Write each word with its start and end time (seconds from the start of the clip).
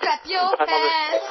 Clap 0.00 0.20
your 0.26 0.56
hands. 0.66 1.22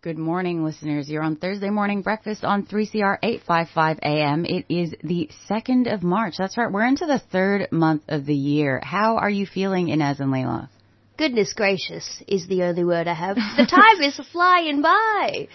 Good 0.00 0.18
morning, 0.18 0.64
listeners. 0.64 1.08
You're 1.08 1.22
on 1.22 1.36
Thursday 1.36 1.70
morning 1.70 2.02
breakfast 2.02 2.44
on 2.44 2.66
3CR 2.66 3.18
855 3.22 3.98
AM. 4.02 4.44
It 4.44 4.66
is 4.68 4.94
the 5.02 5.30
2nd 5.50 5.92
of 5.92 6.02
March. 6.02 6.34
That's 6.36 6.58
right. 6.58 6.70
We're 6.70 6.86
into 6.86 7.06
the 7.06 7.18
third 7.18 7.68
month 7.72 8.02
of 8.08 8.26
the 8.26 8.34
year. 8.34 8.80
How 8.82 9.16
are 9.16 9.30
you 9.30 9.46
feeling, 9.46 9.88
Inez 9.88 10.20
and 10.20 10.30
Layla? 10.30 10.68
Goodness 11.16 11.54
gracious 11.54 12.22
is 12.28 12.46
the 12.48 12.64
only 12.64 12.84
word 12.84 13.08
I 13.08 13.14
have. 13.14 13.36
The 13.36 13.66
time 13.66 14.02
is 14.02 14.20
flying 14.30 14.82
by. 14.82 15.48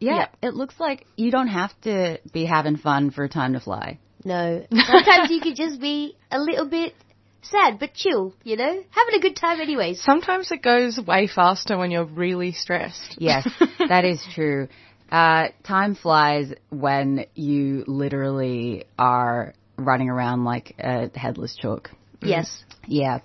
Yeah, 0.00 0.26
it 0.42 0.54
looks 0.54 0.78
like 0.80 1.06
you 1.16 1.30
don't 1.30 1.48
have 1.48 1.72
to 1.82 2.18
be 2.32 2.44
having 2.44 2.76
fun 2.76 3.10
for 3.10 3.28
time 3.28 3.52
to 3.52 3.60
fly. 3.60 3.98
No, 4.24 4.64
sometimes 4.72 5.30
you 5.30 5.40
could 5.40 5.56
just 5.56 5.80
be 5.80 6.16
a 6.30 6.40
little 6.40 6.66
bit 6.66 6.94
sad 7.42 7.78
but 7.78 7.94
chill, 7.94 8.34
you 8.42 8.56
know? 8.56 8.82
Having 8.90 9.14
a 9.14 9.20
good 9.20 9.36
time 9.36 9.60
anyways. 9.60 10.02
Sometimes 10.02 10.50
it 10.50 10.62
goes 10.62 10.98
way 10.98 11.26
faster 11.26 11.76
when 11.76 11.90
you're 11.90 12.04
really 12.06 12.52
stressed. 12.52 13.16
Yes, 13.18 13.46
that 13.88 14.04
is 14.04 14.24
true. 14.34 14.68
Uh, 15.10 15.48
time 15.62 15.94
flies 15.94 16.52
when 16.70 17.26
you 17.34 17.84
literally 17.86 18.84
are 18.98 19.54
running 19.76 20.08
around 20.08 20.44
like 20.44 20.74
a 20.78 21.10
headless 21.16 21.54
chook. 21.56 21.90
Yes. 22.22 22.64
Yeah. 22.86 23.20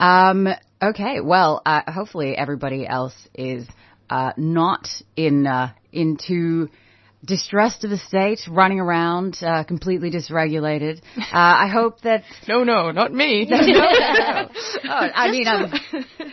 Um, 0.00 0.48
okay. 0.82 1.20
Well, 1.20 1.62
uh, 1.64 1.90
hopefully 1.90 2.36
everybody 2.36 2.86
else 2.86 3.14
is 3.34 3.66
uh, 4.10 4.32
not 4.36 4.88
in 5.16 5.46
uh, 5.46 5.72
into 5.92 6.68
distressed 7.26 7.84
of 7.84 7.90
a 7.90 7.98
state, 7.98 8.40
running 8.48 8.80
around 8.80 9.38
uh, 9.42 9.64
completely 9.64 10.10
dysregulated. 10.10 11.02
Uh, 11.16 11.22
I 11.32 11.68
hope 11.68 12.00
that. 12.02 12.22
No, 12.48 12.62
no, 12.62 12.92
not 12.92 13.12
me. 13.12 13.44
no, 13.50 13.58
no, 13.58 13.66
no. 13.66 14.48
Oh, 14.84 15.08
I 15.14 15.30
mean, 15.32 15.48
I'm 15.48 15.72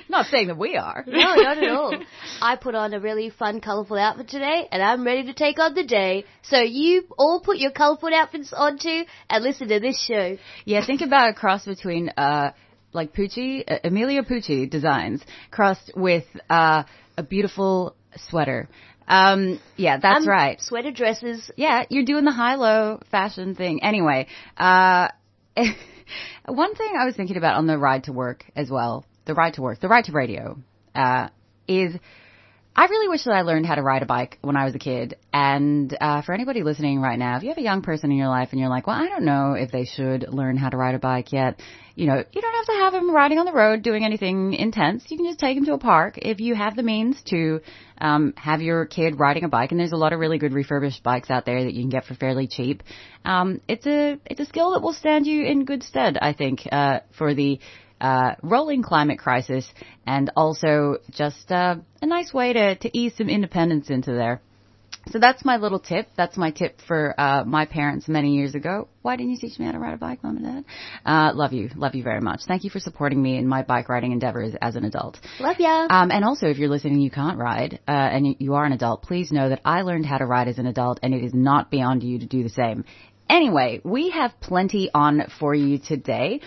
not 0.10 0.28
saying 0.28 0.48
that 0.48 0.58
we 0.58 0.78
are. 0.78 1.04
No, 1.08 1.36
not 1.36 1.58
at 1.58 1.70
all. 1.72 1.96
I 2.40 2.56
put 2.56 2.76
on 2.76 2.94
a 2.94 3.00
really 3.00 3.32
fun, 3.32 3.62
colourful 3.62 3.98
outfit 3.98 4.28
today, 4.28 4.68
and 4.72 4.82
I'm 4.82 5.04
ready 5.04 5.24
to 5.24 5.34
take 5.34 5.60
on 5.60 5.74
the 5.74 5.84
day. 5.84 6.26
So 6.44 6.60
you 6.60 7.06
all 7.18 7.42
put 7.42 7.58
your 7.58 7.72
colourful 7.72 8.14
outfits 8.14 8.54
on 8.54 8.78
too, 8.78 9.06
and 9.30 9.44
listen 9.44 9.70
to 9.70 9.80
this 9.80 10.00
show. 10.00 10.38
Yeah, 10.66 10.86
think 10.86 11.02
about 11.02 11.30
a 11.30 11.34
cross 11.34 11.66
between 11.66 12.10
uh, 12.10 12.52
like 12.94 13.14
Pucci, 13.14 13.64
uh, 13.68 13.80
Emilio 13.84 14.22
Pucci 14.22 14.70
designs, 14.70 15.24
crossed 15.50 15.92
with 15.96 16.26
uh, 16.50 16.84
a 17.18 17.24
beautiful 17.24 17.96
sweater. 18.30 18.70
Um, 19.08 19.59
yeah, 19.76 19.98
that's 19.98 20.26
Um, 20.26 20.30
right. 20.30 20.62
Sweater 20.62 20.92
dresses. 20.92 21.52
Yeah, 21.58 21.84
you're 21.90 22.06
doing 22.06 22.26
the 22.26 22.32
high-low 22.32 23.02
fashion 23.12 23.56
thing. 23.56 23.84
Anyway, 23.84 24.28
uh, 24.58 25.09
one 26.48 26.76
thing 26.76 26.94
I 27.00 27.06
was 27.06 27.16
thinking 27.16 27.38
about 27.38 27.56
on 27.58 27.68
the 27.68 27.78
ride 27.78 28.06
to 28.06 28.14
work 28.14 28.46
as 28.56 28.70
well, 28.70 29.06
the 29.26 29.34
ride 29.34 29.56
to 29.56 29.62
work, 29.62 29.80
the 29.80 29.88
ride 29.88 30.06
to 30.06 30.12
radio, 30.12 30.58
uh, 30.96 31.30
is 31.68 31.96
I 32.75 32.85
really 32.85 33.07
wish 33.07 33.23
that 33.25 33.34
I 33.34 33.41
learned 33.41 33.67
how 33.67 33.75
to 33.75 33.84
ride 33.84 34.01
a 34.01 34.07
bike 34.07 34.39
when 34.41 34.56
I 34.56 34.66
was 34.66 34.73
a 34.73 34.79
kid. 34.79 35.16
And 35.31 35.95
uh, 36.01 36.23
for 36.23 36.34
anybody 36.34 36.63
listening 36.63 37.00
right 37.00 37.19
now, 37.19 37.38
if 37.38 37.44
you 37.44 37.50
have 37.50 37.59
a 37.59 37.63
young 37.63 37.84
person 37.84 38.09
in 38.11 38.17
your 38.17 38.29
life 38.29 38.50
and 38.51 38.59
you're 38.59 38.69
like, 38.69 38.88
well, 38.88 38.95
I 38.95 39.09
don't 39.09 39.25
know 39.25 39.53
if 39.53 39.72
they 39.72 39.85
should 39.85 40.28
learn 40.29 40.57
how 40.57 40.69
to 40.69 40.78
ride 40.78 40.95
a 40.95 41.00
bike 41.00 41.31
yet, 41.31 41.59
you 41.95 42.07
know, 42.07 42.23
you 42.31 42.41
don't 42.41 42.56
have 42.56 42.66
to 42.66 42.81
have 42.81 42.94
them 42.94 43.13
riding 43.13 43.38
on 43.38 43.45
the 43.45 43.53
road 43.53 43.84
doing 43.84 44.03
anything 44.03 44.53
intense. 44.53 45.06
You 45.09 45.17
can 45.17 45.28
just 45.28 45.39
take 45.39 45.56
them 45.56 45.66
to 45.66 45.73
a 45.73 45.78
park 45.78 46.17
if 46.17 46.39
you 46.39 46.56
have 46.56 46.75
the 46.75 46.81
means 46.81 47.22
to 47.28 47.61
um, 48.00 48.34
have 48.38 48.63
your 48.63 48.88
kid 48.88 49.19
riding 49.19 49.44
a 49.44 49.50
bike. 49.50 49.69
And 49.69 49.79
there's 49.79 49.91
a 49.91 49.97
lot 49.97 50.11
of 50.11 50.19
really 50.19 50.40
good 50.40 50.53
refurbished 50.53 51.03
bikes 51.03 51.29
out 51.29 51.45
there 51.45 51.63
that 51.63 51.73
you 51.73 51.84
can 51.84 51.91
get 51.91 52.05
for 52.05 52.16
fairly 52.16 52.47
cheap. 52.47 52.81
Um, 53.23 53.61
it's 53.67 53.85
a 53.85 54.17
it's 54.25 54.40
a 54.40 54.45
skill 54.45 54.72
that 54.72 54.81
will 54.81 54.94
stand 54.94 55.28
you 55.28 55.45
in 55.45 55.66
good 55.66 55.84
stead, 55.84 56.17
I 56.19 56.34
think, 56.34 56.67
uh, 56.72 57.01
for 57.16 57.35
the 57.35 57.59
uh, 58.03 58.36
rolling 58.44 58.84
climate 58.84 59.18
crisis, 59.18 59.68
and 60.06 60.30
also 60.36 60.97
just 61.09 61.52
uh, 61.52 61.78
a 62.02 62.06
nice 62.06 62.34
way 62.34 62.53
to, 62.53 62.75
to 62.75 62.97
ease 62.97 63.14
some 63.18 63.30
independence 63.30 63.90
into 63.90 64.12
there. 64.12 64.41
So 65.12 65.19
that's 65.19 65.44
my 65.44 65.58
little 65.58 65.80
tip. 65.80 66.08
That's 66.16 66.38
my 66.38 66.52
tip 66.52 66.80
for 66.88 67.14
uh, 67.19 67.44
my 67.46 67.66
parents 67.66 68.08
many 68.08 68.36
years 68.36 68.56
ago. 68.56 68.88
Why 69.02 69.18
didn't 69.18 69.31
you 69.31 69.38
teach 69.38 69.59
me 69.59 69.66
how 69.66 69.74
to 69.74 69.80
ride 69.80 69.94
a 69.94 69.97
bike, 69.97 70.24
mom 70.24 70.38
and 70.38 70.46
dad? 70.46 70.66
Uh, 71.06 71.31
love 71.36 71.52
you, 71.52 71.69
love 71.75 71.94
you 71.94 72.03
very 72.03 72.22
much. 72.22 72.41
Thank 72.47 72.64
you 72.64 72.69
for 72.69 72.80
supporting 72.80 73.22
me 73.22 73.38
in 73.38 73.46
my 73.47 73.64
bike 73.64 73.90
riding 73.90 74.14
endeavors 74.14 74.53
as 74.62 74.78
an 74.78 74.85
adult. 74.85 75.20
Love 75.41 75.58
ya. 75.59 75.88
Um, 75.90 76.09
and 76.09 76.24
also, 76.24 76.47
if 76.47 76.58
you're 76.58 76.70
listening, 76.70 77.02
you 77.02 77.12
can't 77.12 77.38
ride, 77.38 77.80
uh, 77.85 77.91
and 77.91 78.28
you, 78.28 78.35
you 78.40 78.53
are 78.53 78.64
an 78.64 78.72
adult. 78.72 79.02
Please 79.02 79.31
know 79.31 79.50
that 79.50 79.59
I 79.66 79.81
learned 79.81 80.06
how 80.06 80.20
to 80.20 80.25
ride 80.25 80.47
as 80.47 80.58
an 80.58 80.68
adult, 80.68 81.00
and 81.03 81.14
it 81.14 81.24
is 81.24 81.34
not 81.34 81.70
beyond 81.70 82.02
you 82.03 82.20
to 82.20 82.25
do 82.25 82.44
the 82.44 82.50
same. 82.50 82.85
Anyway, 83.29 83.81
we 83.84 84.09
have 84.09 84.31
plenty 84.41 84.89
on 84.94 85.23
for 85.39 85.56
you 85.56 85.79
today. 85.79 86.41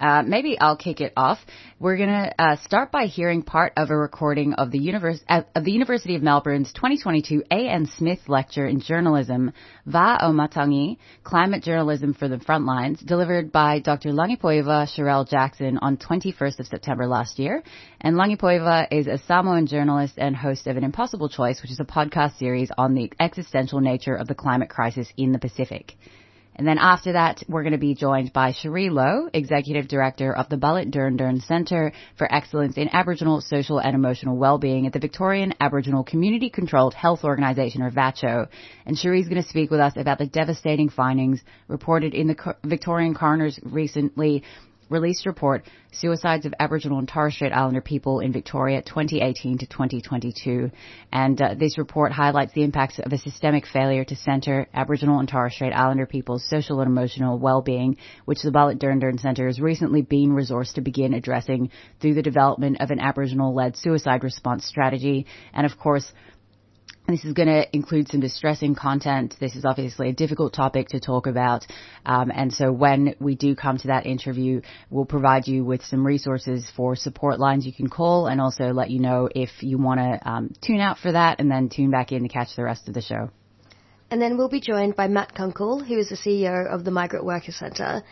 Uh, 0.00 0.22
maybe 0.22 0.58
I'll 0.58 0.76
kick 0.76 1.00
it 1.00 1.12
off. 1.16 1.38
We're 1.78 1.96
gonna 1.96 2.32
uh, 2.38 2.56
start 2.64 2.90
by 2.90 3.06
hearing 3.06 3.42
part 3.42 3.74
of 3.76 3.90
a 3.90 3.96
recording 3.96 4.54
of 4.54 4.70
the 4.70 4.78
of 5.28 5.64
the 5.64 5.70
University 5.70 6.16
of 6.16 6.22
Melbourne's 6.22 6.72
2022 6.72 7.44
A. 7.50 7.68
N. 7.68 7.88
Smith 7.98 8.20
Lecture 8.28 8.66
in 8.66 8.80
Journalism, 8.80 9.52
Va 9.86 10.18
o 10.20 10.32
Matangi, 10.32 10.96
Climate 11.22 11.62
Journalism 11.62 12.14
for 12.14 12.28
the 12.28 12.38
Frontlines, 12.38 13.04
delivered 13.04 13.52
by 13.52 13.78
Dr. 13.78 14.10
Lagipoiva 14.10 14.88
Cherelle 14.96 15.28
Jackson 15.28 15.78
on 15.78 15.96
21st 15.96 16.60
of 16.60 16.66
September 16.66 17.06
last 17.06 17.38
year. 17.38 17.62
And 18.00 18.16
Lagipoiva 18.16 18.88
is 18.90 19.06
a 19.06 19.18
Samoan 19.26 19.66
journalist 19.66 20.14
and 20.16 20.34
host 20.34 20.66
of 20.66 20.76
An 20.76 20.84
Impossible 20.84 21.28
Choice, 21.28 21.62
which 21.62 21.70
is 21.70 21.80
a 21.80 21.84
podcast 21.84 22.38
series 22.38 22.70
on 22.76 22.94
the 22.94 23.12
existential 23.20 23.80
nature 23.80 24.14
of 24.14 24.26
the 24.26 24.34
climate 24.34 24.70
crisis 24.70 25.12
in 25.16 25.32
the 25.32 25.38
Pacific. 25.38 25.94
And 26.54 26.66
then 26.66 26.78
after 26.78 27.12
that, 27.12 27.42
we're 27.48 27.62
going 27.62 27.72
to 27.72 27.78
be 27.78 27.94
joined 27.94 28.32
by 28.32 28.52
Cherie 28.52 28.90
Lowe, 28.90 29.28
Executive 29.32 29.88
Director 29.88 30.34
of 30.34 30.48
the 30.50 30.56
Balit 30.56 30.90
Durn 30.90 31.16
Durn 31.16 31.40
Centre 31.40 31.92
for 32.18 32.32
Excellence 32.32 32.76
in 32.76 32.90
Aboriginal 32.94 33.40
Social 33.40 33.78
and 33.78 33.94
Emotional 33.94 34.36
Wellbeing 34.36 34.86
at 34.86 34.92
the 34.92 34.98
Victorian 34.98 35.54
Aboriginal 35.60 36.04
Community 36.04 36.50
Controlled 36.50 36.92
Health 36.92 37.24
Organisation, 37.24 37.82
or 37.82 37.90
VACCHO. 37.90 38.48
And 38.84 38.96
Cherie's 38.96 39.28
going 39.28 39.42
to 39.42 39.48
speak 39.48 39.70
with 39.70 39.80
us 39.80 39.94
about 39.96 40.18
the 40.18 40.26
devastating 40.26 40.90
findings 40.90 41.40
reported 41.68 42.12
in 42.12 42.26
the 42.26 42.56
Victorian 42.64 43.14
coroner's 43.14 43.58
recently 43.62 44.42
released 44.92 45.26
report, 45.26 45.64
Suicides 45.90 46.46
of 46.46 46.54
Aboriginal 46.60 46.98
and 46.98 47.08
Torres 47.08 47.34
Strait 47.34 47.52
Islander 47.52 47.80
People 47.80 48.20
in 48.20 48.32
Victoria 48.32 48.82
2018 48.82 49.58
to 49.58 49.66
2022. 49.66 50.70
And 51.10 51.40
uh, 51.40 51.54
this 51.54 51.78
report 51.78 52.12
highlights 52.12 52.52
the 52.52 52.62
impacts 52.62 52.98
of 52.98 53.12
a 53.12 53.18
systemic 53.18 53.66
failure 53.66 54.04
to 54.04 54.14
centre 54.14 54.68
Aboriginal 54.72 55.18
and 55.18 55.28
Torres 55.28 55.54
Strait 55.54 55.72
Islander 55.72 56.06
people's 56.06 56.48
social 56.48 56.80
and 56.80 56.90
emotional 56.90 57.38
well-being, 57.38 57.96
which 58.26 58.42
the 58.42 58.50
Balit 58.50 58.78
Durn 58.78 59.00
Durn 59.00 59.18
Centre 59.18 59.46
has 59.46 59.60
recently 59.60 60.02
been 60.02 60.30
resourced 60.30 60.74
to 60.74 60.80
begin 60.82 61.14
addressing 61.14 61.70
through 62.00 62.14
the 62.14 62.22
development 62.22 62.80
of 62.80 62.90
an 62.90 63.00
Aboriginal-led 63.00 63.76
suicide 63.76 64.22
response 64.22 64.64
strategy. 64.66 65.26
And 65.52 65.66
of 65.66 65.78
course, 65.78 66.12
this 67.08 67.24
is 67.24 67.32
going 67.32 67.48
to 67.48 67.64
include 67.74 68.08
some 68.08 68.20
distressing 68.20 68.74
content. 68.74 69.34
This 69.40 69.56
is 69.56 69.64
obviously 69.64 70.10
a 70.10 70.12
difficult 70.12 70.52
topic 70.52 70.88
to 70.90 71.00
talk 71.00 71.26
about. 71.26 71.66
Um, 72.06 72.30
and 72.32 72.52
so 72.52 72.72
when 72.72 73.14
we 73.18 73.34
do 73.34 73.56
come 73.56 73.76
to 73.78 73.88
that 73.88 74.06
interview, 74.06 74.62
we'll 74.88 75.04
provide 75.04 75.48
you 75.48 75.64
with 75.64 75.82
some 75.82 76.06
resources 76.06 76.70
for 76.76 76.94
support 76.94 77.40
lines 77.40 77.66
you 77.66 77.72
can 77.72 77.88
call 77.88 78.28
and 78.28 78.40
also 78.40 78.72
let 78.72 78.90
you 78.90 79.00
know 79.00 79.28
if 79.34 79.50
you 79.62 79.78
want 79.78 80.00
to 80.00 80.30
um, 80.30 80.52
tune 80.60 80.80
out 80.80 80.98
for 80.98 81.12
that 81.12 81.40
and 81.40 81.50
then 81.50 81.68
tune 81.68 81.90
back 81.90 82.12
in 82.12 82.22
to 82.22 82.28
catch 82.28 82.54
the 82.56 82.62
rest 82.62 82.88
of 82.88 82.94
the 82.94 83.02
show. 83.02 83.30
And 84.10 84.20
then 84.20 84.36
we'll 84.36 84.48
be 84.48 84.60
joined 84.60 84.94
by 84.94 85.08
Matt 85.08 85.34
Kunkel, 85.34 85.82
who 85.82 85.98
is 85.98 86.10
the 86.10 86.16
CEO 86.16 86.66
of 86.66 86.84
the 86.84 86.90
Migrant 86.90 87.24
Workers 87.24 87.56
Centre. 87.56 88.02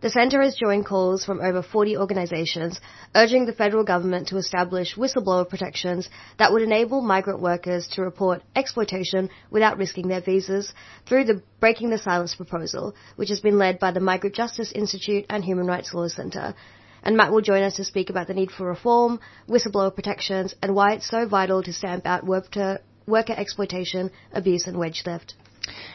The 0.00 0.10
centre 0.10 0.40
has 0.42 0.54
joined 0.54 0.86
calls 0.86 1.24
from 1.24 1.40
over 1.40 1.60
40 1.60 1.96
organisations 1.96 2.80
urging 3.16 3.46
the 3.46 3.52
federal 3.52 3.82
government 3.82 4.28
to 4.28 4.36
establish 4.36 4.94
whistleblower 4.94 5.48
protections 5.48 6.08
that 6.36 6.52
would 6.52 6.62
enable 6.62 7.00
migrant 7.00 7.40
workers 7.40 7.88
to 7.88 8.02
report 8.02 8.42
exploitation 8.54 9.28
without 9.50 9.76
risking 9.76 10.06
their 10.06 10.20
visas 10.20 10.72
through 11.04 11.24
the 11.24 11.42
Breaking 11.58 11.90
the 11.90 11.98
Silence 11.98 12.36
proposal, 12.36 12.94
which 13.16 13.30
has 13.30 13.40
been 13.40 13.58
led 13.58 13.80
by 13.80 13.90
the 13.90 13.98
Migrant 13.98 14.36
Justice 14.36 14.70
Institute 14.70 15.26
and 15.28 15.44
Human 15.44 15.66
Rights 15.66 15.92
Law 15.92 16.06
Centre. 16.06 16.54
And 17.02 17.16
Matt 17.16 17.32
will 17.32 17.40
join 17.40 17.64
us 17.64 17.74
to 17.76 17.84
speak 17.84 18.08
about 18.08 18.28
the 18.28 18.34
need 18.34 18.52
for 18.52 18.66
reform, 18.68 19.18
whistleblower 19.48 19.92
protections, 19.92 20.54
and 20.62 20.76
why 20.76 20.92
it's 20.92 21.10
so 21.10 21.26
vital 21.26 21.60
to 21.64 21.72
stamp 21.72 22.06
out 22.06 22.24
worker, 22.24 22.78
worker 23.08 23.34
exploitation, 23.36 24.12
abuse, 24.32 24.68
and 24.68 24.78
wage 24.78 25.02
theft. 25.02 25.34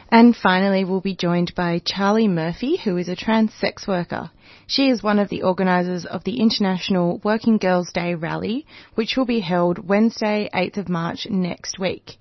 And 0.09 0.35
finally, 0.35 0.85
we'll 0.85 1.01
be 1.01 1.15
joined 1.15 1.55
by 1.55 1.79
Charlie 1.83 2.27
Murphy, 2.27 2.77
who 2.77 2.97
is 2.97 3.09
a 3.09 3.15
trans 3.15 3.53
sex 3.53 3.87
worker. 3.87 4.31
She 4.67 4.89
is 4.89 5.03
one 5.03 5.19
of 5.19 5.29
the 5.29 5.43
organisers 5.43 6.05
of 6.05 6.23
the 6.23 6.39
International 6.39 7.19
Working 7.23 7.57
Girls 7.57 7.91
Day 7.91 8.15
rally, 8.15 8.65
which 8.95 9.17
will 9.17 9.25
be 9.25 9.39
held 9.39 9.87
Wednesday, 9.87 10.49
8th 10.53 10.77
of 10.77 10.89
March 10.89 11.27
next 11.29 11.79
week. 11.79 12.17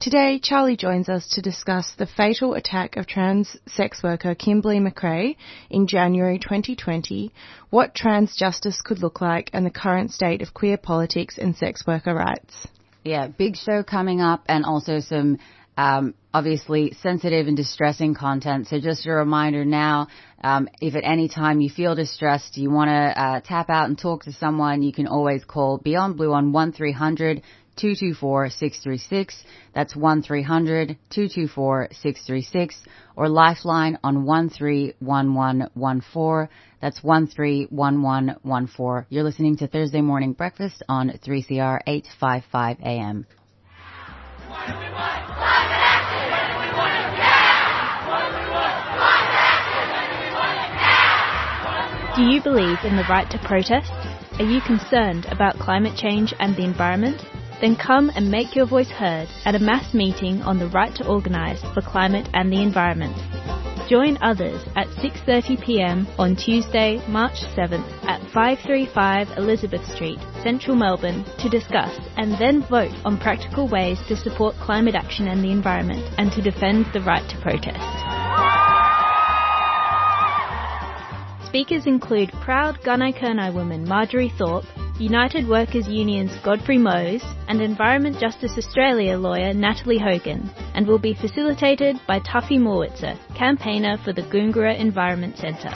Today, 0.00 0.38
Charlie 0.38 0.76
joins 0.76 1.08
us 1.08 1.28
to 1.30 1.40
discuss 1.40 1.94
the 1.94 2.06
fatal 2.06 2.54
attack 2.54 2.96
of 2.96 3.06
trans 3.06 3.56
sex 3.66 4.02
worker 4.02 4.34
Kimberly 4.34 4.78
McRae 4.78 5.36
in 5.70 5.86
January 5.86 6.38
2020, 6.38 7.32
what 7.70 7.94
trans 7.94 8.36
justice 8.36 8.82
could 8.82 8.98
look 8.98 9.20
like, 9.20 9.50
and 9.52 9.64
the 9.64 9.70
current 9.70 10.10
state 10.12 10.42
of 10.42 10.52
queer 10.52 10.76
politics 10.76 11.38
and 11.38 11.56
sex 11.56 11.86
worker 11.86 12.14
rights. 12.14 12.66
Yeah, 13.04 13.28
big 13.28 13.56
show 13.56 13.82
coming 13.82 14.20
up 14.20 14.44
and 14.46 14.64
also 14.64 15.00
some 15.00 15.38
um, 15.76 16.14
obviously 16.32 16.94
sensitive 17.02 17.46
and 17.46 17.56
distressing 17.56 18.14
content. 18.14 18.68
So 18.68 18.80
just 18.80 19.06
a 19.06 19.12
reminder 19.12 19.64
now, 19.64 20.08
um, 20.42 20.68
if 20.80 20.94
at 20.94 21.04
any 21.04 21.28
time 21.28 21.60
you 21.60 21.70
feel 21.70 21.94
distressed, 21.94 22.56
you 22.56 22.70
want 22.70 22.88
to 22.88 23.22
uh, 23.22 23.40
tap 23.40 23.70
out 23.70 23.88
and 23.88 23.98
talk 23.98 24.24
to 24.24 24.32
someone, 24.32 24.82
you 24.82 24.92
can 24.92 25.06
always 25.06 25.44
call 25.44 25.78
Beyond 25.78 26.16
Blue 26.16 26.32
on 26.32 26.52
1300 26.52 27.42
224 27.76 28.50
636. 28.50 29.44
That's 29.74 29.96
1300 29.96 30.96
224 31.10 31.88
636 31.90 32.76
or 33.16 33.28
Lifeline 33.28 33.98
on 34.04 34.24
131114. 34.24 36.48
That's 36.80 37.02
131114. 37.02 39.06
You're 39.08 39.24
listening 39.24 39.56
to 39.56 39.66
Thursday 39.66 40.02
Morning 40.02 40.34
Breakfast 40.34 40.84
on 40.88 41.10
3CR 41.10 41.80
855 41.86 42.76
AM. 42.84 43.26
Do 52.16 52.22
you 52.22 52.40
believe 52.40 52.78
in 52.84 52.94
the 52.94 53.06
right 53.10 53.28
to 53.30 53.38
protest? 53.40 53.90
Are 54.38 54.44
you 54.44 54.60
concerned 54.60 55.26
about 55.32 55.58
climate 55.58 55.96
change 55.96 56.32
and 56.38 56.54
the 56.54 56.62
environment? 56.62 57.20
Then 57.60 57.74
come 57.74 58.08
and 58.14 58.30
make 58.30 58.54
your 58.54 58.66
voice 58.66 58.88
heard 58.88 59.26
at 59.44 59.56
a 59.56 59.58
mass 59.58 59.92
meeting 59.92 60.40
on 60.42 60.60
the 60.60 60.68
right 60.68 60.94
to 60.94 61.08
organise 61.08 61.60
for 61.74 61.82
climate 61.82 62.28
and 62.32 62.52
the 62.52 62.62
environment. 62.62 63.16
Join 63.90 64.16
others 64.22 64.62
at 64.76 64.86
6.30pm 65.02 66.06
on 66.16 66.36
Tuesday, 66.36 67.02
March 67.08 67.42
7th 67.56 68.04
at 68.04 68.20
535 68.30 69.36
Elizabeth 69.36 69.84
Street, 69.92 70.20
Central 70.44 70.76
Melbourne 70.76 71.24
to 71.40 71.48
discuss 71.48 71.98
and 72.16 72.38
then 72.38 72.62
vote 72.62 72.94
on 73.04 73.18
practical 73.18 73.66
ways 73.66 73.98
to 74.06 74.16
support 74.16 74.54
climate 74.62 74.94
action 74.94 75.26
and 75.26 75.42
the 75.42 75.50
environment 75.50 76.08
and 76.16 76.30
to 76.30 76.40
defend 76.40 76.86
the 76.92 77.00
right 77.00 77.28
to 77.28 77.40
protest. 77.42 78.93
Speakers 81.54 81.86
include 81.86 82.32
proud 82.42 82.80
Gunai 82.80 83.16
Kurnai 83.16 83.54
woman 83.54 83.86
Marjorie 83.88 84.32
Thorpe, 84.36 84.64
United 84.98 85.46
Workers 85.46 85.86
Union's 85.86 86.36
Godfrey 86.44 86.78
Mose, 86.78 87.22
and 87.46 87.60
Environment 87.60 88.18
Justice 88.18 88.58
Australia 88.58 89.16
lawyer 89.16 89.54
Natalie 89.54 90.00
Hogan, 90.00 90.50
and 90.74 90.84
will 90.84 90.98
be 90.98 91.14
facilitated 91.14 91.94
by 92.08 92.18
Tuffy 92.18 92.58
Morwitzer, 92.58 93.16
campaigner 93.38 93.96
for 94.04 94.12
the 94.12 94.22
Goongerah 94.22 94.80
Environment 94.80 95.36
Centre. 95.36 95.70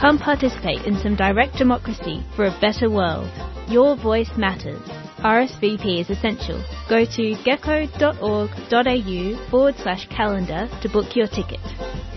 Come 0.00 0.18
participate 0.18 0.86
in 0.86 0.96
some 0.96 1.16
direct 1.16 1.56
democracy 1.58 2.24
for 2.34 2.46
a 2.46 2.58
better 2.62 2.88
world. 2.88 3.28
Your 3.68 3.94
voice 3.94 4.30
matters. 4.38 4.88
RSVP 5.18 6.00
is 6.00 6.10
essential. 6.10 6.62
Go 6.88 7.04
to 7.04 7.34
geco.org.au 7.42 9.50
forward 9.50 9.74
slash 9.78 10.06
calendar 10.08 10.68
to 10.80 10.88
book 10.88 11.16
your 11.16 11.26
ticket. 11.26 11.58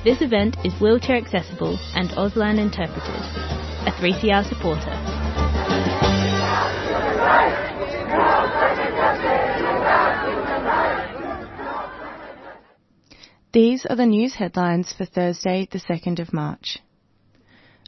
This 0.04 0.22
event 0.22 0.58
is 0.64 0.80
wheelchair 0.80 1.18
accessible 1.18 1.80
and 1.96 2.12
Auslan 2.12 2.60
interpreted. 2.60 3.16
A 3.88 3.92
3CR 3.92 4.48
supporter. 4.48 4.92
These 13.52 13.88
are 13.88 13.96
the 13.96 14.06
news 14.06 14.36
headlines 14.36 14.94
for 14.94 15.06
Thursday, 15.06 15.68
the 15.72 15.80
2nd 15.80 16.20
of 16.20 16.32
March. 16.32 16.78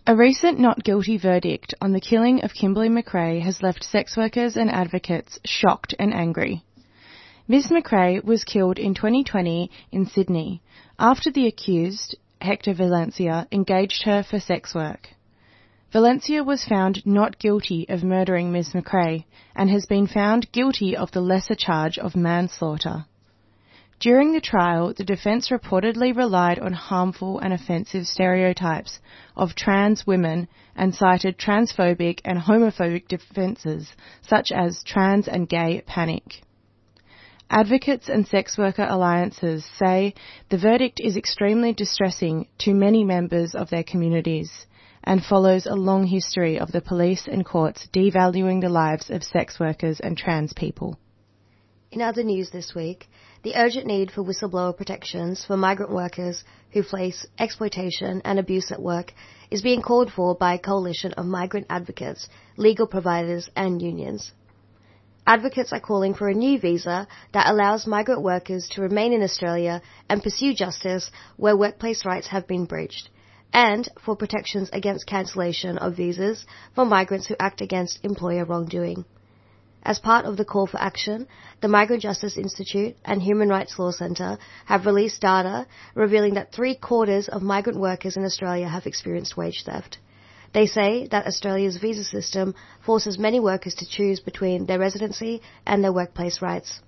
A 0.06 0.18
recent 0.18 0.60
not 0.60 0.84
guilty 0.84 1.16
verdict 1.18 1.74
on 1.80 1.94
the 1.94 2.02
killing 2.02 2.44
of 2.44 2.54
Kimberly 2.54 2.90
McRae 2.90 3.40
has 3.40 3.64
left 3.64 3.86
sex 3.86 4.18
workers 4.18 4.58
and 4.58 4.70
advocates 4.70 5.40
shocked 5.46 5.96
and 5.98 6.14
angry. 6.14 6.62
Ms. 7.48 7.68
McRae 7.68 8.22
was 8.22 8.44
killed 8.44 8.78
in 8.78 8.96
2020 8.96 9.72
in 9.94 10.06
Sydney 10.06 10.62
after 11.00 11.32
the 11.32 11.48
accused, 11.48 12.18
Hector 12.42 12.74
Valencia, 12.74 13.48
engaged 13.50 14.04
her 14.04 14.24
for 14.24 14.42
sex 14.42 14.76
work. 14.76 15.08
Valencia 15.94 16.44
was 16.44 16.66
found 16.66 17.06
not 17.06 17.40
guilty 17.40 17.86
of 17.88 18.04
murdering 18.04 18.52
Ms. 18.52 18.72
McRae 18.74 19.24
and 19.56 19.70
has 19.70 19.86
been 19.86 20.08
found 20.08 20.52
guilty 20.52 20.98
of 20.98 21.12
the 21.12 21.22
lesser 21.22 21.56
charge 21.56 21.98
of 21.98 22.14
manslaughter. 22.14 23.06
During 24.00 24.34
the 24.34 24.42
trial, 24.42 24.94
the 24.94 25.04
defense 25.04 25.50
reportedly 25.50 26.16
relied 26.16 26.60
on 26.60 26.74
harmful 26.74 27.40
and 27.40 27.54
offensive 27.54 28.06
stereotypes 28.06 29.00
of 29.36 29.56
trans 29.56 30.06
women 30.06 30.48
and 30.76 30.94
cited 30.94 31.38
transphobic 31.38 32.20
and 32.26 32.40
homophobic 32.40 33.08
defenses 33.08 33.94
such 34.22 34.52
as 34.52 34.84
trans 34.84 35.28
and 35.28 35.48
gay 35.48 35.82
panic. 35.86 36.44
Advocates 37.50 38.10
and 38.10 38.26
sex 38.28 38.58
worker 38.58 38.88
alliances 38.90 39.64
say 39.78 40.16
the 40.50 40.58
verdict 40.58 41.00
is 41.00 41.16
extremely 41.16 41.72
distressing 41.72 42.48
to 42.58 42.74
many 42.74 43.04
members 43.04 43.54
of 43.54 43.70
their 43.70 43.84
communities 43.84 44.66
and 45.04 45.24
follows 45.24 45.66
a 45.66 45.76
long 45.76 46.08
history 46.08 46.58
of 46.58 46.72
the 46.72 46.82
police 46.82 47.28
and 47.28 47.46
courts 47.46 47.88
devaluing 47.94 48.62
the 48.62 48.70
lives 48.70 49.10
of 49.10 49.24
sex 49.24 49.60
workers 49.60 50.00
and 50.00 50.18
trans 50.18 50.54
people. 50.54 50.98
In 51.92 52.02
other 52.02 52.24
news 52.24 52.50
this 52.50 52.74
week, 52.74 53.08
the 53.44 53.56
urgent 53.58 53.86
need 53.86 54.10
for 54.10 54.24
whistleblower 54.24 54.76
protections 54.76 55.44
for 55.46 55.58
migrant 55.58 55.92
workers 55.92 56.46
who 56.72 56.82
face 56.82 57.26
exploitation 57.38 58.22
and 58.24 58.40
abuse 58.40 58.72
at 58.72 58.82
work 58.82 59.14
is 59.52 59.62
being 59.62 59.82
called 59.82 60.12
for 60.12 60.34
by 60.34 60.54
a 60.54 60.60
coalition 60.60 61.12
of 61.14 61.26
migrant 61.26 61.68
advocates, 61.70 62.30
legal 62.56 62.88
providers, 62.88 63.50
and 63.56 63.82
unions. 63.82 64.32
Advocates 65.28 65.74
are 65.74 65.82
calling 65.82 66.14
for 66.14 66.30
a 66.30 66.34
new 66.34 66.58
visa 66.58 67.06
that 67.34 67.50
allows 67.50 67.86
migrant 67.86 68.22
workers 68.22 68.68
to 68.70 68.82
remain 68.82 69.12
in 69.12 69.22
Australia 69.22 69.82
and 70.10 70.24
pursue 70.24 70.54
justice 70.54 71.12
where 71.36 71.56
workplace 71.56 72.06
rights 72.06 72.28
have 72.28 72.48
been 72.48 72.64
breached, 72.66 73.10
and 73.52 73.90
for 74.04 74.16
protections 74.16 74.70
against 74.72 75.06
cancellation 75.06 75.78
of 75.78 75.98
visas 75.98 76.46
for 76.74 76.86
migrants 76.86 77.28
who 77.28 77.36
act 77.40 77.60
against 77.60 78.04
employer 78.04 78.46
wrongdoing. 78.46 79.04
As 79.86 80.00
part 80.00 80.26
of 80.26 80.38
the 80.38 80.46
call 80.46 80.66
for 80.66 80.80
action, 80.80 81.28
the 81.60 81.68
Migrant 81.68 82.04
Justice 82.04 82.38
Institute 82.38 82.96
and 83.04 83.22
Human 83.22 83.50
Rights 83.50 83.78
Law 83.78 83.92
Centre 83.92 84.38
have 84.66 84.86
released 84.86 85.20
data 85.20 85.68
revealing 85.94 86.36
that 86.36 86.54
three 86.54 86.74
quarters 86.74 87.28
of 87.28 87.42
migrant 87.42 87.78
workers 87.78 88.16
in 88.16 88.24
Australia 88.24 88.70
have 88.70 88.86
experienced 88.86 89.36
wage 89.36 89.64
theft. 89.66 89.98
They 90.54 90.68
say 90.68 91.08
that 91.08 91.28
Australia's 91.28 91.78
visa 91.78 92.06
system 92.06 92.56
forces 92.86 93.20
many 93.20 93.42
workers 93.42 93.76
to 93.76 93.86
choose 93.86 94.22
between 94.22 94.68
their 94.68 94.80
residency 94.80 95.42
and 95.66 95.84
their 95.84 95.92
workplace 95.92 96.42
rights. 96.42 96.80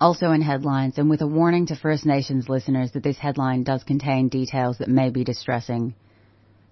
Also 0.00 0.32
in 0.32 0.42
headlines, 0.42 0.98
and 0.98 1.08
with 1.08 1.20
a 1.20 1.28
warning 1.28 1.66
to 1.66 1.76
First 1.76 2.06
Nations 2.06 2.48
listeners 2.48 2.90
that 2.92 3.04
this 3.04 3.18
headline 3.18 3.62
does 3.62 3.84
contain 3.84 4.28
details 4.28 4.78
that 4.78 4.88
may 4.88 5.10
be 5.10 5.22
distressing. 5.22 5.94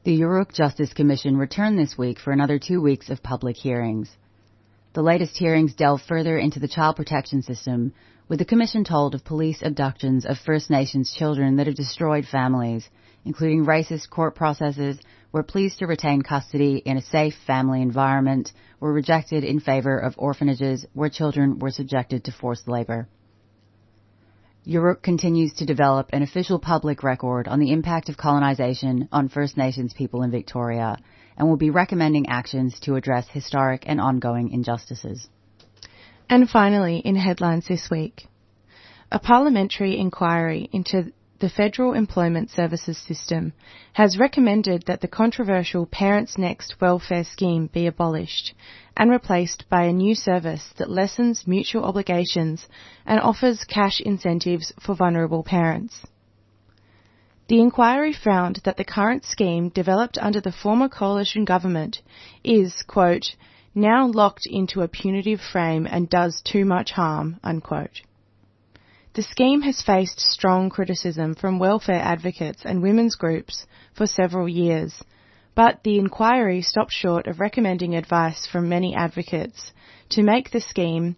The 0.03 0.19
Yoorrook 0.19 0.53
Justice 0.53 0.95
Commission 0.95 1.37
returned 1.37 1.79
this 1.79 1.97
week 1.97 2.19
for 2.19 2.33
another 2.33 2.59
two 2.59 2.81
weeks 2.81 3.11
of 3.11 3.23
public 3.23 3.57
hearings. 3.57 4.17
The 4.99 5.05
latest 5.05 5.37
hearings 5.37 5.75
delve 5.75 6.03
further 6.03 6.37
into 6.37 6.59
the 6.59 6.67
child 6.67 6.97
protection 6.97 7.41
system, 7.43 7.93
with 8.27 8.41
the 8.41 8.45
Commission 8.45 8.83
told 8.83 9.15
of 9.15 9.25
police 9.25 9.63
abductions 9.63 10.27
of 10.27 10.41
First 10.41 10.71
Nations 10.71 11.15
children 11.15 11.55
that 11.55 11.69
have 11.69 11.77
destroyed 11.77 12.27
families, 12.27 12.91
including 13.25 13.65
racist 13.65 14.11
court 14.11 14.35
processes 14.35 14.99
where 15.31 15.45
pleas 15.45 15.77
to 15.77 15.87
retain 15.87 16.23
custody 16.23 16.83
in 16.85 16.97
a 16.97 17.01
safe 17.01 17.37
family 17.47 17.81
environment 17.81 18.53
were 18.81 18.93
rejected 18.93 19.45
in 19.45 19.61
favor 19.61 19.97
of 19.97 20.17
orphanages 20.19 20.85
where 20.95 21.09
children 21.09 21.61
were 21.61 21.71
subjected 21.71 22.25
to 22.25 22.33
forced 22.33 22.67
labor. 22.67 23.07
Yoorrook 24.67 25.01
continues 25.01 25.55
to 25.55 25.65
develop 25.65 26.11
an 26.13 26.25
official 26.25 26.59
public 26.59 27.05
record 27.05 27.47
on 27.47 27.61
the 27.61 27.71
impact 27.71 28.09
of 28.09 28.17
colonization 28.17 29.09
on 29.13 29.29
First 29.29 29.57
Nations 29.57 29.95
people 29.95 30.25
in 30.25 30.33
Victoria 30.33 30.97
and 31.39 31.49
will 31.49 31.57
be 31.57 31.71
recommending 31.71 32.29
actions 32.29 32.79
to 32.81 32.97
address 32.97 33.27
historic 33.29 33.85
and 33.87 34.01
ongoing 34.01 34.51
injustices. 34.51 35.29
And 36.29 36.51
finally, 36.51 36.99
in 36.99 37.17
headlines 37.17 37.69
this 37.69 37.89
week, 37.91 38.29
a 39.11 39.19
parliamentary 39.19 39.99
inquiry 39.99 40.69
into 40.73 41.13
the 41.41 41.49
Federal 41.49 41.93
Employment 41.93 42.51
Services 42.51 42.99
System, 42.99 43.53
has 43.93 44.19
recommended 44.19 44.85
that 44.87 45.01
the 45.01 45.09
controversial 45.09 45.87
Parents 45.87 46.37
Next 46.37 46.81
welfare 46.81 47.23
scheme 47.23 47.69
be 47.73 47.87
abolished 47.87 48.55
and 48.97 49.11
replaced 49.11 49.65
by 49.71 49.85
a 49.85 49.93
new 49.93 50.17
service 50.17 50.73
that 50.79 50.91
lessens 50.91 51.47
mutual 51.47 51.85
obligations 51.85 52.67
and 53.07 53.21
offers 53.21 53.63
cash 53.65 54.01
incentives 54.01 54.73
for 54.85 54.97
vulnerable 54.97 55.45
parents. 55.45 56.05
The 57.49 57.61
inquiry 57.63 58.13
found 58.13 58.57
that 58.65 58.77
the 58.77 58.85
current 58.85 59.25
scheme 59.25 59.71
developed 59.71 60.19
under 60.21 60.39
the 60.39 60.53
former 60.53 60.91
coalition 60.91 61.47
government 61.47 62.03
is, 62.45 62.83
quote, 62.83 63.35
now 63.75 64.07
locked 64.07 64.45
into 64.45 64.83
a 64.83 64.89
punitive 64.89 65.41
frame 65.41 65.87
and 65.91 66.11
does 66.11 66.43
too 66.43 66.67
much 66.67 66.93
harm, 66.93 67.41
unquote. 67.43 68.03
The 69.15 69.23
scheme 69.23 69.63
has 69.63 69.81
faced 69.81 70.21
strong 70.21 70.69
criticism 70.69 71.35
from 71.35 71.59
welfare 71.59 72.03
advocates 72.03 72.67
and 72.67 72.83
women's 72.83 73.17
groups 73.17 73.65
for 73.95 74.07
several 74.07 74.47
years, 74.47 75.03
but 75.55 75.83
the 75.85 75.99
inquiry 75.99 76.61
stopped 76.61 76.93
short 76.93 77.27
of 77.27 77.41
recommending 77.41 77.95
advice 77.95 78.47
from 78.47 78.69
many 78.69 78.95
advocates 78.95 79.73
to 80.11 80.23
make 80.23 80.51
the 80.51 80.61
scheme 80.61 81.17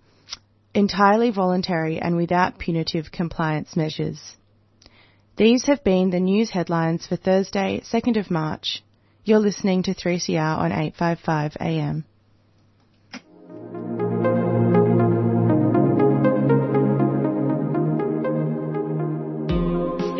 entirely 0.74 1.30
voluntary 1.30 1.98
and 1.98 2.16
without 2.16 2.60
punitive 2.60 3.10
compliance 3.10 3.74
measures. 3.74 4.36
These 5.40 5.64
have 5.68 5.82
been 5.82 6.10
the 6.10 6.20
news 6.20 6.50
headlines 6.50 7.06
for 7.06 7.16
Thursday, 7.16 7.80
2nd 7.82 8.18
of 8.18 8.30
March. 8.30 8.82
You're 9.24 9.38
listening 9.38 9.82
to 9.84 9.94
3CR 9.94 10.58
on 10.58 10.70
855 10.70 11.56
AM. 11.58 12.04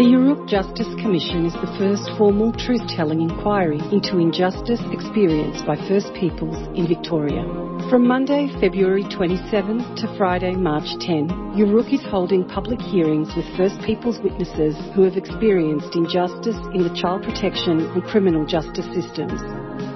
The 0.00 0.09
Yoorrook 0.09 0.49
Justice 0.49 0.88
Commission 0.97 1.45
is 1.45 1.52
the 1.52 1.69
first 1.76 2.09
formal 2.16 2.57
truth-telling 2.57 3.21
inquiry 3.21 3.76
into 3.92 4.16
injustice 4.16 4.80
experienced 4.97 5.66
by 5.66 5.76
First 5.76 6.14
Peoples 6.16 6.57
in 6.73 6.88
Victoria. 6.88 7.45
From 7.92 8.09
Monday, 8.09 8.49
February 8.64 9.04
27 9.04 10.00
to 10.00 10.09
Friday, 10.16 10.57
March 10.57 10.88
10, 11.04 11.52
Yoorrook 11.52 11.92
is 11.92 12.00
holding 12.09 12.49
public 12.49 12.80
hearings 12.80 13.28
with 13.37 13.45
First 13.61 13.76
Peoples 13.85 14.16
witnesses 14.25 14.73
who 14.97 15.04
have 15.04 15.21
experienced 15.21 15.92
injustice 15.92 16.57
in 16.73 16.80
the 16.80 16.97
child 16.97 17.21
protection 17.23 17.85
and 17.92 18.02
criminal 18.02 18.47
justice 18.47 18.88
systems. 18.97 19.37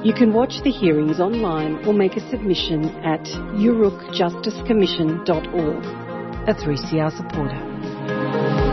You 0.05 0.13
can 0.13 0.35
watch 0.35 0.61
the 0.65 0.71
hearings 0.71 1.19
online 1.19 1.81
or 1.89 1.95
make 1.95 2.19
a 2.21 2.29
submission 2.29 2.91
at 3.09 3.25
yoorrookjusticecommission.org. 3.57 5.85
A 6.45 6.53
3CR 6.53 7.09
supporter. 7.17 8.64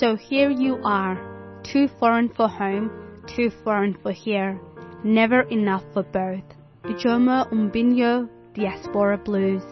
So 0.00 0.16
here 0.16 0.48
you 0.48 0.80
are, 0.82 1.60
too 1.62 1.86
foreign 1.98 2.30
for 2.30 2.48
home, 2.48 2.90
too 3.36 3.50
foreign 3.62 3.98
for 4.02 4.12
here, 4.12 4.58
never 5.04 5.42
enough 5.42 5.82
for 5.92 6.02
both. 6.02 6.42
Ijeoma 6.84 7.52
Umebinyuo 7.52 8.26
Diaspora 8.54 9.18
Blues. 9.18 9.62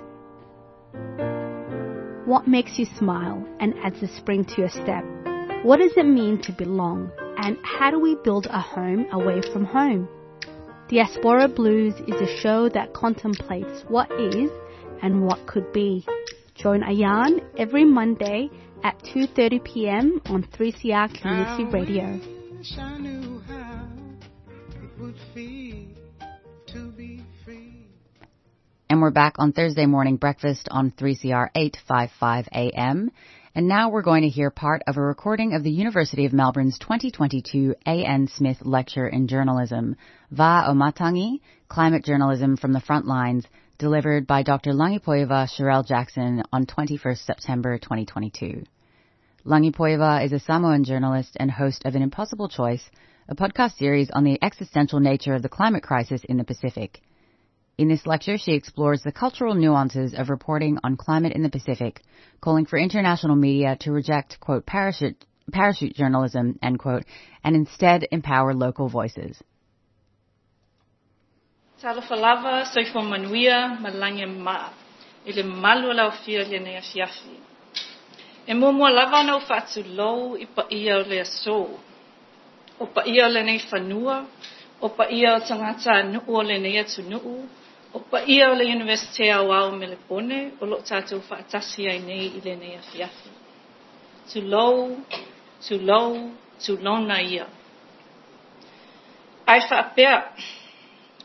What 2.26 2.46
makes 2.46 2.78
you 2.78 2.84
smile 2.84 3.42
and 3.58 3.72
adds 3.82 4.02
a 4.02 4.08
spring 4.18 4.44
to 4.44 4.54
your 4.58 4.68
step? 4.68 5.02
What 5.62 5.78
does 5.78 5.96
it 5.96 6.04
mean 6.04 6.42
to 6.42 6.52
belong? 6.52 7.10
And 7.38 7.56
how 7.64 7.90
do 7.90 7.98
we 7.98 8.14
build 8.22 8.48
a 8.50 8.60
home 8.60 9.06
away 9.10 9.40
from 9.50 9.64
home? 9.64 10.10
Diaspora 10.90 11.48
Blues 11.48 11.94
is 12.06 12.20
a 12.20 12.36
show 12.42 12.68
that 12.68 12.92
contemplates 12.92 13.82
what 13.88 14.12
is 14.12 14.50
and 15.00 15.24
what 15.24 15.46
could 15.46 15.72
be. 15.72 16.04
Join 16.58 16.80
Ayan 16.82 17.44
every 17.56 17.84
Monday 17.84 18.50
at 18.82 18.98
2:30 19.14 19.62
p.m. 19.62 20.20
on 20.26 20.42
3CR 20.42 21.20
Community 21.20 21.64
Radio. 21.66 22.20
And 28.90 29.00
we're 29.00 29.12
back 29.12 29.34
on 29.38 29.52
Thursday 29.52 29.86
morning 29.86 30.16
breakfast 30.16 30.66
on 30.72 30.90
3CR 30.90 31.50
855 31.54 32.48
AM. 32.52 33.12
And 33.54 33.68
now 33.68 33.90
we're 33.90 34.02
going 34.02 34.22
to 34.22 34.28
hear 34.28 34.50
part 34.50 34.82
of 34.88 34.96
a 34.96 35.00
recording 35.00 35.54
of 35.54 35.62
the 35.62 35.70
University 35.70 36.26
of 36.26 36.32
Melbourne's 36.32 36.78
2022 36.80 37.76
A.N. 37.86 38.28
Smith 38.34 38.58
Lecture 38.62 39.06
in 39.06 39.28
Journalism, 39.28 39.94
Va 40.32 40.64
o 40.66 40.72
Matangi, 40.72 41.40
Climate 41.68 42.04
Journalism 42.04 42.56
from 42.56 42.72
the 42.72 42.80
Front 42.80 43.06
Lines, 43.06 43.44
delivered 43.78 44.26
by 44.26 44.42
Dr. 44.42 44.72
Lagipoiva 44.72 45.48
Cherelle 45.48 45.86
Jackson 45.86 46.42
on 46.52 46.66
21st 46.66 47.24
September 47.24 47.78
2022. 47.78 48.64
Lagipoiva 49.46 50.24
is 50.24 50.32
a 50.32 50.40
Samoan 50.40 50.82
journalist 50.82 51.36
and 51.38 51.48
host 51.48 51.84
of 51.84 51.94
An 51.94 52.02
Impossible 52.02 52.48
Choice, 52.48 52.90
a 53.28 53.36
podcast 53.36 53.76
series 53.76 54.10
on 54.10 54.24
the 54.24 54.36
existential 54.42 54.98
nature 54.98 55.32
of 55.32 55.42
the 55.42 55.48
climate 55.48 55.84
crisis 55.84 56.24
in 56.24 56.38
the 56.38 56.44
Pacific. 56.44 57.00
In 57.78 57.86
this 57.86 58.04
lecture, 58.04 58.36
she 58.36 58.54
explores 58.54 59.02
the 59.02 59.12
cultural 59.12 59.54
nuances 59.54 60.12
of 60.12 60.28
reporting 60.28 60.78
on 60.82 60.96
climate 60.96 61.34
in 61.34 61.44
the 61.44 61.48
Pacific, 61.48 62.02
calling 62.40 62.66
for 62.66 62.80
international 62.80 63.36
media 63.36 63.76
to 63.82 63.92
reject, 63.92 64.40
quote, 64.40 64.66
parachute, 64.66 65.24
parachute 65.52 65.94
journalism, 65.94 66.58
end 66.60 66.80
quote, 66.80 67.04
and 67.44 67.54
instead 67.54 68.08
empower 68.10 68.54
local 68.54 68.88
voices. 68.88 69.40
Talafalava 71.80 72.64
soifo 72.64 73.02
manuia 73.02 73.68
malange 73.68 74.26
ma. 74.26 74.70
Ile 75.26 75.42
malu 75.42 75.92
lau 75.92 76.10
fia 76.10 76.44
le 76.44 76.58
nea 76.58 76.82
fiafi. 76.82 77.36
E 78.46 78.54
mua 78.54 78.90
lava 78.90 79.22
no 79.22 79.40
fatu 79.40 79.82
lou 79.82 80.36
i 80.36 80.46
pa 80.46 80.66
ia 80.70 80.98
o 80.98 81.02
le 81.02 81.20
aso. 81.20 81.78
O 82.80 82.86
pa 82.86 83.02
ia 83.06 83.26
o 83.26 83.28
le 83.28 83.42
nei 83.42 83.58
fanua, 83.58 84.24
O 84.80 84.88
pa 84.88 85.08
ia 85.10 85.34
o 85.34 85.40
tangata 85.40 86.02
nuu 86.02 86.36
o 86.38 86.42
le 86.42 86.58
nei 86.58 86.78
atu 86.78 87.02
nuu. 87.02 87.48
O 87.92 87.98
pa 87.98 88.22
ia 88.26 88.50
o 88.50 88.54
le 88.54 88.64
Universite 88.64 89.30
a 89.30 89.42
wao 89.42 89.72
me 89.72 89.86
le 89.86 89.96
pone. 89.96 90.52
O 90.60 90.66
lo 90.66 90.78
tātou 90.86 91.18
whaatasi 91.28 91.88
ai 91.90 91.98
nei 91.98 92.26
i 92.38 92.40
le 92.44 92.54
nei 92.56 92.76
a 92.76 92.82
fiafi. 92.82 93.30
Tu 94.30 94.40
lou, 94.40 95.02
tu 95.66 95.78
lou, 95.78 96.30
tu 96.62 96.76
lona 96.76 97.20
ia. 97.22 97.46
Ai 99.46 99.60
whaapea. 99.70 100.22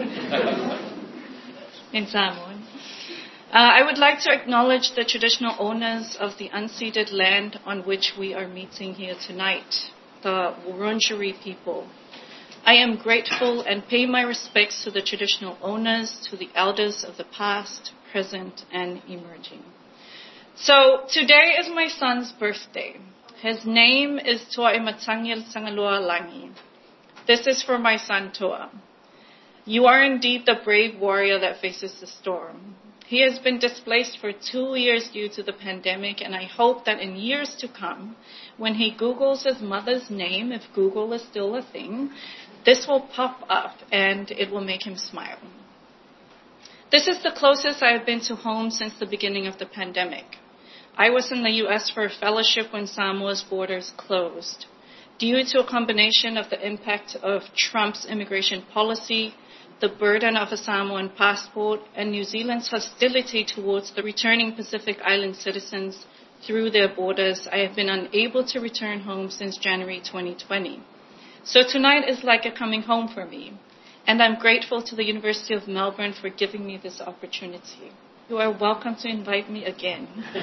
in 1.92 2.06
Samoan. 2.06 2.64
Uh, 3.52 3.58
I 3.58 3.82
would 3.84 3.98
like 3.98 4.20
to 4.20 4.32
acknowledge 4.32 4.92
the 4.94 5.04
traditional 5.04 5.54
owners 5.58 6.16
of 6.18 6.38
the 6.38 6.48
unceded 6.50 7.12
land 7.12 7.60
on 7.66 7.80
which 7.80 8.14
we 8.18 8.32
are 8.32 8.48
meeting 8.48 8.94
here 8.94 9.16
tonight, 9.26 9.90
the 10.22 10.54
Wurundjeri 10.66 11.42
people. 11.42 11.86
I 12.64 12.74
am 12.74 12.96
grateful 12.96 13.62
and 13.62 13.86
pay 13.86 14.06
my 14.06 14.22
respects 14.22 14.84
to 14.84 14.90
the 14.90 15.02
traditional 15.02 15.58
owners, 15.60 16.26
to 16.30 16.36
the 16.36 16.48
elders 16.54 17.04
of 17.06 17.18
the 17.18 17.24
past, 17.24 17.92
present, 18.10 18.64
and 18.72 19.02
emerging. 19.06 19.64
So 20.56 21.00
today 21.10 21.56
is 21.58 21.68
my 21.68 21.88
son's 21.88 22.32
birthday. 22.32 22.96
His 23.42 23.66
name 23.66 24.18
is 24.18 24.44
Toa 24.54 24.72
Imatangil 24.74 25.52
Sangalua 25.52 26.00
Langi. 26.00 26.54
This 27.26 27.46
is 27.46 27.62
for 27.62 27.78
my 27.78 27.96
son 27.96 28.32
Toa. 28.32 28.70
You 29.70 29.86
are 29.86 30.02
indeed 30.02 30.46
the 30.46 30.56
brave 30.64 30.98
warrior 30.98 31.38
that 31.38 31.60
faces 31.60 31.94
the 32.00 32.08
storm. 32.08 32.74
He 33.06 33.20
has 33.22 33.38
been 33.38 33.60
displaced 33.60 34.18
for 34.18 34.32
two 34.32 34.74
years 34.74 35.08
due 35.12 35.28
to 35.28 35.44
the 35.44 35.52
pandemic, 35.52 36.20
and 36.20 36.34
I 36.34 36.42
hope 36.42 36.86
that 36.86 36.98
in 36.98 37.14
years 37.14 37.54
to 37.60 37.68
come, 37.68 38.16
when 38.56 38.74
he 38.74 38.92
Googles 38.92 39.44
his 39.44 39.62
mother's 39.62 40.10
name, 40.10 40.50
if 40.50 40.62
Google 40.74 41.12
is 41.12 41.22
still 41.22 41.54
a 41.54 41.62
thing, 41.62 42.10
this 42.66 42.88
will 42.88 43.02
pop 43.14 43.44
up 43.48 43.76
and 43.92 44.32
it 44.32 44.50
will 44.50 44.60
make 44.72 44.84
him 44.84 44.96
smile. 44.96 45.38
This 46.90 47.06
is 47.06 47.22
the 47.22 47.30
closest 47.30 47.80
I 47.80 47.92
have 47.92 48.04
been 48.04 48.22
to 48.22 48.34
home 48.34 48.72
since 48.72 48.94
the 48.98 49.06
beginning 49.06 49.46
of 49.46 49.58
the 49.58 49.66
pandemic. 49.66 50.26
I 50.96 51.10
was 51.10 51.30
in 51.30 51.44
the 51.44 51.56
US 51.64 51.90
for 51.90 52.06
a 52.06 52.10
fellowship 52.10 52.72
when 52.72 52.88
Samoa's 52.88 53.44
borders 53.48 53.92
closed. 53.96 54.66
Due 55.20 55.44
to 55.44 55.60
a 55.60 55.70
combination 55.70 56.36
of 56.36 56.50
the 56.50 56.60
impact 56.66 57.14
of 57.22 57.42
Trump's 57.54 58.04
immigration 58.04 58.64
policy, 58.72 59.34
the 59.80 59.88
burden 59.88 60.36
of 60.36 60.52
a 60.52 60.56
Samoan 60.56 61.08
passport, 61.16 61.80
and 61.94 62.10
New 62.10 62.24
Zealand's 62.24 62.68
hostility 62.68 63.44
towards 63.44 63.94
the 63.94 64.02
returning 64.02 64.54
Pacific 64.54 64.98
Island 65.02 65.36
citizens 65.36 66.04
through 66.46 66.70
their 66.70 66.94
borders, 66.94 67.48
I 67.50 67.58
have 67.58 67.74
been 67.74 67.88
unable 67.88 68.44
to 68.48 68.60
return 68.60 69.00
home 69.00 69.30
since 69.30 69.56
January 69.56 70.00
2020. 70.00 70.82
So 71.44 71.62
tonight 71.66 72.08
is 72.08 72.22
like 72.22 72.44
a 72.44 72.52
coming 72.52 72.82
home 72.82 73.08
for 73.08 73.24
me, 73.24 73.58
and 74.06 74.22
I'm 74.22 74.38
grateful 74.38 74.82
to 74.82 74.94
the 74.94 75.04
University 75.04 75.54
of 75.54 75.66
Melbourne 75.66 76.14
for 76.20 76.28
giving 76.28 76.66
me 76.66 76.78
this 76.82 77.00
opportunity. 77.00 77.92
You 78.28 78.36
are 78.36 78.52
welcome 78.52 78.96
to 78.96 79.08
invite 79.08 79.50
me 79.50 79.64
again. 79.64 80.06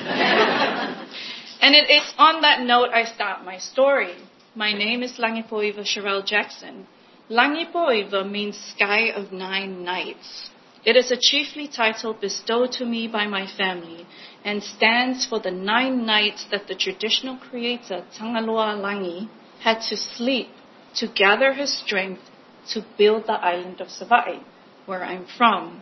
and 1.62 1.76
it 1.76 1.90
is 1.90 2.12
on 2.18 2.42
that 2.42 2.62
note 2.62 2.90
I 2.92 3.06
start 3.06 3.46
my 3.46 3.60
story. 3.60 4.16
My 4.56 4.74
name 4.74 5.04
is 5.04 5.20
Lagipoiva 5.20 5.86
Cherelle 5.86 6.26
Jackson. 6.26 6.88
Lagipoiva 7.30 8.30
means 8.30 8.58
sky 8.58 9.10
of 9.10 9.34
nine 9.34 9.84
nights. 9.84 10.50
It 10.86 10.96
is 10.96 11.12
a 11.12 11.18
chiefly 11.20 11.68
title 11.68 12.14
bestowed 12.14 12.72
to 12.74 12.86
me 12.86 13.10
by 13.10 13.28
my 13.28 13.46
family 13.46 14.08
and 14.46 14.64
stands 14.64 15.26
for 15.26 15.42
the 15.42 15.52
nine 15.52 16.06
nights 16.06 16.46
that 16.52 16.68
the 16.68 16.76
traditional 16.76 17.36
creator 17.36 18.06
Tangaloa 18.18 18.78
Langi 18.80 19.30
had 19.60 19.82
to 19.90 19.98
sleep 19.98 20.48
to 20.96 21.08
gather 21.08 21.52
his 21.52 21.78
strength 21.78 22.22
to 22.70 22.86
build 22.98 23.28
the 23.28 23.34
island 23.34 23.82
of 23.82 23.90
Savaii, 23.90 24.42
where 24.86 25.04
I'm 25.04 25.26
from. 25.38 25.82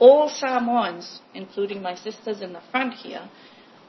All 0.00 0.28
Samoans, 0.28 1.20
including 1.34 1.82
my 1.82 1.94
sisters 1.94 2.40
in 2.40 2.52
the 2.52 2.62
front 2.72 2.94
here, 2.94 3.28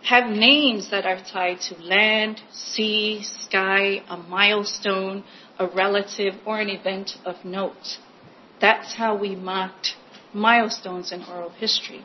have 0.04 0.30
names 0.30 0.92
that 0.92 1.08
are 1.08 1.20
tied 1.20 1.60
to 1.62 1.82
land, 1.82 2.39
sea, 2.51 3.24
sky, 3.24 4.04
a 4.08 4.18
milestone, 4.18 5.24
a 5.59 5.67
relative, 5.67 6.35
or 6.45 6.59
an 6.59 6.69
event 6.69 7.17
of 7.25 7.43
note. 7.45 7.97
That's 8.59 8.95
how 8.95 9.17
we 9.17 9.35
marked 9.35 9.95
milestones 10.33 11.12
in 11.12 11.24
oral 11.24 11.51
history. 11.51 12.03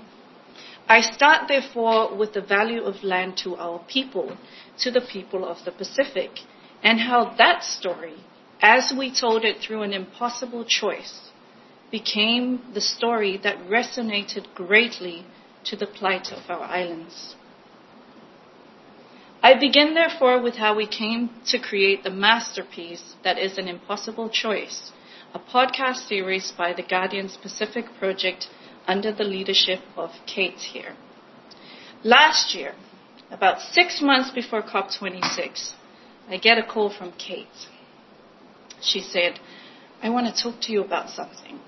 I 0.88 1.00
start 1.00 1.49
therefore 1.49 2.16
with 2.16 2.33
the 2.33 2.40
value 2.40 2.83
of 2.83 3.04
land 3.04 3.37
to 3.45 3.57
our 3.57 3.78
people, 3.88 4.37
to 4.78 4.90
the 4.90 5.00
people 5.00 5.45
of 5.45 5.64
the 5.64 5.73
Pacific, 5.73 6.30
and 6.83 6.99
how 7.00 7.35
that 7.38 7.62
story, 7.62 8.16
as 8.61 8.92
we 8.97 9.14
told 9.14 9.45
it 9.45 9.59
through 9.61 9.83
an 9.83 9.92
impossible 9.92 10.64
choice, 10.64 11.30
became 11.90 12.61
the 12.75 12.80
story 12.80 13.38
that 13.42 13.59
resonated 13.69 14.52
greatly 14.54 15.25
to 15.64 15.76
the 15.76 15.87
plight 15.87 16.33
of 16.33 16.49
our 16.49 16.62
islands. 16.62 17.35
I 19.43 19.55
begin 19.59 19.95
therefore 19.95 20.39
with 20.43 20.57
how 20.57 20.77
we 20.77 20.87
came 20.87 21.31
to 21.47 21.59
create 21.59 22.03
the 22.03 22.11
masterpiece 22.11 23.15
that 23.25 23.39
is 23.39 23.57
an 23.57 23.69
impossible 23.69 24.29
choice, 24.29 24.93
a 25.33 25.39
podcast 25.39 26.07
series 26.09 26.53
by 26.53 26.75
the 26.75 26.83
Guardian's 26.83 27.39
Pacific 27.39 27.87
Project 27.99 28.49
under 28.87 29.11
the 29.13 29.25
leadership 29.25 29.81
of 29.97 30.11
Kate 30.27 30.61
here. 30.75 30.95
Last 32.05 32.55
year, 32.55 32.75
about 33.31 33.63
six 33.63 34.03
months 34.03 34.31
before 34.31 34.63
COP26, 34.63 35.73
I 36.29 36.37
get 36.37 36.59
a 36.59 36.63
call 36.63 36.91
from 36.91 37.13
Kate. 37.13 37.67
She 38.83 39.01
said, 39.01 39.41
I 40.03 40.11
want 40.11 40.27
to 40.27 40.43
talk 40.43 40.61
to 40.63 40.73
you 40.73 40.83
about 40.85 41.09
something. 41.09 41.61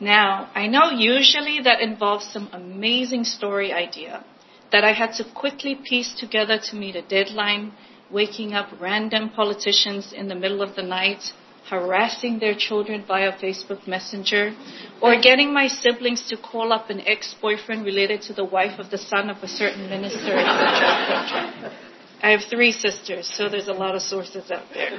Now, 0.00 0.50
I 0.52 0.66
know 0.66 0.90
usually 0.90 1.60
that 1.62 1.80
involves 1.80 2.26
some 2.26 2.48
amazing 2.52 3.22
story 3.22 3.72
idea 3.72 4.24
that 4.72 4.84
I 4.84 4.92
had 4.92 5.12
to 5.14 5.24
quickly 5.24 5.74
piece 5.74 6.14
together 6.14 6.58
to 6.58 6.76
meet 6.76 6.96
a 6.96 7.02
deadline, 7.02 7.72
waking 8.10 8.52
up 8.54 8.68
random 8.80 9.30
politicians 9.30 10.12
in 10.12 10.28
the 10.28 10.34
middle 10.34 10.62
of 10.62 10.74
the 10.76 10.82
night, 10.82 11.32
harassing 11.68 12.38
their 12.38 12.54
children 12.54 13.04
via 13.06 13.32
Facebook 13.32 13.86
Messenger, 13.86 14.54
or 15.00 15.20
getting 15.20 15.52
my 15.52 15.66
siblings 15.66 16.28
to 16.28 16.36
call 16.36 16.72
up 16.72 16.90
an 16.90 17.00
ex-boyfriend 17.06 17.84
related 17.84 18.20
to 18.22 18.32
the 18.34 18.44
wife 18.44 18.78
of 18.78 18.90
the 18.90 18.98
son 18.98 19.30
of 19.30 19.42
a 19.42 19.48
certain 19.48 19.88
minister, 19.88 20.36
etc. 20.36 21.72
I 22.22 22.30
have 22.30 22.44
three 22.48 22.72
sisters, 22.72 23.26
so 23.26 23.48
there's 23.48 23.68
a 23.68 23.72
lot 23.72 23.94
of 23.94 24.02
sources 24.02 24.50
out 24.50 24.66
there. 24.72 24.90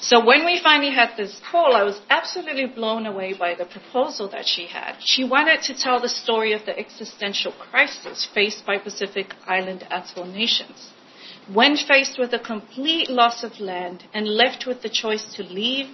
So 0.00 0.24
when 0.24 0.44
we 0.44 0.60
finally 0.62 0.92
had 0.92 1.16
this 1.16 1.40
call, 1.50 1.74
I 1.74 1.82
was 1.82 2.00
absolutely 2.08 2.66
blown 2.66 3.04
away 3.04 3.32
by 3.32 3.54
the 3.56 3.64
proposal 3.64 4.28
that 4.28 4.46
she 4.46 4.66
had. 4.66 4.96
She 5.00 5.24
wanted 5.24 5.62
to 5.62 5.74
tell 5.74 6.00
the 6.00 6.08
story 6.08 6.52
of 6.52 6.64
the 6.64 6.78
existential 6.78 7.50
crisis 7.50 8.24
faced 8.32 8.64
by 8.64 8.78
Pacific 8.78 9.34
Island 9.44 9.84
atoll 9.90 10.26
nations. 10.26 10.92
When 11.52 11.76
faced 11.76 12.16
with 12.16 12.32
a 12.32 12.38
complete 12.38 13.10
loss 13.10 13.42
of 13.42 13.58
land 13.58 14.04
and 14.14 14.28
left 14.28 14.66
with 14.66 14.82
the 14.82 14.88
choice 14.88 15.34
to 15.34 15.42
leave 15.42 15.88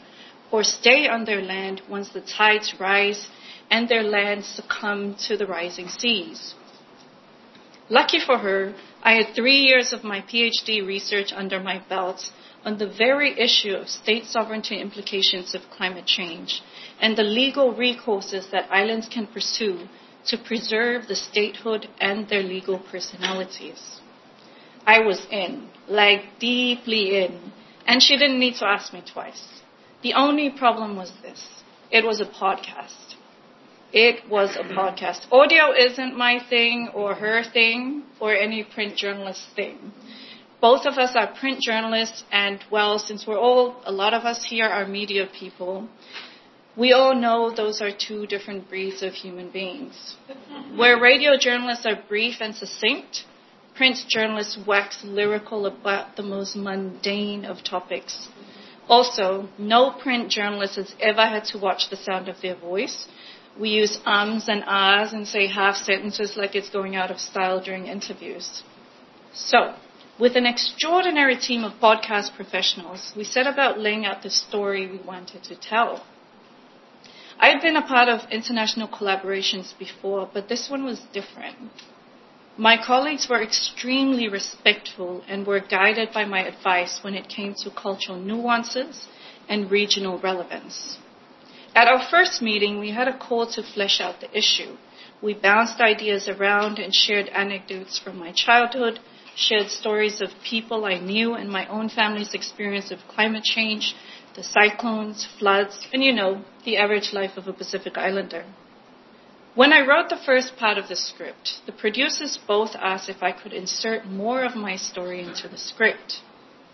or 0.51 0.63
stay 0.65 1.09
on 1.09 1.25
their 1.25 1.41
land 1.41 1.81
once 1.89 2.11
the 2.11 2.21
tides 2.21 2.75
rise 2.79 3.29
and 3.71 3.89
their 3.89 4.03
land 4.03 4.45
succumb 4.45 5.15
to 5.27 5.39
the 5.39 5.47
rising 5.47 5.89
seas. 5.89 6.55
Lucky 7.89 8.19
for 8.21 8.39
her, 8.39 8.75
I 9.03 9.15
had 9.15 9.35
three 9.35 9.61
years 9.61 9.93
of 9.95 10.05
my 10.05 10.21
PhD 10.21 10.87
research 10.87 11.33
under 11.35 11.61
my 11.61 11.83
belt 11.89 12.31
on 12.65 12.79
the 12.79 12.89
very 12.89 13.39
issue 13.39 13.75
of 13.75 13.89
state 13.89 14.25
sovereignty 14.25 14.81
implications 14.81 15.55
of 15.55 15.61
climate 15.77 16.07
change 16.07 16.63
and 17.01 17.17
the 17.17 17.23
legal 17.23 17.75
recourses 17.75 18.51
that 18.51 18.71
islands 18.71 19.09
can 19.09 19.27
pursue 19.27 19.87
to 20.27 20.39
preserve 20.39 21.07
the 21.07 21.15
statehood 21.15 21.87
and 22.01 22.29
their 22.29 22.43
legal 22.43 22.79
personalities. 22.79 24.01
I 24.87 25.01
was 25.01 25.27
in, 25.31 25.69
like 25.89 26.23
deeply 26.41 27.25
in, 27.25 27.53
and 27.87 28.03
she 28.03 28.17
didn't 28.17 28.41
need 28.41 28.55
to 28.57 28.67
ask 28.67 28.93
me 28.93 29.03
twice. 29.13 29.43
The 30.03 30.15
only 30.15 30.51
problem 30.51 30.97
was 30.97 31.13
this. 31.23 31.47
It 31.91 32.05
was 32.05 32.21
a 32.21 32.25
podcast. 32.25 33.17
It 33.93 34.29
was 34.29 34.57
a 34.57 34.65
podcast. 34.65 35.31
Audio 35.31 35.73
isn't 35.79 36.17
my 36.17 36.41
thing 36.49 36.89
or 36.95 37.15
her 37.15 37.43
thing 37.45 38.05
or 38.21 38.35
any 38.35 38.65
print 38.65 38.97
journalist 38.97 39.43
thing 39.55 39.93
both 40.65 40.87
of 40.87 40.97
us 40.97 41.13
are 41.15 41.31
print 41.41 41.61
journalists, 41.61 42.25
and 42.33 42.59
well, 42.71 42.99
since 42.99 43.27
we're 43.27 43.45
all, 43.49 43.65
a 43.85 43.93
lot 43.93 44.15
of 44.15 44.23
us 44.25 44.43
here 44.53 44.65
are 44.77 44.87
media 44.87 45.27
people, 45.41 45.87
we 46.75 46.95
all 46.99 47.15
know 47.15 47.55
those 47.55 47.83
are 47.83 47.91
two 48.07 48.27
different 48.27 48.67
breeds 48.71 49.03
of 49.03 49.13
human 49.13 49.51
beings. 49.51 50.17
Where 50.75 50.99
radio 50.99 51.33
journalists 51.37 51.85
are 51.85 51.99
brief 52.09 52.37
and 52.41 52.57
succinct, 52.57 53.25
print 53.77 53.99
journalists 54.09 54.57
wax 54.67 55.05
lyrical 55.05 55.67
about 55.67 56.17
the 56.17 56.23
most 56.23 56.57
mundane 56.57 57.45
of 57.45 57.63
topics. 57.63 58.29
Also, 58.89 59.47
no 59.59 59.91
print 59.91 60.31
journalist 60.31 60.77
has 60.77 60.95
ever 60.99 61.27
had 61.35 61.45
to 61.53 61.59
watch 61.59 61.91
the 61.91 62.03
sound 62.09 62.31
of 62.31 62.41
their 62.41 62.57
voice. 62.57 63.07
We 63.61 63.69
use 63.69 63.99
ums 64.07 64.49
and 64.49 64.65
ahs 64.67 65.13
and 65.13 65.29
say 65.29 65.47
half 65.47 65.77
sentences 65.77 66.39
like 66.39 66.55
it's 66.55 66.71
going 66.71 66.97
out 66.97 67.11
of 67.11 67.21
style 67.21 67.61
during 67.63 67.87
interviews. 67.87 68.63
So, 69.35 69.75
with 70.19 70.37
an 70.37 70.47
extraordinary 70.47 71.37
team 71.37 71.65
of 71.65 71.73
podcast 71.81 72.35
professionals, 72.37 73.13
we 73.17 73.25
set 73.25 73.47
about 73.47 73.79
laying 73.79 74.05
out 74.07 74.23
the 74.23 74.31
story 74.31 74.87
we 74.87 74.99
wanted 74.99 75.43
to 75.45 75.57
tell. 75.57 76.05
I 77.39 77.49
had 77.49 77.61
been 77.61 77.77
a 77.77 77.87
part 77.87 78.09
of 78.09 78.31
international 78.31 78.89
collaborations 78.89 79.77
before, 79.77 80.31
but 80.33 80.49
this 80.49 80.71
one 80.71 80.85
was 80.85 81.01
different. 81.13 81.57
My 82.57 82.77
colleagues 82.77 83.29
were 83.29 83.43
extremely 83.43 84.29
respectful 84.29 85.25
and 85.27 85.45
were 85.45 85.59
guided 85.59 86.13
by 86.13 86.25
my 86.25 86.47
advice 86.47 87.01
when 87.03 87.15
it 87.15 87.29
came 87.29 87.55
to 87.55 87.71
cultural 87.71 88.19
nuances 88.19 89.09
and 89.49 89.69
regional 89.69 90.21
relevance. 90.21 90.97
At 91.75 91.89
our 91.89 92.09
first 92.09 92.41
meeting, 92.41 92.79
we 92.79 92.93
had 92.93 93.09
a 93.09 93.19
call 93.19 93.49
to 93.49 93.63
flesh 93.65 94.01
out 94.01 94.21
the 94.21 94.39
issue. 94.39 94.77
We 95.21 95.35
bounced 95.35 95.81
ideas 95.81 96.29
around 96.29 96.79
and 96.79 96.95
shared 96.95 97.29
anecdotes 97.31 97.99
from 97.99 98.17
my 98.17 98.31
childhood, 98.31 99.01
shared 99.37 99.69
stories 99.69 100.21
of 100.21 100.31
people 100.49 100.85
I 100.85 100.99
knew 100.99 101.35
and 101.35 101.51
my 101.51 101.67
own 101.67 101.89
family's 101.89 102.35
experience 102.35 102.91
of 102.91 102.99
climate 103.09 103.45
change, 103.45 103.95
the 104.37 104.43
cyclones, 104.43 105.27
floods, 105.39 105.87
and 105.93 106.03
you 106.03 106.13
know, 106.13 106.45
the 106.65 106.77
average 106.77 107.13
life 107.13 107.37
of 107.37 107.47
a 107.47 107.53
Pacific 107.53 107.97
Islander. 107.97 108.45
When 109.55 109.73
I 109.73 109.87
wrote 109.87 110.09
the 110.09 110.17
first 110.17 110.57
part 110.57 110.79
of 110.79 110.89
the 110.89 110.97
script, 110.97 111.61
the 111.67 111.73
producers 111.73 112.39
both 112.49 112.75
asked 112.75 113.09
if 113.09 113.23
I 113.23 113.31
could 113.31 113.53
insert 113.53 114.05
more 114.05 114.45
of 114.45 114.57
my 114.57 114.77
story 114.77 115.21
into 115.21 115.49
the 115.49 115.59
script. 115.59 116.21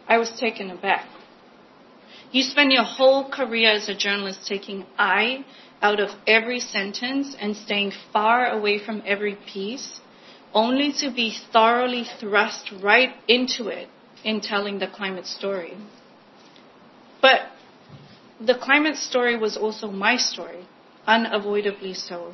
I 0.08 0.16
was 0.16 0.30
taken 0.40 0.70
aback. 0.70 1.06
You 2.32 2.42
spend 2.42 2.72
your 2.72 2.84
whole 2.84 3.28
career 3.28 3.72
as 3.72 3.88
a 3.88 3.94
journalist 3.94 4.46
taking 4.46 4.86
I 4.96 5.44
out 5.82 6.00
of 6.00 6.10
every 6.26 6.60
sentence 6.60 7.36
and 7.38 7.56
staying 7.56 7.92
far 8.12 8.46
away 8.46 8.78
from 8.78 9.02
every 9.04 9.36
piece 9.52 10.00
only 10.54 10.92
to 10.92 11.10
be 11.10 11.34
thoroughly 11.52 12.04
thrust 12.18 12.70
right 12.82 13.14
into 13.28 13.68
it 13.68 13.88
in 14.24 14.40
telling 14.40 14.78
the 14.78 14.86
climate 14.86 15.26
story. 15.26 15.76
But 17.22 17.40
the 18.40 18.54
climate 18.54 18.96
story 18.96 19.36
was 19.36 19.56
also 19.56 19.90
my 19.90 20.16
story, 20.16 20.66
unavoidably 21.06 21.94
so. 21.94 22.32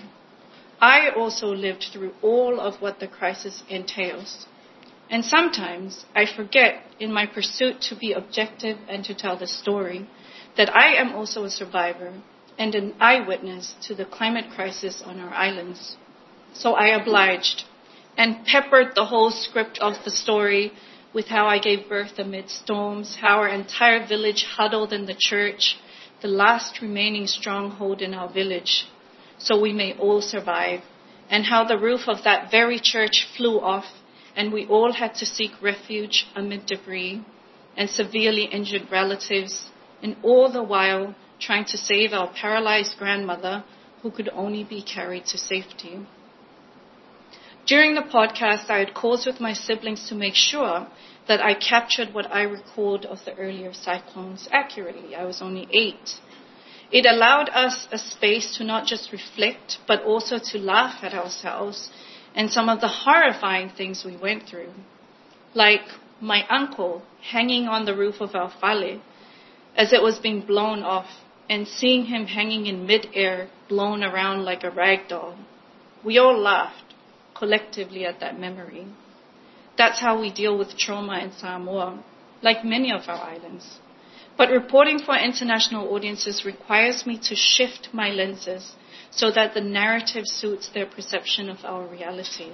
I 0.81 1.11
also 1.11 1.49
lived 1.49 1.87
through 1.93 2.13
all 2.23 2.61
of 2.61 2.81
what 2.81 3.01
the 3.01 3.09
crisis 3.09 3.63
entails. 3.69 4.47
And 5.09 5.25
sometimes 5.25 6.05
I 6.15 6.27
forget 6.27 6.83
in 6.99 7.13
my 7.13 7.27
pursuit 7.27 7.81
to 7.83 7.97
be 7.97 8.13
objective 8.13 8.79
and 8.89 9.05
to 9.05 9.15
tell 9.15 9.37
the 9.39 9.47
story 9.47 10.09
that 10.57 10.75
I 10.75 10.95
am 10.95 11.15
also 11.15 11.45
a 11.45 11.51
survivor, 11.51 12.13
and 12.59 12.75
an 12.75 12.95
eyewitness 12.99 13.75
to 13.83 13.95
the 13.95 14.05
climate 14.05 14.51
crisis 14.55 15.03
on 15.05 15.21
our 15.21 15.33
islands. 15.33 15.97
So 16.55 16.73
I 16.73 16.89
obliged 17.01 17.65
and 18.17 18.45
peppered 18.47 18.95
the 18.95 19.05
whole 19.07 19.31
script 19.31 19.79
of 19.79 19.95
the 20.05 20.11
story 20.11 20.73
with 21.13 21.27
how 21.29 21.47
I 21.47 21.59
gave 21.59 21.89
birth 21.89 22.19
amid 22.19 22.51
storms, 22.51 23.17
how 23.21 23.39
our 23.39 23.49
entire 23.49 24.07
village 24.07 24.45
huddled 24.57 24.93
in 24.93 25.07
the 25.07 25.17
church, 25.19 25.77
the 26.23 26.29
last 26.29 26.81
remaining 26.81 27.27
stronghold 27.27 28.03
in 28.03 28.15
our 28.15 28.29
village, 28.33 28.87
so 29.39 29.61
we 29.61 29.73
may 29.73 29.93
all 29.99 30.21
survive, 30.21 30.81
and 31.31 31.45
how 31.45 31.65
the 31.65 31.79
roof 31.79 32.03
of 32.07 32.25
that 32.25 32.51
very 32.51 32.79
church 32.81 33.27
flew 33.37 33.61
off, 33.61 33.87
and 34.35 34.53
we 34.53 34.67
all 34.67 34.93
had 34.93 35.15
to 35.15 35.27
seek 35.27 35.53
refuge 35.63 36.27
amid 36.35 36.67
debris, 36.67 37.23
and 37.77 37.89
severely 37.91 38.45
injured 38.45 38.91
relatives, 38.91 39.71
and 40.03 40.17
all 40.23 40.51
the 40.51 40.63
while 40.63 41.15
trying 41.39 41.65
to 41.67 41.77
save 41.77 42.13
our 42.13 42.31
paralyzed 42.33 42.95
grandmother 42.99 43.65
who 44.03 44.11
could 44.11 44.29
only 44.31 44.65
be 44.65 44.83
carried 44.83 45.25
to 45.27 45.39
safety. 45.39 46.07
During 47.67 47.97
the 47.97 48.03
podcast, 48.03 48.71
I 48.71 48.79
had 48.79 48.95
calls 48.95 49.27
with 49.27 49.41
my 49.41 49.53
siblings 49.53 50.09
to 50.09 50.15
make 50.15 50.37
sure 50.37 50.87
that 51.27 51.41
I 51.41 51.55
captured 51.55 52.15
what 52.15 52.31
I 52.31 52.43
recalled 52.43 53.05
of 53.05 53.25
the 53.25 53.35
earlier 53.35 53.73
cyclones 53.73 54.49
accurately. 54.53 55.17
I 55.17 55.25
was 55.25 55.43
only 55.43 55.67
eight. 55.73 56.21
It 56.93 57.07
allowed 57.07 57.49
us 57.49 57.89
a 57.91 57.99
space 57.99 58.57
to 58.59 58.65
not 58.65 58.87
just 58.87 59.11
reflect, 59.11 59.79
but 59.89 60.05
also 60.05 60.39
to 60.39 60.59
laugh 60.59 61.03
at 61.03 61.13
ourselves 61.13 61.91
and 62.37 62.53
some 62.53 62.69
of 62.69 62.81
the 62.81 62.89
horrifying 63.05 63.71
things 63.71 64.05
we 64.05 64.17
went 64.17 64.49
through. 64.49 64.73
Like 65.53 65.89
my 66.21 66.47
uncle 66.47 67.03
hanging 67.33 67.67
on 67.67 67.85
the 67.85 67.97
roof 67.97 68.21
of 68.21 68.37
our 68.37 68.53
fale 68.61 69.01
as 69.75 69.93
it 69.93 70.03
was 70.03 70.21
being 70.21 70.43
blown 70.43 70.85
off 70.85 71.09
and 71.51 71.67
seeing 71.67 72.05
him 72.05 72.27
hanging 72.27 72.67
in 72.67 72.87
midair, 72.87 73.49
blown 73.69 74.05
around 74.05 74.45
like 74.45 74.63
a 74.63 74.71
rag 74.71 75.09
doll. 75.09 75.37
We 76.05 76.19
all 76.19 76.39
laughed 76.39 76.86
collectively 77.39 78.05
at 78.05 78.21
that 78.21 78.39
memory. 78.39 78.87
That's 79.77 80.01
how 80.01 80.21
we 80.21 80.33
deal 80.33 80.57
with 80.57 80.77
trauma 80.77 81.19
in 81.19 81.33
Samoa, 81.33 82.03
like 82.43 82.65
many 82.65 82.93
of 82.93 83.03
our 83.09 83.23
islands. 83.23 83.79
But 84.37 84.51
reporting 84.51 84.99
for 84.99 85.17
international 85.17 85.93
audiences 85.95 86.45
requires 86.45 87.07
me 87.07 87.19
to 87.29 87.35
shift 87.35 87.89
my 87.93 88.11
lenses 88.11 88.75
so 89.11 89.31
that 89.31 89.55
the 89.55 89.61
narrative 89.61 90.25
suits 90.27 90.69
their 90.69 90.87
perception 90.87 91.49
of 91.49 91.65
our 91.65 91.87
reality. 91.87 92.53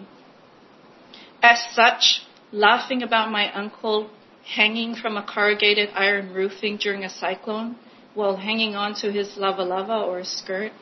As 1.42 1.60
such, 1.72 2.22
laughing 2.52 3.02
about 3.02 3.30
my 3.30 3.52
uncle 3.52 4.10
hanging 4.44 4.94
from 4.94 5.16
a 5.16 5.22
corrugated 5.22 5.88
iron 5.94 6.32
roofing 6.32 6.76
during 6.76 7.04
a 7.04 7.10
cyclone 7.10 7.76
while 8.14 8.36
hanging 8.36 8.74
on 8.76 8.94
to 8.94 9.10
his 9.10 9.36
lava 9.36 9.62
lava 9.62 9.98
or 10.04 10.22
skirt 10.24 10.72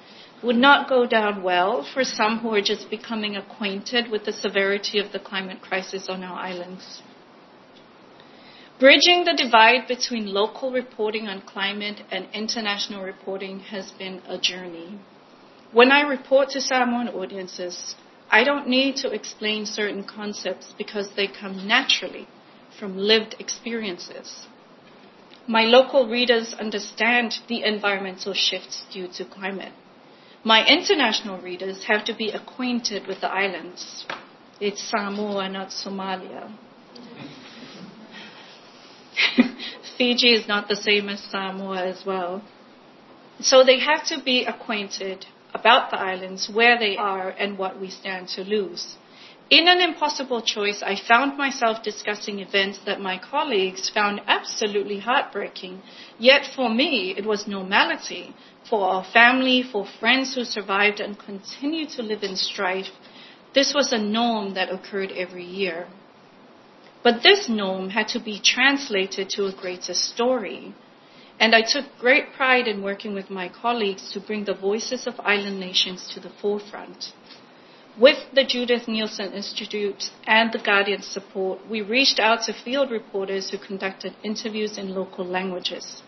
would 0.43 0.57
not 0.57 0.89
go 0.89 1.07
down 1.07 1.43
well 1.43 1.87
for 1.93 2.03
some 2.03 2.39
who 2.39 2.55
are 2.55 2.63
just 2.63 2.89
becoming 2.89 3.37
acquainted 3.37 4.11
with 4.11 4.25
the 4.25 4.33
severity 4.33 4.99
of 4.99 5.13
the 5.13 5.19
climate 5.19 5.61
crisis 5.61 6.09
on 6.09 6.23
our 6.23 6.39
islands. 6.39 7.03
Bridging 8.79 9.25
the 9.25 9.35
divide 9.37 9.87
between 9.87 10.33
local 10.33 10.73
reporting 10.73 11.29
on 11.29 11.43
climate 11.43 12.01
and 12.11 12.27
international 12.33 13.03
reporting 13.05 13.61
has 13.61 13.93
been 13.93 14.23
a 14.27 14.39
journey. 14.39 14.99
When 15.73 15.93
I 15.93 16.01
report 16.01 16.49
to 16.51 16.63
Samoan 16.63 17.09
audiences, 17.09 17.95
I 18.31 18.43
don't 18.43 18.69
need 18.69 18.97
to 18.97 19.11
explain 19.11 19.67
certain 19.67 20.05
concepts 20.05 20.73
because 20.79 21.11
they 21.15 21.27
come 21.27 21.69
naturally 21.69 22.27
from 22.79 22.97
lived 22.97 23.37
experiences. 23.39 24.47
My 25.47 25.65
local 25.65 26.09
readers 26.09 26.55
understand 26.55 27.35
the 27.49 27.63
environmental 27.65 28.33
shifts 28.33 28.85
due 28.91 29.09
to 29.17 29.25
climate. 29.27 29.73
My 30.45 30.67
international 30.67 31.41
readers 31.41 31.85
have 31.85 32.05
to 32.07 32.15
be 32.15 32.31
acquainted 32.31 33.07
with 33.07 33.21
the 33.21 33.29
islands. 33.29 34.07
It's 34.59 34.83
Samoa, 34.91 35.49
not 35.51 35.69
Somalia. 35.69 36.51
Fiji 39.99 40.33
is 40.33 40.49
not 40.49 40.69
the 40.69 40.77
same 40.77 41.11
as 41.11 41.21
Samoa 41.21 41.85
as 41.85 42.05
well. 42.07 42.43
So 43.41 43.65
they 43.65 43.81
have 43.81 44.07
to 44.07 44.23
be 44.23 44.45
acquainted 44.45 45.27
about 45.53 45.91
the 45.91 45.99
islands, 45.99 46.49
where 46.53 46.79
they 46.79 46.97
are, 46.97 47.29
and 47.29 47.59
what 47.59 47.79
we 47.79 47.91
stand 47.91 48.29
to 48.29 48.43
lose. 48.43 48.97
In 49.51 49.67
an 49.67 49.81
impossible 49.81 50.43
choice, 50.43 50.81
I 50.81 50.95
found 50.95 51.37
myself 51.37 51.83
discussing 51.83 52.39
events 52.39 52.79
that 52.87 53.01
my 53.01 53.19
colleagues 53.19 53.91
found 53.91 54.21
absolutely 54.29 55.01
heartbreaking. 55.01 55.83
Yet 56.21 56.47
for 56.55 56.69
me, 56.69 57.17
it 57.19 57.27
was 57.27 57.49
normality. 57.49 58.33
For 58.69 58.89
our 58.89 59.03
family, 59.03 59.65
for 59.65 59.85
friends 59.99 60.37
who 60.37 60.45
survived 60.45 61.01
and 61.01 61.19
continue 61.19 61.87
to 61.97 62.03
live 62.03 62.23
in 62.23 62.37
strife, 62.37 62.93
this 63.53 63.75
was 63.75 63.93
a 63.93 63.99
norm 63.99 64.55
that 64.55 64.71
occurred 64.71 65.11
every 65.11 65.45
year. 65.45 65.89
But 67.03 67.25
this 67.25 67.49
norm 67.49 67.91
had 67.91 68.07
to 68.09 68.21
be 68.21 68.39
translated 68.39 69.31
to 69.31 69.47
a 69.47 69.53
greater 69.53 69.95
story. 69.95 70.75
And 71.41 71.57
I 71.57 71.63
took 71.63 71.87
great 71.99 72.35
pride 72.35 72.69
in 72.69 72.83
working 72.83 73.15
with 73.15 73.31
my 73.31 73.49
colleagues 73.49 74.13
to 74.13 74.21
bring 74.21 74.45
the 74.45 74.55
voices 74.55 75.09
of 75.09 75.19
island 75.19 75.59
nations 75.59 76.07
to 76.15 76.21
the 76.21 76.31
forefront. 76.41 77.13
With 78.01 78.17
the 78.33 78.45
Judith 78.45 78.87
Neilson 78.87 79.35
Institute 79.35 80.11
and 80.27 80.51
the 80.51 80.59
Guardian 80.59 81.03
support, 81.03 81.69
we 81.69 81.83
reached 81.83 82.19
out 82.19 82.45
to 82.45 82.55
field 82.55 82.91
reporters 82.91 83.51
who 83.51 83.59
conducted 83.59 84.15
interviews 84.25 84.79
in 84.79 84.95
local 84.95 85.27
languages. 85.27 86.03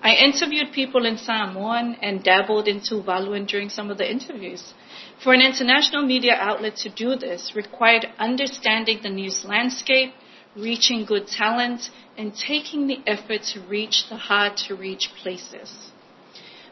I 0.00 0.12
interviewed 0.14 0.70
people 0.70 1.04
in 1.06 1.18
Samoan 1.18 1.96
and 2.02 2.22
dabbled 2.22 2.68
in 2.68 2.78
Tuvaluan 2.78 3.48
during 3.48 3.68
some 3.68 3.90
of 3.90 3.98
the 3.98 4.08
interviews. 4.08 4.62
For 5.24 5.34
an 5.34 5.40
international 5.40 6.06
media 6.06 6.36
outlet 6.38 6.76
to 6.76 6.88
do 6.88 7.16
this 7.16 7.56
required 7.56 8.06
understanding 8.20 9.00
the 9.02 9.10
news 9.10 9.44
landscape, 9.44 10.12
reaching 10.54 11.04
good 11.04 11.26
talent, 11.26 11.90
and 12.16 12.32
taking 12.32 12.86
the 12.86 13.00
effort 13.08 13.42
to 13.54 13.60
reach 13.62 14.08
the 14.08 14.16
hard 14.16 14.56
to 14.68 14.76
reach 14.76 15.10
places. 15.20 15.87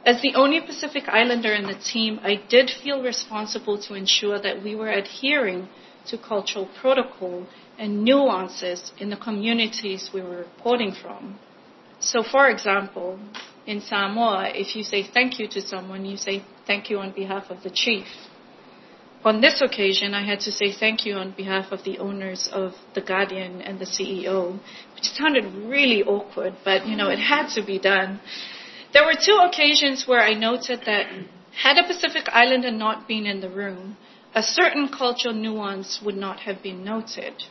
As 0.06 0.22
the 0.22 0.36
only 0.36 0.60
Pacific 0.60 1.08
Islander 1.08 1.52
in 1.52 1.66
the 1.66 1.74
team, 1.74 2.20
I 2.22 2.36
did 2.48 2.70
feel 2.70 3.02
responsible 3.02 3.76
to 3.82 3.94
ensure 3.94 4.38
that 4.40 4.62
we 4.62 4.76
were 4.76 4.88
adhering 4.88 5.68
to 6.06 6.16
cultural 6.16 6.68
protocol 6.80 7.48
and 7.76 8.04
nuances 8.04 8.92
in 8.98 9.10
the 9.10 9.16
communities 9.16 10.10
we 10.14 10.22
were 10.22 10.36
reporting 10.36 10.92
from. 10.92 11.40
So, 11.98 12.22
for 12.22 12.48
example, 12.48 13.18
in 13.66 13.80
Samoa, 13.80 14.52
if 14.54 14.76
you 14.76 14.84
say 14.84 15.02
thank 15.02 15.40
you 15.40 15.48
to 15.48 15.60
someone, 15.60 16.04
you 16.04 16.16
say 16.16 16.44
thank 16.68 16.88
you 16.88 16.98
on 16.98 17.10
behalf 17.10 17.50
of 17.50 17.64
the 17.64 17.70
chief. 17.70 18.06
On 19.24 19.40
this 19.40 19.60
occasion, 19.60 20.14
I 20.14 20.24
had 20.24 20.38
to 20.40 20.52
say 20.52 20.70
thank 20.72 21.04
you 21.04 21.14
on 21.14 21.32
behalf 21.32 21.72
of 21.72 21.82
the 21.82 21.98
owners 21.98 22.48
of 22.52 22.74
The 22.94 23.00
Guardian 23.00 23.60
and 23.60 23.80
the 23.80 23.86
CEO, 23.86 24.60
which 24.94 25.06
sounded 25.18 25.46
really 25.68 26.04
awkward, 26.04 26.54
but 26.64 26.86
you 26.86 26.94
know, 26.94 27.08
it 27.10 27.18
had 27.18 27.48
to 27.56 27.66
be 27.66 27.80
done. 27.80 28.20
There 28.92 29.04
were 29.04 29.14
two 29.14 29.38
occasions 29.42 30.06
where 30.06 30.22
I 30.22 30.34
noted 30.34 30.82
that 30.86 31.06
had 31.62 31.78
a 31.78 31.86
Pacific 31.86 32.28
Islander 32.32 32.70
not 32.70 33.08
been 33.08 33.26
in 33.26 33.40
the 33.40 33.48
room, 33.48 33.96
a 34.34 34.42
certain 34.42 34.88
cultural 34.88 35.34
nuance 35.34 36.00
would 36.02 36.16
not 36.16 36.40
have 36.40 36.62
been 36.62 36.84
noted. 36.84 37.44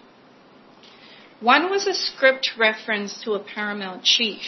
One 1.40 1.70
was 1.70 1.86
a 1.88 1.94
script 1.94 2.52
reference 2.58 3.22
to 3.24 3.34
a 3.34 3.40
paramount 3.40 4.04
chief. 4.04 4.44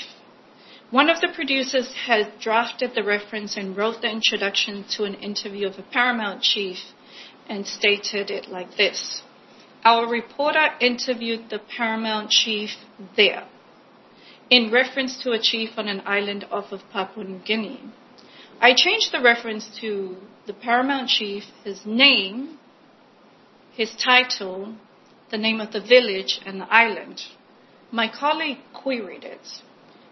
One 0.89 1.10
of 1.10 1.19
the 1.19 1.28
producers 1.34 1.93
had 1.93 2.39
drafted 2.39 2.95
the 2.95 3.04
reference 3.04 3.58
and 3.58 3.76
wrote 3.76 4.02
the 4.02 4.10
introduction 4.10 4.86
to 4.91 5.04
an 5.04 5.15
interview 5.15 5.67
of 5.67 5.78
a 5.78 5.84
paramount 5.84 6.43
chief 6.43 6.78
and 7.50 7.67
stated 7.67 8.32
it 8.32 8.47
like 8.47 8.78
this. 8.78 9.21
Our 9.84 10.08
reporter 10.08 10.67
interviewed 10.80 11.50
the 11.50 11.60
paramount 11.60 12.30
chief 12.30 12.69
there 13.15 13.47
in 14.50 14.72
reference 14.72 15.22
to 15.24 15.32
a 15.32 15.40
chief 15.40 15.72
on 15.78 15.88
an 15.88 16.02
island 16.06 16.46
off 16.52 16.72
of 16.72 16.82
Papua 16.92 17.26
New 17.26 17.40
Guinea. 17.40 17.82
I 18.60 18.74
changed 18.76 19.12
the 19.12 19.22
reference 19.22 19.70
to 19.82 20.16
the 20.48 20.54
paramount 20.54 21.10
chief, 21.10 21.44
his 21.64 21.86
name, 21.86 22.58
his 23.74 23.94
title, 23.96 24.76
the 25.30 25.38
name 25.38 25.60
of 25.60 25.72
the 25.72 25.82
village, 25.82 26.40
and 26.46 26.62
the 26.62 26.74
island. 26.74 27.22
My 27.92 28.10
colleague 28.10 28.60
queried 28.74 29.24
it. 29.24 29.46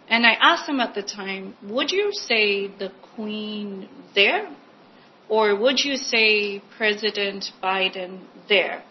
And 0.08 0.24
I 0.24 0.34
asked 0.40 0.68
him 0.68 0.80
at 0.80 0.94
the 0.94 1.02
time, 1.02 1.56
would 1.62 1.90
you 1.90 2.12
say 2.12 2.68
the 2.68 2.92
Queen 3.14 3.88
there? 4.14 4.54
Or 5.28 5.56
would 5.56 5.80
you 5.80 5.96
say 5.96 6.62
President 6.76 7.50
Biden 7.60 8.20
there? 8.48 8.84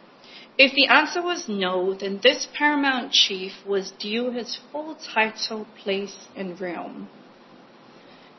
If 0.58 0.74
the 0.74 0.88
answer 0.88 1.22
was 1.22 1.50
no, 1.50 1.94
then 1.94 2.20
this 2.24 2.48
paramount 2.54 3.12
chief 3.12 3.52
was 3.66 3.92
due 3.92 4.32
his 4.32 4.58
full 4.72 4.96
title, 4.96 5.68
place, 5.84 6.28
and 6.36 6.60
realm. 6.60 7.10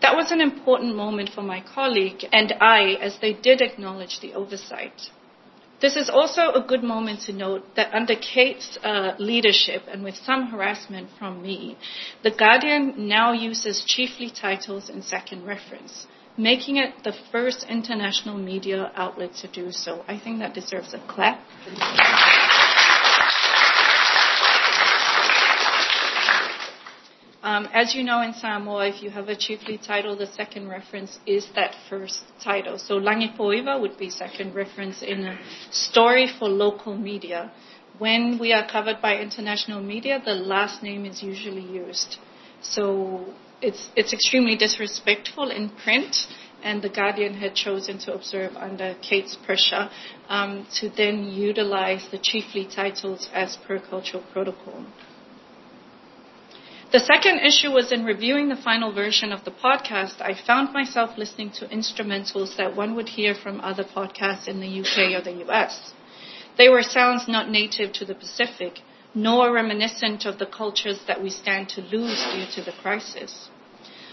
That 0.01 0.17
was 0.17 0.31
an 0.31 0.41
important 0.41 0.97
moment 0.97 1.31
for 1.31 1.43
my 1.43 1.61
colleague 1.63 2.25
and 2.33 2.53
I 2.61 2.97
as 3.01 3.19
they 3.21 3.33
did 3.33 3.61
acknowledge 3.61 4.21
the 4.21 4.35
oversight. 4.35 5.11
This 5.81 5.97
is 5.97 6.09
also 6.09 6.53
a 6.53 6.65
good 6.67 6.83
moment 6.83 7.21
to 7.23 7.33
note 7.33 7.77
that 7.77 7.93
under 7.93 8.15
Kate's 8.17 8.79
uh, 8.83 9.15
leadership 9.19 9.83
and 9.87 10.03
with 10.03 10.17
some 10.17 10.47
harassment 10.47 11.11
from 11.19 11.43
me, 11.43 11.77
The 12.23 12.31
Guardian 12.31 13.09
now 13.09 13.33
uses 13.33 13.85
chiefly 13.85 14.31
titles 14.31 14.89
in 14.89 15.03
second 15.03 15.45
reference. 15.45 16.07
Making 16.39 16.77
it 16.77 17.03
the 17.03 17.15
first 17.33 17.65
international 17.69 18.37
media 18.37 18.93
outlet 18.95 19.35
to 19.41 19.49
do 19.49 19.73
so. 19.73 20.05
I 20.07 20.19
think 20.19 20.41
that 20.41 20.53
deserves 20.53 20.93
a 20.93 20.99
clap. 21.09 21.41
Um, 27.43 27.69
as 27.73 27.95
you 27.95 28.03
know 28.03 28.21
in 28.23 28.35
Samoa, 28.35 28.89
if 28.89 29.03
you 29.03 29.11
have 29.11 29.29
a 29.29 29.37
chiefly 29.37 29.79
title, 29.79 30.17
the 30.17 30.27
second 30.27 30.69
reference 30.69 31.19
is 31.27 31.47
that 31.55 31.77
first 31.89 32.25
title. 32.43 32.77
So 32.77 32.99
Lagipoiva 32.99 33.81
would 33.81 33.97
be 33.97 34.11
second 34.11 34.55
reference 34.55 35.01
in 35.01 35.25
a 35.25 35.39
story 35.71 36.27
for 36.39 36.49
local 36.49 36.97
media. 36.97 37.53
When 37.99 38.39
we 38.39 38.53
are 38.53 38.69
covered 38.69 39.01
by 39.01 39.19
international 39.19 39.81
media, 39.81 40.21
the 40.23 40.35
last 40.35 40.83
name 40.83 41.07
is 41.07 41.23
usually 41.23 41.63
used. 41.63 42.17
So 42.61 43.33
it's, 43.61 43.91
it's 43.97 44.13
extremely 44.13 44.57
disrespectful 44.57 45.51
in 45.51 45.71
print 45.71 46.27
and 46.63 46.83
the 46.83 46.89
Guardian 46.89 47.35
had 47.35 47.55
chosen 47.55 47.99
to 47.99 48.15
observe 48.15 48.57
under 48.57 48.97
Kate's 49.01 49.37
pressure 49.37 49.89
um, 50.29 50.67
to 50.81 50.89
then 50.89 51.25
utilize 51.25 52.09
the 52.11 52.19
chiefly 52.19 52.67
titles 52.67 53.29
as 53.33 53.57
per 53.57 53.79
cultural 53.79 54.25
protocol. 54.33 54.85
The 56.93 57.01
second 57.01 57.41
issue 57.41 57.71
was 57.71 57.93
in 57.93 58.05
reviewing 58.05 58.49
the 58.49 58.57
final 58.57 58.93
version 58.93 59.33
of 59.33 59.45
the 59.45 59.51
podcast, 59.51 60.21
I 60.21 60.35
found 60.47 60.73
myself 60.73 61.19
listening 61.19 61.51
to 61.59 61.67
instrumentals 61.67 62.57
that 62.57 62.77
one 62.77 62.95
would 62.95 63.09
hear 63.09 63.35
from 63.35 63.61
other 63.61 63.85
podcasts 63.85 64.49
in 64.49 64.61
the 64.61 64.81
UK 64.81 65.19
or 65.19 65.23
the 65.23 65.45
US. 65.49 65.93
They 66.57 66.69
were 66.69 66.83
sounds 66.83 67.29
not 67.29 67.51
native 67.51 67.93
to 67.95 68.05
the 68.05 68.15
Pacific, 68.15 68.81
nor 69.17 69.51
reminiscent 69.51 70.27
of 70.27 70.39
the 70.39 70.45
cultures 70.45 71.01
that 71.07 71.23
we 71.23 71.31
stand 71.31 71.71
to 71.71 71.81
lose 71.81 72.23
due 72.35 72.47
to 72.55 72.63
the 72.63 72.77
crisis. 72.83 73.49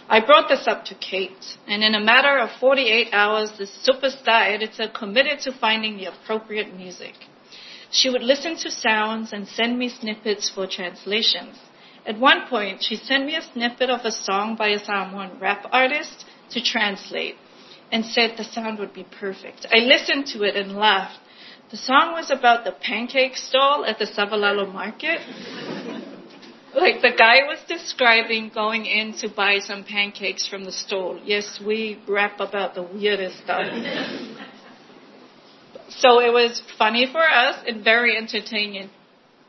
I 0.07 0.25
brought 0.25 0.47
this 0.47 0.65
up 0.65 0.85
to 0.85 0.95
Kate, 0.95 1.57
and 1.67 1.83
in 1.83 1.93
a 1.93 1.99
matter 1.99 2.37
of 2.37 2.49
48 2.59 3.09
hours, 3.11 3.51
the 3.57 3.65
superstar 3.65 4.47
editor 4.55 4.87
committed 4.87 5.41
to 5.41 5.51
finding 5.51 5.97
the 5.97 6.05
appropriate 6.05 6.73
music. 6.73 7.15
She 7.91 8.09
would 8.09 8.23
listen 8.23 8.55
to 8.57 8.71
sounds 8.71 9.33
and 9.33 9.45
send 9.45 9.77
me 9.77 9.89
snippets 9.89 10.49
for 10.49 10.67
translations. 10.67 11.57
At 12.05 12.17
one 12.17 12.47
point, 12.49 12.81
she 12.81 12.95
sent 12.95 13.25
me 13.25 13.35
a 13.35 13.41
snippet 13.41 13.89
of 13.89 14.05
a 14.05 14.11
song 14.11 14.55
by 14.55 14.69
a 14.69 14.79
Samoan 14.79 15.37
rap 15.39 15.65
artist 15.71 16.25
to 16.51 16.63
translate 16.63 17.35
and 17.91 18.05
said 18.05 18.35
the 18.37 18.43
sound 18.45 18.79
would 18.79 18.93
be 18.93 19.05
perfect. 19.19 19.67
I 19.69 19.79
listened 19.79 20.27
to 20.27 20.43
it 20.43 20.55
and 20.55 20.77
laughed. 20.77 21.19
The 21.73 21.79
song 21.79 22.13
was 22.13 22.29
about 22.29 22.65
the 22.65 22.71
pancake 22.71 23.35
stall 23.35 23.83
at 23.83 23.97
the 23.97 24.05
Savalalo 24.05 24.71
market. 24.71 25.19
like 26.75 27.01
the 27.01 27.09
guy 27.17 27.47
was 27.47 27.57
describing 27.67 28.51
going 28.53 28.85
in 28.85 29.13
to 29.21 29.27
buy 29.27 29.57
some 29.57 29.83
pancakes 29.83 30.47
from 30.47 30.65
the 30.65 30.71
stall. 30.71 31.19
Yes, 31.25 31.59
we 31.65 31.99
rap 32.07 32.39
about 32.39 32.75
the 32.75 32.83
weirdest 32.83 33.39
stuff. 33.39 33.65
so 35.89 36.19
it 36.19 36.31
was 36.31 36.61
funny 36.77 37.07
for 37.11 37.27
us 37.27 37.55
and 37.67 37.83
very 37.83 38.15
entertaining. 38.17 38.91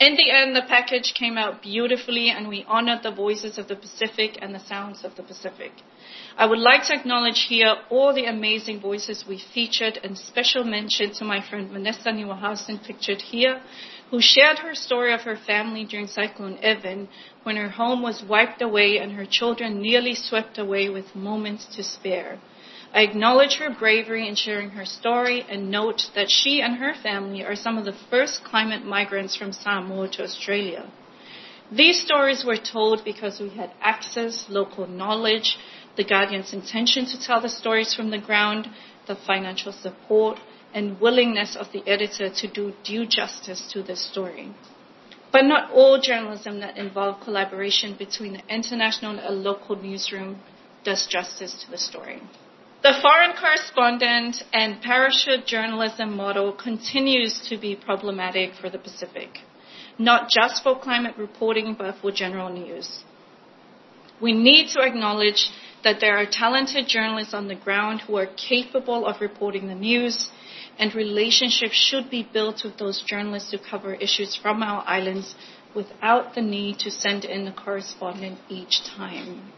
In 0.00 0.16
the 0.16 0.30
end, 0.30 0.56
the 0.56 0.64
package 0.66 1.12
came 1.12 1.36
out 1.36 1.60
beautifully 1.60 2.30
and 2.30 2.48
we 2.48 2.64
honored 2.66 3.02
the 3.02 3.12
voices 3.12 3.58
of 3.58 3.68
the 3.68 3.76
Pacific 3.76 4.38
and 4.40 4.54
the 4.54 4.60
sounds 4.60 5.04
of 5.04 5.14
the 5.16 5.22
Pacific. 5.22 5.72
I 6.36 6.46
would 6.46 6.58
like 6.58 6.84
to 6.86 6.94
acknowledge 6.94 7.46
here 7.48 7.76
all 7.90 8.12
the 8.12 8.24
amazing 8.24 8.80
voices 8.80 9.24
we 9.28 9.38
featured 9.38 10.00
and 10.02 10.18
special 10.18 10.64
mention 10.64 11.12
to 11.14 11.24
my 11.24 11.40
friend 11.40 11.70
Vanessa 11.70 12.08
Niwahausen 12.08 12.84
pictured 12.84 13.22
here, 13.22 13.62
who 14.10 14.20
shared 14.20 14.58
her 14.58 14.74
story 14.74 15.14
of 15.14 15.20
her 15.20 15.36
family 15.36 15.84
during 15.84 16.08
Cyclone 16.08 16.58
Evan 16.60 17.08
when 17.44 17.54
her 17.54 17.68
home 17.68 18.02
was 18.02 18.24
wiped 18.28 18.62
away 18.62 18.98
and 18.98 19.12
her 19.12 19.24
children 19.24 19.80
nearly 19.80 20.16
swept 20.16 20.58
away 20.58 20.88
with 20.88 21.14
moments 21.14 21.66
to 21.76 21.84
spare. 21.84 22.40
I 22.92 23.02
acknowledge 23.02 23.58
her 23.58 23.70
bravery 23.70 24.26
in 24.26 24.34
sharing 24.34 24.70
her 24.70 24.84
story 24.84 25.44
and 25.48 25.70
note 25.70 26.02
that 26.16 26.30
she 26.30 26.60
and 26.60 26.76
her 26.76 26.94
family 27.00 27.44
are 27.44 27.56
some 27.56 27.78
of 27.78 27.84
the 27.84 27.98
first 28.10 28.42
climate 28.42 28.84
migrants 28.84 29.36
from 29.36 29.52
Samoa 29.52 30.08
to 30.10 30.24
Australia. 30.24 30.90
These 31.72 32.02
stories 32.02 32.44
were 32.44 32.58
told 32.58 33.04
because 33.04 33.40
we 33.40 33.50
had 33.50 33.72
access, 33.80 34.46
local 34.48 34.86
knowledge, 34.86 35.56
the 35.96 36.04
Guardian's 36.04 36.52
intention 36.52 37.06
to 37.06 37.20
tell 37.20 37.40
the 37.40 37.48
stories 37.48 37.94
from 37.94 38.10
the 38.10 38.18
ground, 38.18 38.68
the 39.06 39.16
financial 39.16 39.72
support, 39.72 40.38
and 40.72 41.00
willingness 41.00 41.56
of 41.56 41.70
the 41.72 41.86
editor 41.88 42.28
to 42.28 42.48
do 42.48 42.72
due 42.82 43.06
justice 43.06 43.70
to 43.72 43.82
the 43.82 43.94
story. 43.94 44.52
But 45.32 45.44
not 45.44 45.70
all 45.72 46.00
journalism 46.00 46.60
that 46.60 46.76
involves 46.76 47.24
collaboration 47.24 47.96
between 47.96 48.34
the 48.34 48.42
international 48.48 49.18
and 49.18 49.20
a 49.20 49.30
local 49.30 49.76
newsroom 49.76 50.40
does 50.84 51.06
justice 51.06 51.64
to 51.64 51.70
the 51.70 51.78
story. 51.78 52.20
The 52.82 52.92
foreign 53.00 53.32
correspondent 53.32 54.42
and 54.52 54.82
parachute 54.82 55.46
journalism 55.46 56.14
model 56.14 56.52
continues 56.52 57.40
to 57.48 57.56
be 57.56 57.74
problematic 57.74 58.54
for 58.60 58.68
the 58.68 58.78
Pacific, 58.78 59.38
not 59.98 60.28
just 60.28 60.62
for 60.62 60.78
climate 60.78 61.14
reporting, 61.16 61.74
but 61.78 61.96
for 62.02 62.12
general 62.12 62.50
news. 62.52 63.02
We 64.20 64.32
need 64.32 64.68
to 64.74 64.80
acknowledge 64.82 65.50
that 65.84 66.00
there 66.00 66.16
are 66.16 66.26
talented 66.26 66.86
journalists 66.88 67.34
on 67.34 67.48
the 67.48 67.54
ground 67.54 68.00
who 68.00 68.16
are 68.16 68.26
capable 68.26 69.06
of 69.06 69.20
reporting 69.20 69.68
the 69.68 69.74
news, 69.74 70.30
and 70.78 70.94
relationships 70.94 71.74
should 71.74 72.10
be 72.10 72.26
built 72.32 72.64
with 72.64 72.76
those 72.78 73.02
journalists 73.06 73.52
who 73.52 73.58
cover 73.58 73.94
issues 73.94 74.34
from 74.34 74.62
our 74.62 74.82
islands 74.86 75.34
without 75.74 76.34
the 76.34 76.42
need 76.42 76.78
to 76.78 76.90
send 76.90 77.24
in 77.24 77.46
a 77.46 77.52
correspondent 77.52 78.38
each 78.48 78.82
time. 78.96 79.52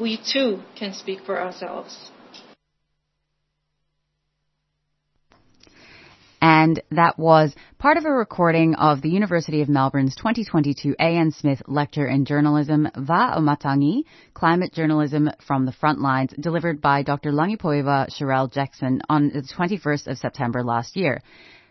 We 0.00 0.16
too 0.16 0.62
can 0.78 0.94
speak 0.94 1.20
for 1.26 1.40
ourselves. 1.40 2.10
And 6.42 6.82
that 6.90 7.20
was 7.20 7.54
part 7.78 7.98
of 7.98 8.04
a 8.04 8.10
recording 8.10 8.74
of 8.74 9.00
the 9.00 9.08
University 9.08 9.62
of 9.62 9.68
Melbourne's 9.68 10.16
2022 10.16 10.96
A.N. 10.98 11.30
Smith 11.30 11.62
Lecture 11.68 12.08
in 12.08 12.24
Journalism, 12.24 12.88
Va 12.96 13.36
Matangi, 13.38 14.02
Climate 14.34 14.72
Journalism 14.72 15.30
from 15.46 15.66
the 15.66 15.72
Front 15.72 16.00
Lines, 16.00 16.34
delivered 16.40 16.80
by 16.80 17.04
Dr. 17.04 17.30
Lagipoiva 17.30 18.08
Cherelle 18.10 18.52
Jackson 18.52 19.02
on 19.08 19.28
the 19.28 19.42
21st 19.42 20.08
of 20.08 20.18
September 20.18 20.64
last 20.64 20.96
year. 20.96 21.22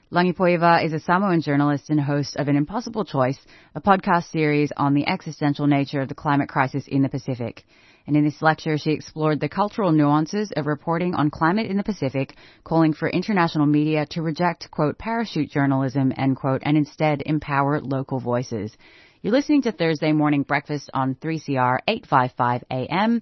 Lagipoiva 0.09 0.85
is 0.85 0.93
a 0.93 1.01
Samoan 1.01 1.41
journalist 1.41 1.89
and 1.89 1.99
host 1.99 2.37
of 2.37 2.47
An 2.47 2.55
Impossible 2.55 3.03
Choice, 3.03 3.39
a 3.75 3.81
podcast 3.81 4.31
series 4.31 4.71
on 4.77 4.93
the 4.93 5.05
existential 5.05 5.67
nature 5.67 5.99
of 5.99 6.07
the 6.07 6.15
climate 6.15 6.47
crisis 6.47 6.85
in 6.87 7.01
the 7.01 7.09
Pacific. 7.09 7.65
And 8.07 8.17
in 8.17 8.23
this 8.23 8.41
lecture, 8.41 8.77
she 8.77 8.91
explored 8.91 9.39
the 9.39 9.49
cultural 9.49 9.91
nuances 9.91 10.51
of 10.55 10.65
reporting 10.65 11.15
on 11.15 11.29
climate 11.29 11.67
in 11.67 11.77
the 11.77 11.83
Pacific, 11.83 12.35
calling 12.63 12.93
for 12.93 13.09
international 13.09 13.65
media 13.65 14.05
to 14.11 14.21
reject, 14.21 14.71
quote, 14.71 14.97
parachute 14.97 15.51
journalism, 15.51 16.11
end 16.17 16.37
quote, 16.37 16.61
and 16.65 16.77
instead 16.77 17.21
empower 17.25 17.79
local 17.79 18.19
voices. 18.19 18.75
You're 19.21 19.33
listening 19.33 19.61
to 19.63 19.71
Thursday 19.71 20.13
Morning 20.13 20.41
Breakfast 20.41 20.89
on 20.95 21.13
3CR 21.13 21.79
855 21.87 22.63
AM, 22.71 23.21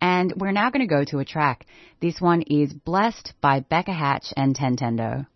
and 0.00 0.32
we're 0.36 0.52
now 0.52 0.70
going 0.70 0.86
to 0.86 0.94
go 0.94 1.02
to 1.04 1.18
a 1.18 1.24
track. 1.24 1.66
This 2.00 2.20
one 2.20 2.42
is 2.42 2.72
Blessed 2.72 3.32
by 3.40 3.58
Becca 3.58 3.92
Hatch 3.92 4.32
and 4.36 4.56
Tentendo. 4.56 5.26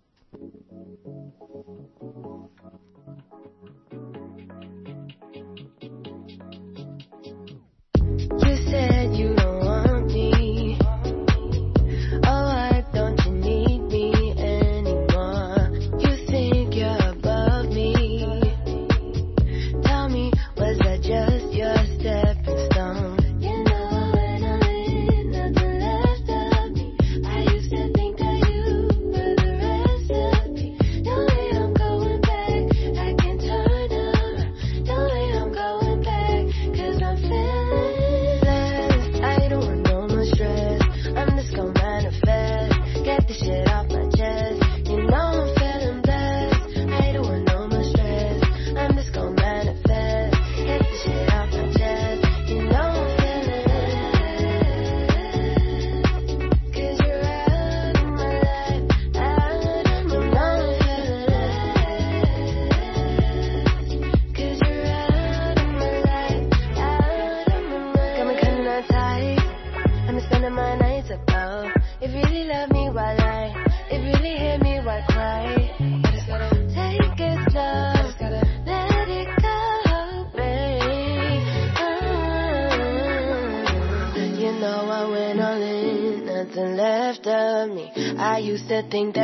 Think 88.94 89.16
that 89.16 89.23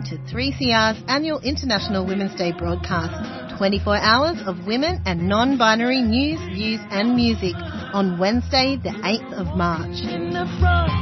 To 0.00 0.16
3CR's 0.16 1.02
annual 1.08 1.40
International 1.40 2.06
Women's 2.06 2.34
Day 2.34 2.52
broadcast. 2.56 3.58
24 3.58 3.96
hours 3.98 4.38
of 4.46 4.66
women 4.66 5.02
and 5.04 5.28
non-binary 5.28 6.00
news, 6.00 6.40
views 6.56 6.80
and 6.90 7.14
music 7.14 7.54
on 7.92 8.18
Wednesday 8.18 8.80
the 8.82 8.88
8th 8.88 9.32
of 9.34 9.58
March. 9.58 10.00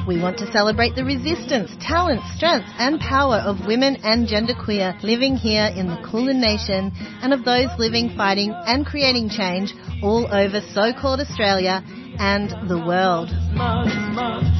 We 0.08 0.20
want 0.20 0.38
to 0.38 0.50
celebrate 0.50 0.96
the 0.96 1.04
resistance, 1.04 1.70
talent, 1.80 2.22
strength 2.34 2.66
and 2.76 2.98
power 2.98 3.36
of 3.36 3.68
women 3.68 3.98
and 4.02 4.26
genderqueer 4.26 5.00
living 5.04 5.36
here 5.36 5.70
in 5.76 5.86
the 5.86 6.02
Kulin 6.10 6.40
Nation 6.40 6.90
and 7.22 7.32
of 7.32 7.44
those 7.44 7.68
living, 7.78 8.10
fighting 8.16 8.52
and 8.52 8.84
creating 8.84 9.30
change 9.30 9.72
all 10.02 10.26
over 10.26 10.60
so-called 10.74 11.20
Australia 11.20 11.84
and 12.18 12.50
the 12.68 12.78
world. 12.78 13.30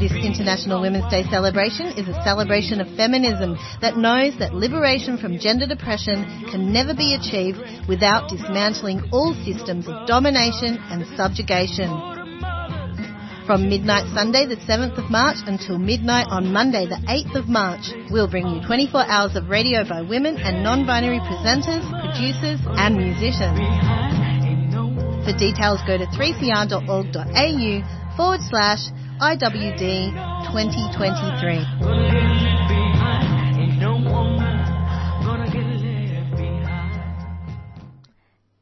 This 0.01 0.13
International 0.15 0.81
Women's 0.81 1.11
Day 1.11 1.25
celebration 1.29 1.87
is 1.99 2.09
a 2.09 2.23
celebration 2.23 2.81
of 2.81 2.89
feminism 2.97 3.59
that 3.81 3.97
knows 3.97 4.39
that 4.39 4.55
liberation 4.55 5.19
from 5.19 5.39
gender 5.39 5.67
depression 5.67 6.47
can 6.51 6.73
never 6.73 6.95
be 6.95 7.15
achieved 7.15 7.59
without 7.89 8.31
dismantling 8.31 9.03
all 9.13 9.35
systems 9.45 9.89
of 9.89 10.07
domination 10.07 10.79
and 10.91 11.05
subjugation. 11.17 11.91
From 13.49 13.69
midnight 13.71 14.13
Sunday 14.15 14.45
the 14.45 14.57
7th 14.57 14.99
of 15.03 15.11
March 15.11 15.39
until 15.47 15.79
midnight 15.79 16.27
on 16.29 16.53
Monday 16.53 16.85
the 16.87 17.01
8th 17.09 17.35
of 17.35 17.49
March, 17.49 17.91
we'll 18.11 18.29
bring 18.31 18.47
you 18.47 18.61
24 18.67 19.05
hours 19.09 19.37
of 19.37 19.49
radio 19.49 19.89
by 19.89 20.03
women 20.03 20.37
and 20.37 20.63
non-binary 20.63 21.19
presenters, 21.21 21.81
producers 21.89 22.61
and 22.77 22.97
musicians. 22.99 24.28
For 25.25 25.33
details 25.37 25.81
go 25.87 25.99
to 25.99 26.07
3cr.org.au 26.07 27.73
forward 28.17 28.41
slash 28.49 28.91
IWD 29.21 30.13
2023. 30.51 32.09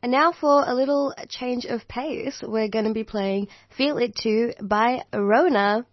And 0.03 0.12
now 0.12 0.33
for 0.33 0.62
a 0.64 0.75
little 0.75 1.14
change 1.29 1.64
of 1.64 1.88
pace, 1.88 2.40
we're 2.47 2.69
going 2.69 2.85
to 2.85 2.92
be 2.92 3.05
playing 3.05 3.49
Feel 3.77 3.99
It 3.99 4.14
Too 4.14 4.53
by 4.62 5.01
Rona. 5.12 5.85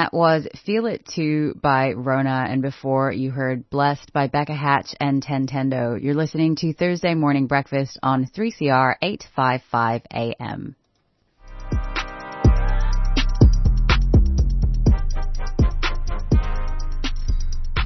That 0.00 0.14
was 0.14 0.48
Feel 0.64 0.86
It 0.86 1.06
Too 1.06 1.52
by 1.60 1.92
Rona. 1.92 2.46
And 2.48 2.62
before 2.62 3.12
you 3.12 3.30
heard 3.30 3.68
Blessed 3.68 4.14
by 4.14 4.28
Becca 4.28 4.54
Hatch 4.54 4.94
and 4.98 5.22
Tentendo. 5.22 6.02
You're 6.02 6.14
listening 6.14 6.56
to 6.56 6.72
Thursday 6.72 7.14
Morning 7.14 7.46
Breakfast 7.46 7.98
on 8.02 8.24
3CR 8.24 8.94
855 9.02 10.02
AM. 10.10 10.74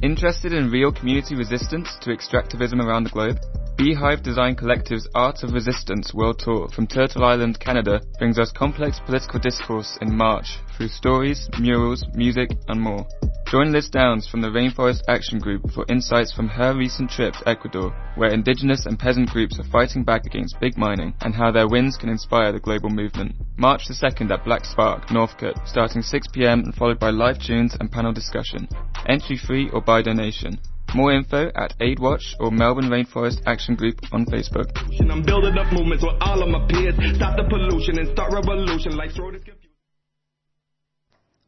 Interested 0.01 0.53
in 0.53 0.71
real 0.71 0.93
community 0.93 1.35
resistance 1.35 1.89
to 1.99 2.11
extractivism 2.11 2.81
around 2.81 3.03
the 3.03 3.09
globe? 3.09 3.39
Beehive 3.77 4.23
Design 4.23 4.55
Collective's 4.55 5.05
Art 5.15 5.43
of 5.43 5.51
Resistance 5.51 6.13
World 6.13 6.39
Tour 6.39 6.69
from 6.69 6.87
Turtle 6.87 7.25
Island, 7.25 7.59
Canada 7.59 7.99
brings 8.17 8.39
us 8.39 8.49
complex 8.53 9.01
political 9.05 9.37
discourse 9.37 9.97
in 9.99 10.15
March 10.15 10.59
through 10.77 10.87
stories, 10.87 11.49
murals, 11.59 12.05
music 12.13 12.51
and 12.69 12.79
more. 12.79 13.05
Join 13.47 13.73
Liz 13.73 13.89
Downs 13.89 14.29
from 14.29 14.39
the 14.39 14.47
Rainforest 14.47 15.01
Action 15.09 15.39
Group 15.39 15.69
for 15.71 15.85
insights 15.89 16.31
from 16.31 16.47
her 16.47 16.73
recent 16.73 17.11
trip 17.11 17.33
to 17.33 17.49
Ecuador, 17.49 17.91
where 18.15 18.31
indigenous 18.31 18.85
and 18.85 18.97
peasant 18.97 19.29
groups 19.29 19.59
are 19.59 19.69
fighting 19.69 20.05
back 20.05 20.25
against 20.25 20.59
big 20.61 20.77
mining 20.77 21.13
and 21.19 21.35
how 21.35 21.51
their 21.51 21.67
wins 21.67 21.97
can 21.97 22.07
inspire 22.07 22.53
the 22.53 22.59
global 22.61 22.89
movement. 22.89 23.35
March 23.57 23.87
the 23.89 23.93
2nd 23.93 24.31
at 24.31 24.45
Black 24.45 24.63
Spark, 24.63 25.11
Northcote, 25.11 25.59
starting 25.65 26.01
6pm 26.01 26.63
and 26.63 26.75
followed 26.75 26.99
by 26.99 27.09
live 27.09 27.39
tunes 27.39 27.75
and 27.77 27.91
panel 27.91 28.13
discussion. 28.13 28.69
Entry 29.05 29.37
free 29.37 29.69
or 29.71 29.81
by 29.81 30.01
donation. 30.01 30.57
More 30.93 31.13
info 31.13 31.51
at 31.55 31.77
AidWatch 31.79 32.35
or 32.39 32.51
Melbourne 32.51 32.89
Rainforest 32.89 33.41
Action 33.45 33.75
Group 33.75 33.95
on 34.11 34.25
Facebook. 34.25 34.71
I'm 35.09 35.23
building 35.23 35.57
up 35.57 35.71
movements 35.73 36.03
with 36.03 36.15
all 36.21 36.41
of 36.41 36.49
my 36.49 36.65
peers. 36.67 36.95
Stop 37.15 37.37
the 37.37 37.43
pollution 37.49 37.99
and 37.99 38.09
start 38.11 38.31
revolution 38.33 38.95
like 38.95 39.11
throw 39.11 39.31
this 39.31 39.41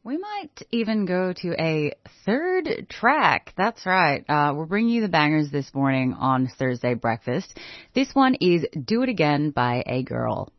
We 0.04 0.16
might 0.16 0.62
even 0.70 1.04
go 1.04 1.32
to 1.34 1.54
a 1.60 1.92
third 2.24 2.86
track. 2.88 3.52
That's 3.56 3.84
right. 3.84 4.24
Uh, 4.28 4.54
we're 4.56 4.64
bringing 4.64 4.90
you 4.90 5.02
the 5.02 5.08
bangers 5.08 5.50
this 5.50 5.74
morning 5.74 6.14
on 6.14 6.48
Thursday 6.58 6.94
breakfast. 6.94 7.58
This 7.94 8.08
one 8.14 8.34
is 8.40 8.64
Do 8.84 9.02
It 9.02 9.08
Again 9.08 9.50
by 9.50 9.82
A 9.86 10.02
Girl. 10.02 10.50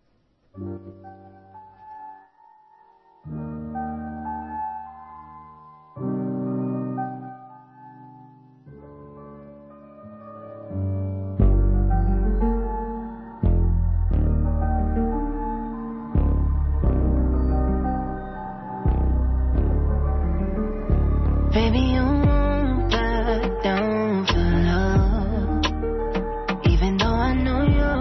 Baby, 21.59 21.79
you 21.79 22.05
won't 22.25 22.89
back 22.89 23.63
down 23.63 24.25
for 24.27 24.45
love. 24.69 25.59
Even 26.71 26.95
though 26.95 27.19
I 27.29 27.33
know 27.33 27.61
you, 27.77 27.95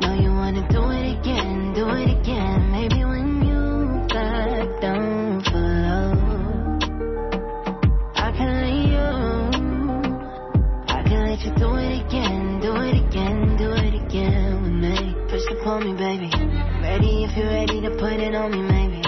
know 0.00 0.14
you 0.22 0.30
wanna 0.30 0.68
do 0.70 0.82
it 0.90 1.18
again, 1.18 1.72
do 1.74 1.88
it 1.88 2.10
again. 2.16 2.70
Maybe 2.70 3.04
when 3.04 3.42
you 3.42 4.06
back 4.06 4.80
down 4.80 5.42
for 5.42 5.66
love, 5.88 6.78
I 8.14 8.30
can 8.38 8.50
let 8.62 8.78
you, 8.94 9.10
I 10.86 11.02
can 11.02 11.20
let 11.28 11.40
you 11.44 11.52
do 11.56 11.74
it 11.74 12.06
again, 12.06 12.60
do 12.60 12.72
it 12.76 12.94
again, 13.04 13.56
do 13.56 13.68
it 13.72 13.94
again 14.06 14.62
with 14.62 14.76
me. 14.84 14.96
Push 15.28 15.46
upon 15.58 15.78
me, 15.86 15.92
baby. 15.98 16.30
Ready 16.82 17.24
if 17.24 17.36
you're 17.36 17.48
ready 17.48 17.80
to 17.80 17.90
put 17.98 18.12
it 18.12 18.36
on 18.36 18.52
me, 18.52 18.62
maybe. 18.62 19.02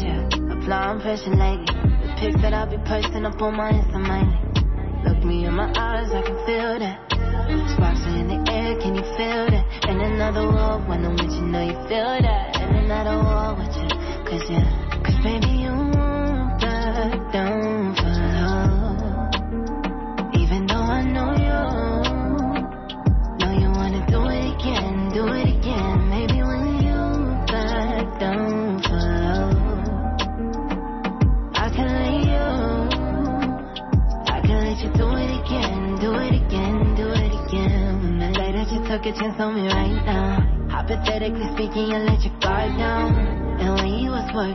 Yeah, 0.00 0.98
pressure 1.02 1.34
lately. 1.34 1.71
That 2.22 2.54
I'll 2.54 2.70
be 2.70 2.78
posting 2.86 3.26
up 3.26 3.42
on 3.42 3.56
my 3.56 3.72
Insta 3.72 3.98
mainly. 3.98 4.38
Look 5.02 5.24
me 5.24 5.44
in 5.44 5.54
my 5.54 5.66
eyes, 5.74 6.06
I 6.14 6.22
can 6.22 6.38
feel 6.46 6.78
that. 6.78 7.10
Sparks 7.74 7.98
in 8.06 8.28
the 8.30 8.38
air, 8.46 8.78
can 8.78 8.94
you 8.94 9.02
feel 9.18 9.50
that? 9.50 9.90
In 9.90 10.00
another 10.00 10.46
world, 10.46 10.88
when 10.88 11.04
I'm 11.04 11.18
with 11.18 11.34
you, 11.34 11.42
know 11.42 11.66
you 11.66 11.74
feel 11.90 12.21
that. 12.21 12.21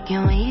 You 0.09 0.21
was 0.21 0.46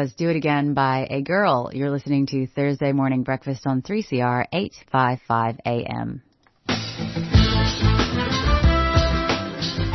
was 0.00 0.12
Do 0.12 0.28
It 0.28 0.36
Again 0.36 0.74
by 0.74 1.06
A 1.08 1.22
Girl. 1.22 1.70
You're 1.72 1.90
listening 1.90 2.26
to 2.26 2.46
Thursday 2.46 2.92
Morning 2.92 3.22
Breakfast 3.22 3.66
on 3.66 3.80
3CR 3.80 4.44
855 4.52 5.56
AM. 5.64 6.22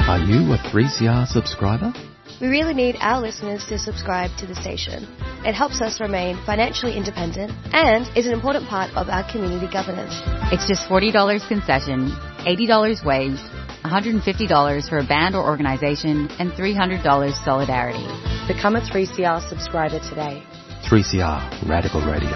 Are 0.09 0.19
you 0.25 0.53
a 0.53 0.57
3CR 0.73 1.27
subscriber? 1.27 1.93
We 2.41 2.47
really 2.47 2.73
need 2.73 2.95
our 2.99 3.21
listeners 3.21 3.63
to 3.69 3.77
subscribe 3.77 4.31
to 4.39 4.47
the 4.47 4.55
station. 4.55 5.03
It 5.45 5.53
helps 5.53 5.81
us 5.81 6.01
remain 6.01 6.43
financially 6.47 6.97
independent 6.97 7.51
and 7.71 8.09
is 8.17 8.25
an 8.25 8.33
important 8.33 8.67
part 8.67 8.89
of 8.95 9.07
our 9.07 9.29
community 9.31 9.71
governance. 9.71 10.15
It's 10.51 10.67
just 10.67 10.89
$40 10.89 11.47
concession, 11.47 12.09
$80 12.49 13.05
wage, 13.05 13.37
$150 13.83 14.89
for 14.89 14.97
a 14.99 15.03
band 15.03 15.35
or 15.35 15.43
organization, 15.43 16.29
and 16.39 16.51
$300 16.51 17.43
solidarity. 17.43 18.05
Become 18.47 18.75
a 18.75 18.81
3CR 18.81 19.47
subscriber 19.49 19.99
today. 19.99 20.43
3CR 20.89 21.69
Radical 21.69 22.01
Radio. 22.01 22.31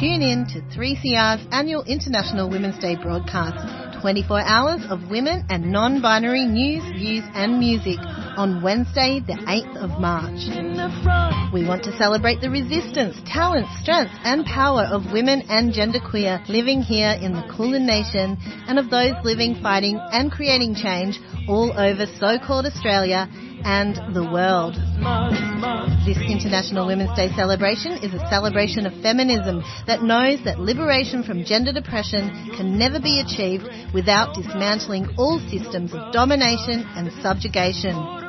Tune 0.00 0.22
in 0.22 0.46
to 0.46 0.62
3CR's 0.74 1.46
annual 1.52 1.84
International 1.84 2.48
Women's 2.48 2.78
Day 2.78 2.96
broadcast. 2.96 4.00
24 4.00 4.40
hours 4.40 4.80
of 4.88 5.10
women 5.10 5.44
and 5.50 5.70
non-binary 5.70 6.46
news, 6.46 6.82
views 6.96 7.24
and 7.34 7.58
music 7.58 7.98
on 8.40 8.62
Wednesday 8.62 9.20
the 9.20 9.34
8th 9.34 9.76
of 9.84 10.00
March. 10.00 10.48
We 11.52 11.68
want 11.68 11.84
to 11.84 11.92
celebrate 11.98 12.40
the 12.40 12.48
resistance, 12.48 13.20
talent, 13.26 13.66
strength 13.82 14.16
and 14.24 14.46
power 14.46 14.88
of 14.88 15.12
women 15.12 15.44
and 15.50 15.74
genderqueer 15.74 16.48
living 16.48 16.80
here 16.80 17.10
in 17.20 17.34
the 17.34 17.44
Kulin 17.54 17.84
Nation 17.84 18.38
and 18.40 18.78
of 18.78 18.88
those 18.88 19.12
living, 19.24 19.60
fighting 19.60 20.00
and 20.00 20.32
creating 20.32 20.74
change 20.74 21.20
all 21.48 21.76
over 21.76 22.06
so-called 22.16 22.64
Australia 22.64 23.28
and 23.60 24.16
the 24.16 24.24
world. 24.24 24.72
This 26.08 26.16
International 26.16 26.86
Women's 26.86 27.14
Day 27.16 27.28
celebration 27.36 28.00
is 28.00 28.14
a 28.14 28.24
celebration 28.30 28.86
of 28.86 28.94
feminism 29.02 29.60
that 29.86 30.02
knows 30.02 30.40
that 30.44 30.58
liberation 30.58 31.22
from 31.24 31.44
gender 31.44 31.74
depression 31.74 32.56
can 32.56 32.78
never 32.78 33.00
be 33.00 33.20
achieved 33.20 33.68
without 33.92 34.34
dismantling 34.34 35.12
all 35.18 35.38
systems 35.50 35.92
of 35.92 36.10
domination 36.14 36.88
and 36.96 37.12
subjugation. 37.20 38.19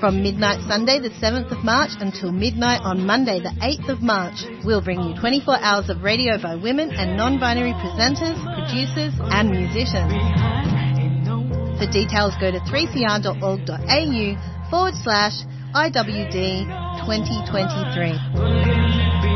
From 0.00 0.22
midnight 0.22 0.60
Sunday 0.68 1.00
the 1.00 1.10
7th 1.10 1.50
of 1.50 1.64
March 1.64 1.90
until 1.98 2.30
midnight 2.30 2.82
on 2.84 3.04
Monday 3.04 3.40
the 3.40 3.50
8th 3.58 3.88
of 3.88 4.00
March, 4.00 4.44
we'll 4.64 4.80
bring 4.80 5.02
you 5.02 5.16
24 5.18 5.58
hours 5.58 5.90
of 5.90 6.04
radio 6.04 6.40
by 6.40 6.54
women 6.54 6.92
and 6.92 7.16
non-binary 7.16 7.72
presenters, 7.72 8.38
producers 8.54 9.12
and 9.18 9.50
musicians. 9.50 10.12
For 11.82 11.90
details 11.90 12.34
go 12.38 12.52
to 12.52 12.60
3cr.org.au 12.70 14.70
forward 14.70 14.94
slash 15.02 15.42
IWD 15.74 16.70
2023. 17.02 19.27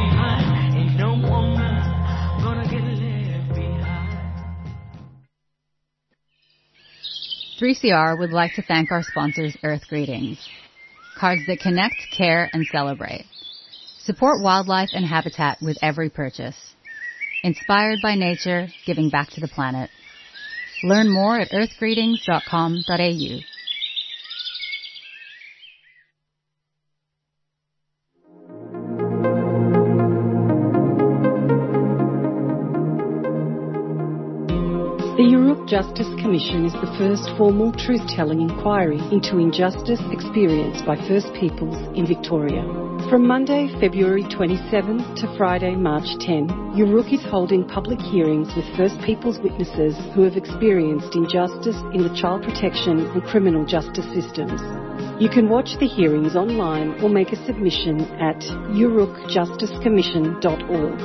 3CR 7.62 8.18
would 8.18 8.32
like 8.32 8.54
to 8.54 8.62
thank 8.62 8.90
our 8.90 9.04
sponsors 9.04 9.56
Earth 9.62 9.86
Greetings, 9.88 10.36
cards 11.16 11.42
that 11.46 11.60
connect, 11.60 11.94
care, 12.10 12.50
and 12.52 12.66
celebrate. 12.66 13.24
Support 14.00 14.42
wildlife 14.42 14.88
and 14.92 15.06
habitat 15.06 15.58
with 15.62 15.78
every 15.80 16.10
purchase. 16.10 16.56
Inspired 17.44 18.00
by 18.02 18.16
nature, 18.16 18.66
giving 18.84 19.10
back 19.10 19.30
to 19.30 19.40
the 19.40 19.46
planet. 19.46 19.90
Learn 20.82 21.08
more 21.08 21.38
at 21.38 21.50
earthgreetings.com.au. 21.50 23.51
The 35.22 35.28
Yoorrook 35.28 35.68
Justice 35.70 36.10
Commission 36.18 36.66
is 36.66 36.72
the 36.72 36.92
first 36.98 37.30
formal 37.38 37.70
truth-telling 37.70 38.40
inquiry 38.42 38.98
into 39.14 39.38
injustice 39.38 40.02
experienced 40.10 40.84
by 40.84 40.96
First 41.06 41.30
Peoples 41.38 41.78
in 41.94 42.10
Victoria. 42.10 42.66
From 43.06 43.22
Monday, 43.24 43.70
February 43.78 44.26
27 44.26 45.14
to 45.22 45.30
Friday, 45.38 45.76
March 45.76 46.18
10, 46.18 46.48
Yoorrook 46.74 47.14
is 47.14 47.22
holding 47.30 47.62
public 47.62 48.00
hearings 48.00 48.50
with 48.56 48.64
First 48.74 49.00
Peoples 49.06 49.38
witnesses 49.38 49.94
who 50.10 50.22
have 50.26 50.34
experienced 50.34 51.14
injustice 51.14 51.78
in 51.94 52.02
the 52.02 52.10
child 52.18 52.42
protection 52.42 53.06
and 53.14 53.22
criminal 53.22 53.64
justice 53.64 54.10
systems. 54.10 54.58
You 55.22 55.30
can 55.30 55.48
watch 55.48 55.78
the 55.78 55.86
hearings 55.86 56.34
online 56.34 56.98
or 56.98 57.08
make 57.08 57.30
a 57.30 57.38
submission 57.46 58.10
at 58.18 58.42
yoorrookjusticecommission.org. 58.74 60.98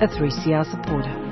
A 0.00 0.08
3CR 0.08 0.64
supporter. 0.64 1.29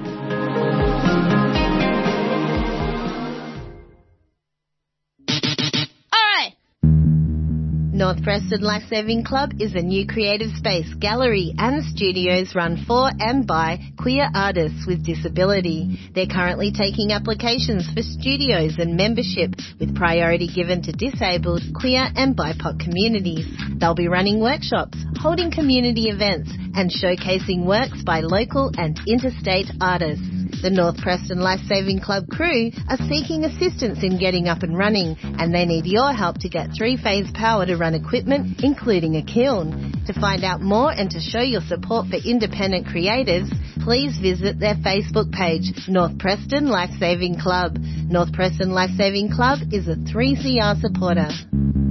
North 7.99 8.23
Preston 8.23 8.61
Life 8.61 8.85
Saving 8.89 9.25
Club 9.25 9.55
is 9.59 9.75
a 9.75 9.83
new 9.83 10.07
creative 10.07 10.53
space, 10.53 10.87
gallery 11.01 11.53
and 11.59 11.85
studios 11.85 12.55
run 12.55 12.85
for 12.87 13.11
and 13.19 13.45
by 13.45 13.81
queer 14.01 14.31
artists 14.33 14.87
with 14.87 15.05
disability. 15.05 15.99
They're 16.15 16.29
currently 16.31 16.71
taking 16.71 17.11
applications 17.11 17.91
for 17.93 18.03
studios 18.03 18.77
and 18.79 18.97
membership 18.97 19.57
with 19.81 19.97
priority 19.97 20.47
given 20.47 20.81
to 20.83 20.93
disabled, 20.93 21.63
queer 21.75 22.07
and 22.15 22.37
BIPOC 22.37 22.79
communities. 22.79 23.47
They'll 23.81 23.97
be 23.97 24.07
running 24.07 24.39
workshops, 24.41 24.97
holding 25.19 25.51
community 25.51 26.07
events 26.07 26.53
and 26.77 26.93
showcasing 26.93 27.67
works 27.67 28.05
by 28.07 28.21
local 28.21 28.71
and 28.79 28.97
interstate 29.09 29.73
artists. 29.81 30.38
The 30.61 30.71
North 30.71 30.99
Preston 30.99 31.39
Life 31.39 31.61
Saving 31.69 32.01
Club 32.01 32.29
crew 32.31 32.73
are 32.89 32.99
seeking 33.09 33.45
assistance 33.45 34.03
in 34.03 34.19
getting 34.19 34.49
up 34.49 34.65
and 34.65 34.77
running, 34.77 35.17
and 35.23 35.55
they 35.55 35.65
need 35.65 35.87
your 35.87 36.13
help 36.13 36.39
to 36.39 36.49
get 36.49 36.71
three 36.77 36.97
phase 36.97 37.31
power 37.33 37.65
to 37.65 37.77
run 37.77 37.95
equipment, 37.95 38.61
including 38.65 39.15
a 39.15 39.23
kiln. 39.23 39.95
To 40.07 40.13
find 40.13 40.43
out 40.43 40.61
more 40.61 40.91
and 40.91 41.09
to 41.11 41.21
show 41.21 41.43
your 41.43 41.61
support 41.61 42.09
for 42.09 42.17
independent 42.17 42.89
creatives, 42.89 43.49
please 43.85 44.19
visit 44.19 44.59
their 44.59 44.75
Facebook 44.75 45.31
page, 45.31 45.71
North 45.87 46.19
Preston 46.19 46.67
Life 46.67 46.91
Saving 46.99 47.39
Club. 47.39 47.79
North 48.11 48.33
Preston 48.33 48.73
Life 48.73 48.91
Saving 48.97 49.31
Club 49.31 49.61
is 49.71 49.87
a 49.87 49.95
3CR 49.95 50.81
supporter. 50.81 51.88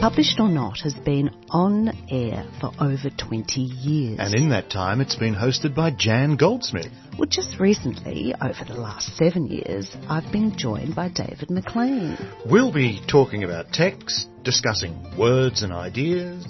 Published 0.00 0.40
or 0.40 0.48
Not 0.48 0.78
has 0.80 0.94
been 0.94 1.28
on 1.50 1.90
air 2.10 2.46
for 2.58 2.72
over 2.80 3.10
20 3.10 3.60
years. 3.60 4.18
And 4.18 4.34
in 4.34 4.48
that 4.48 4.70
time, 4.70 5.02
it's 5.02 5.14
been 5.14 5.34
hosted 5.34 5.74
by 5.74 5.90
Jan 5.90 6.36
Goldsmith. 6.36 6.90
Well, 7.18 7.28
just 7.28 7.60
recently, 7.60 8.34
over 8.40 8.64
the 8.66 8.80
last 8.80 9.14
seven 9.18 9.48
years, 9.48 9.94
I've 10.08 10.32
been 10.32 10.56
joined 10.56 10.96
by 10.96 11.10
David 11.10 11.50
McLean. 11.50 12.16
We'll 12.46 12.72
be 12.72 13.02
talking 13.06 13.44
about 13.44 13.74
text, 13.74 14.30
discussing 14.42 14.96
words 15.18 15.62
and 15.62 15.70
ideas. 15.70 16.46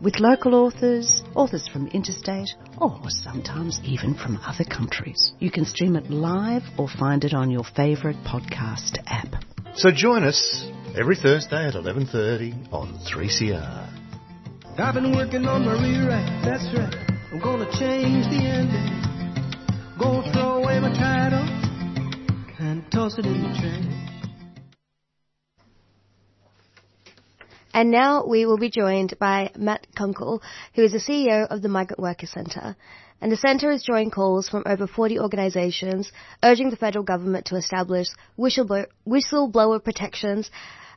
With 0.00 0.20
local 0.20 0.54
authors, 0.54 1.24
authors 1.34 1.66
from 1.66 1.88
interstate, 1.88 2.50
or 2.80 3.00
sometimes 3.08 3.80
even 3.82 4.14
from 4.14 4.38
other 4.46 4.64
countries. 4.64 5.32
You 5.40 5.50
can 5.50 5.64
stream 5.64 5.96
it 5.96 6.08
live 6.08 6.62
or 6.78 6.86
find 6.88 7.24
it 7.24 7.34
on 7.34 7.50
your 7.50 7.64
favourite 7.64 8.22
podcast 8.24 8.98
app. 9.08 9.42
So 9.74 9.90
join 9.90 10.22
us 10.22 10.70
every 10.98 11.16
Thursday 11.16 11.68
at 11.68 11.74
11.30 11.74 12.72
on 12.72 12.98
3CR. 13.10 13.88
I've 14.78 14.94
been 14.94 15.14
working 15.14 15.46
on 15.46 15.64
my 15.64 15.72
rewrite, 15.72 16.44
that's 16.44 16.64
right. 16.76 16.94
I'm 17.32 17.40
gonna 17.40 17.70
change 17.78 18.26
the 18.26 18.44
ending. 18.44 19.98
Gonna 19.98 20.32
throw 20.32 20.62
away 20.62 20.80
my 20.80 20.92
title 20.92 21.46
and 22.58 22.84
toss 22.90 23.18
it 23.18 23.24
in 23.24 23.42
the 23.42 23.48
trash. 23.58 24.02
And 27.74 27.90
now 27.90 28.26
we 28.26 28.44
will 28.44 28.58
be 28.58 28.68
joined 28.68 29.18
by 29.18 29.50
Matt 29.56 29.86
Kunkel, 29.96 30.42
who 30.74 30.82
is 30.82 30.92
the 30.92 30.98
CEO 30.98 31.46
of 31.48 31.62
the 31.62 31.68
Migrant 31.68 32.00
Workers 32.00 32.30
Centre. 32.30 32.76
And 33.22 33.32
the 33.32 33.36
centre 33.36 33.70
is 33.70 33.84
drawing 33.84 34.10
calls 34.10 34.48
from 34.48 34.64
over 34.66 34.86
40 34.86 35.20
organisations 35.20 36.12
urging 36.42 36.68
the 36.68 36.76
federal 36.76 37.04
government 37.04 37.46
to 37.46 37.56
establish 37.56 38.08
whistleblower, 38.38 38.86
whistleblower 39.06 39.82
protections 39.82 40.50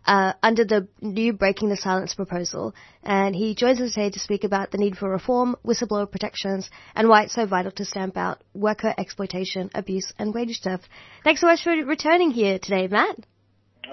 uh, 0.06 0.34
under 0.42 0.66
the 0.66 0.88
new 1.02 1.34
Breaking 1.34 1.70
the 1.70 1.78
Silence 1.78 2.14
proposal. 2.14 2.74
And 3.04 3.36
he 3.36 3.56
joins 3.56 3.82
us 3.82 3.94
today 3.94 4.10
to 4.12 4.20
speak 4.20 4.44
about 4.44 4.72
the 4.72 4.78
need 4.78 4.98
for 4.98 5.10
reform, 5.10 5.56
whistleblower 5.66 6.10
protections, 6.10 6.70
and 6.96 7.10
why 7.10 7.24
it's 7.24 7.34
so 7.34 7.46
vital 7.46 7.72
to 7.74 7.86
stamp 7.86 8.18
out 8.18 8.44
worker 8.54 8.94
exploitation, 8.98 9.70
abuse, 9.74 10.14
and 10.18 10.34
wage 10.34 10.62
theft. 10.62 10.88
Thanks 11.24 11.42
so 11.42 11.48
much 11.48 11.64
for 11.64 11.72
returning 11.72 12.32
here 12.32 12.60
today, 12.60 12.88
Matt. 12.88 13.18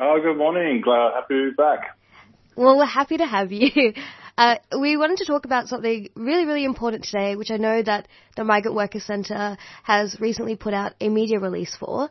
Oh, 0.01 0.19
good 0.23 0.37
morning. 0.37 0.81
Glad 0.83 1.13
happy 1.15 1.35
to 1.35 1.51
be 1.51 1.55
back. 1.55 1.97
Well, 2.57 2.79
we're 2.79 2.85
happy 2.85 3.19
to 3.19 3.27
have 3.27 3.53
you. 3.53 3.95
Uh, 4.39 4.57
we 4.81 4.97
wanted 4.97 5.19
to 5.19 5.27
talk 5.27 5.45
about 5.45 5.69
something 5.69 6.09
really, 6.15 6.47
really 6.47 6.65
important 6.65 7.05
today, 7.05 7.37
which 7.37 7.51
I 7.51 7.59
know 7.59 7.83
that 7.83 8.09
the 8.35 8.45
Migrant 8.45 8.75
Workers 8.75 9.05
Centre 9.05 9.59
has 9.83 10.19
recently 10.21 10.57
put 10.57 10.73
out 10.73 10.95
a 11.03 11.11
media 11.11 11.39
release 11.39 11.77
for. 11.77 12.09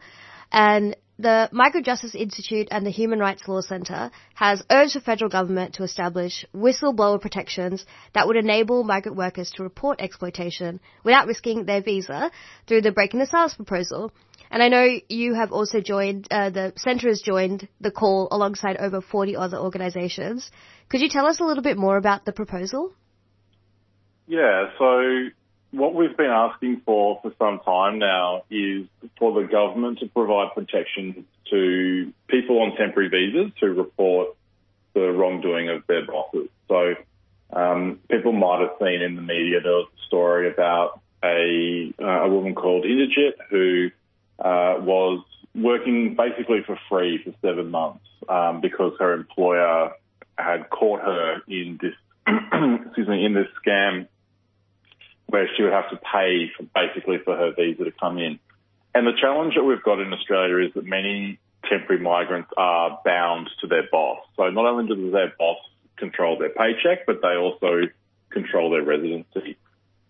And 0.51 0.95
the 1.21 1.49
Migrant 1.51 1.85
Justice 1.85 2.15
Institute 2.15 2.67
and 2.71 2.85
the 2.85 2.89
Human 2.89 3.19
Rights 3.19 3.47
Law 3.47 3.61
Centre 3.61 4.09
has 4.33 4.63
urged 4.71 4.95
the 4.95 5.01
federal 5.01 5.29
government 5.29 5.75
to 5.75 5.83
establish 5.83 6.45
whistleblower 6.55 7.21
protections 7.21 7.85
that 8.13 8.27
would 8.27 8.37
enable 8.37 8.83
migrant 8.83 9.17
workers 9.17 9.51
to 9.51 9.63
report 9.63 10.01
exploitation 10.01 10.79
without 11.03 11.27
risking 11.27 11.65
their 11.65 11.81
visa 11.81 12.31
through 12.67 12.81
the 12.81 12.91
Breaking 12.91 13.19
the 13.19 13.27
Silence 13.27 13.53
proposal. 13.53 14.11
And 14.49 14.63
I 14.63 14.67
know 14.67 14.99
you 15.07 15.35
have 15.35 15.51
also 15.51 15.79
joined, 15.79 16.27
uh, 16.31 16.49
the 16.49 16.73
centre 16.75 17.07
has 17.07 17.21
joined 17.21 17.67
the 17.79 17.91
call 17.91 18.27
alongside 18.31 18.77
over 18.77 18.99
40 18.99 19.35
other 19.35 19.57
organisations. 19.57 20.49
Could 20.89 21.01
you 21.01 21.09
tell 21.09 21.25
us 21.27 21.39
a 21.39 21.43
little 21.43 21.63
bit 21.63 21.77
more 21.77 21.97
about 21.97 22.25
the 22.25 22.33
proposal? 22.33 22.93
Yeah, 24.27 24.65
so 24.77 25.29
what 25.71 25.95
we've 25.95 26.15
been 26.15 26.29
asking 26.29 26.81
for 26.85 27.19
for 27.21 27.33
some 27.39 27.59
time 27.59 27.97
now 27.99 28.43
is 28.49 28.87
for 29.17 29.41
the 29.41 29.47
government 29.47 29.99
to 29.99 30.07
provide 30.07 30.53
protection 30.53 31.25
to 31.49 32.13
people 32.27 32.61
on 32.61 32.75
temporary 32.75 33.09
visas 33.09 33.51
who 33.59 33.67
report 33.67 34.35
the 34.93 35.11
wrongdoing 35.11 35.69
of 35.69 35.85
their 35.87 36.05
bosses. 36.05 36.49
So 36.67 36.95
um, 37.53 37.99
people 38.09 38.33
might 38.33 38.59
have 38.61 38.77
seen 38.79 39.01
in 39.01 39.15
the 39.15 39.21
media 39.21 39.61
there 39.61 39.71
was 39.71 39.87
a 39.97 40.05
story 40.07 40.51
about 40.51 40.99
a, 41.23 41.93
uh, 42.01 42.25
a 42.25 42.29
woman 42.29 42.55
called 42.55 42.83
Inderjit 42.83 43.33
who 43.49 43.91
uh, 44.39 44.75
was 44.79 45.23
working 45.55 46.15
basically 46.15 46.63
for 46.65 46.77
free 46.89 47.21
for 47.23 47.33
seven 47.41 47.71
months 47.71 48.05
um, 48.27 48.61
because 48.61 48.93
her 48.99 49.13
employer 49.13 49.91
had 50.37 50.69
caught 50.69 51.01
her 51.01 51.41
in 51.47 51.79
this 51.81 51.93
excuse 52.85 53.07
me 53.07 53.25
in 53.25 53.33
this 53.33 53.47
scam 53.63 54.07
where 55.31 55.49
she 55.55 55.63
would 55.63 55.71
have 55.71 55.89
to 55.89 55.97
pay 55.97 56.51
for, 56.55 56.63
basically 56.75 57.17
for 57.23 57.35
her 57.35 57.53
visa 57.55 57.85
to 57.85 57.91
come 57.91 58.17
in. 58.17 58.37
And 58.93 59.07
the 59.07 59.13
challenge 59.19 59.55
that 59.55 59.63
we've 59.63 59.81
got 59.81 59.99
in 59.99 60.11
Australia 60.11 60.67
is 60.67 60.73
that 60.73 60.85
many 60.85 61.39
temporary 61.69 62.01
migrants 62.01 62.49
are 62.57 62.99
bound 63.05 63.49
to 63.61 63.67
their 63.67 63.87
boss. 63.89 64.19
So 64.35 64.49
not 64.49 64.65
only 64.65 64.87
does 64.93 65.11
their 65.13 65.33
boss 65.39 65.57
control 65.95 66.37
their 66.37 66.49
paycheck, 66.49 67.05
but 67.05 67.21
they 67.21 67.35
also 67.35 67.83
control 68.29 68.71
their 68.71 68.83
residency. 68.83 69.57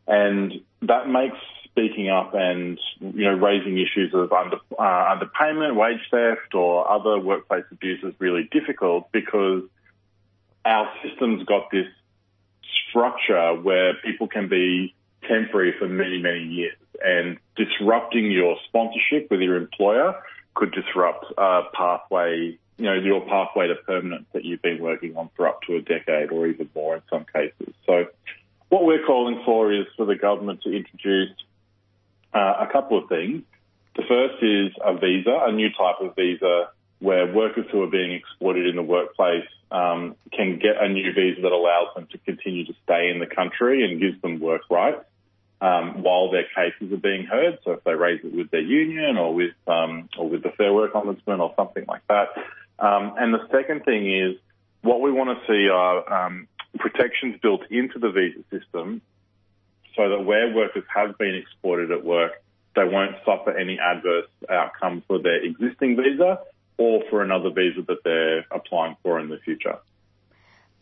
And 0.07 0.61
that 0.82 1.07
makes 1.07 1.38
speaking 1.65 2.09
up 2.09 2.34
and 2.34 2.80
you 2.99 3.26
know 3.26 3.34
raising 3.34 3.78
issues 3.78 4.13
of 4.13 4.34
under, 4.34 4.57
uh, 4.78 5.15
underpayment, 5.15 5.76
wage 5.76 6.01
theft, 6.09 6.53
or 6.53 6.89
other 6.89 7.19
workplace 7.19 7.63
abuses 7.72 8.13
really 8.19 8.49
difficult 8.51 9.11
because 9.11 9.63
our 10.65 10.91
system's 11.03 11.43
got 11.43 11.69
this 11.72 11.88
structure 12.89 13.53
where 13.53 13.93
people 14.03 14.28
can 14.28 14.49
be 14.49 14.93
temporary 15.28 15.74
for 15.78 15.88
many 15.88 16.22
many 16.22 16.43
years, 16.43 16.78
and 17.03 17.38
disrupting 17.55 18.32
your 18.32 18.57
sponsorship 18.67 19.30
with 19.30 19.41
your 19.41 19.57
employer 19.57 20.15
could 20.53 20.72
disrupt 20.72 21.26
a 21.38 21.63
pathway. 21.74 22.57
You 22.78 22.86
know, 22.86 22.93
your 22.93 23.22
pathway 23.22 23.67
to 23.67 23.76
permanence 23.76 24.26
that 24.34 24.43
you've 24.43 24.61
been 24.61 24.82
working 24.82 25.15
on 25.15 25.30
for 25.36 25.47
up 25.47 25.61
to 25.63 25.76
a 25.76 25.82
decade 25.82 26.32
or 26.32 26.47
even 26.47 26.69
more 26.74 26.95
in 26.95 27.01
some 27.09 27.26
cases. 27.32 27.74
So, 27.86 28.07
what 28.69 28.86
we're 28.86 29.05
calling 29.05 29.41
for 29.45 29.72
is 29.72 29.86
for 29.95 30.05
the 30.05 30.15
government 30.15 30.61
to 30.63 30.76
introduce 30.76 31.36
uh, 32.34 32.65
a 32.67 32.67
couple 32.72 32.97
of 32.97 33.09
things. 33.09 33.43
The 33.95 34.03
first 34.07 34.41
is 34.41 34.72
a 34.84 34.97
visa, 34.97 35.38
a 35.43 35.51
new 35.51 35.69
type 35.69 35.97
of 35.99 36.15
visa 36.15 36.69
where 36.99 37.32
workers 37.32 37.65
who 37.72 37.82
are 37.82 37.89
being 37.89 38.13
exploited 38.13 38.67
in 38.67 38.76
the 38.76 38.84
workplace 38.84 39.47
um, 39.72 40.15
can 40.32 40.59
get 40.59 40.82
a 40.82 40.88
new 40.88 41.11
visa 41.13 41.41
that 41.41 41.51
allows 41.51 41.88
them 41.95 42.07
to 42.11 42.17
continue 42.19 42.65
to 42.65 42.74
stay 42.84 43.09
in 43.09 43.19
the 43.19 43.26
country 43.26 43.84
and 43.84 43.99
gives 43.99 44.22
them 44.22 44.39
work 44.39 44.61
rights 44.69 45.03
um, 45.62 46.01
while 46.01 46.32
their 46.32 46.45
cases 46.55 46.91
are 46.91 46.97
being 46.97 47.26
heard. 47.26 47.59
So 47.64 47.74
if 47.74 47.84
they 47.84 47.93
raise 47.93 48.20
it 48.24 48.34
with 48.34 48.49
their 48.49 48.62
union 48.62 49.18
or 49.18 49.34
with 49.34 49.53
um, 49.68 50.09
or 50.18 50.28
with 50.28 50.43
the 50.43 50.49
Fair 50.57 50.74
Work 50.74 50.93
Ombudsman 50.93 51.39
or 51.39 51.53
something 51.55 51.86
like 51.88 52.01
that. 52.09 52.30
Um, 52.80 53.14
and 53.18 53.34
the 53.34 53.47
second 53.51 53.86
thing 53.86 54.12
is 54.12 54.38
what 54.82 55.01
we 55.01 55.12
want 55.12 55.38
to 55.38 55.47
see 55.47 55.70
are 55.70 56.26
um, 56.26 56.47
protections 56.80 57.39
built 57.41 57.62
into 57.70 57.99
the 57.99 58.09
visa 58.09 58.39
system 58.49 59.01
so 59.95 60.09
that 60.09 60.26
where 60.26 60.53
workers 60.53 60.84
have 60.93 61.18
been 61.18 61.36
exploited 61.36 61.91
at 61.91 62.03
work, 62.03 62.32
they 62.76 62.86
won't 62.86 63.16
suffer 63.26 63.55
any 63.55 63.78
adverse 63.80 64.28
outcome 64.49 65.03
for 65.07 65.20
their 65.20 65.43
existing 65.43 65.97
visa 65.97 66.39
or 66.78 67.03
for 67.09 67.22
another 67.22 67.51
visa 67.51 67.82
that 67.88 68.03
they're 68.03 68.45
applying 68.49 68.95
for 69.03 69.20
in 69.20 69.30
the 69.30 69.38
future. 69.45 69.78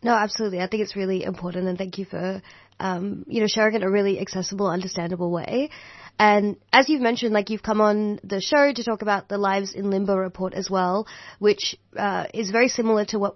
No, 0.02 0.14
absolutely. 0.14 0.60
I 0.60 0.66
think 0.66 0.82
it's 0.82 0.96
really 0.96 1.24
important, 1.24 1.68
and 1.68 1.76
thank 1.76 1.98
you 1.98 2.06
for, 2.06 2.42
um, 2.78 3.24
you 3.28 3.40
know, 3.40 3.46
sharing 3.46 3.74
it 3.74 3.82
in 3.82 3.82
a 3.82 3.90
really 3.90 4.18
accessible, 4.18 4.66
understandable 4.66 5.30
way. 5.30 5.70
And 6.18 6.56
as 6.72 6.88
you've 6.88 7.02
mentioned, 7.02 7.32
like 7.32 7.50
you've 7.50 7.62
come 7.62 7.80
on 7.80 8.20
the 8.24 8.40
show 8.40 8.72
to 8.72 8.84
talk 8.84 9.02
about 9.02 9.28
the 9.28 9.38
Lives 9.38 9.74
in 9.74 9.90
Limbo 9.90 10.14
report 10.14 10.54
as 10.54 10.68
well, 10.70 11.06
which 11.38 11.76
uh, 11.96 12.26
is 12.32 12.50
very 12.50 12.68
similar 12.68 13.04
to 13.06 13.18
what 13.18 13.34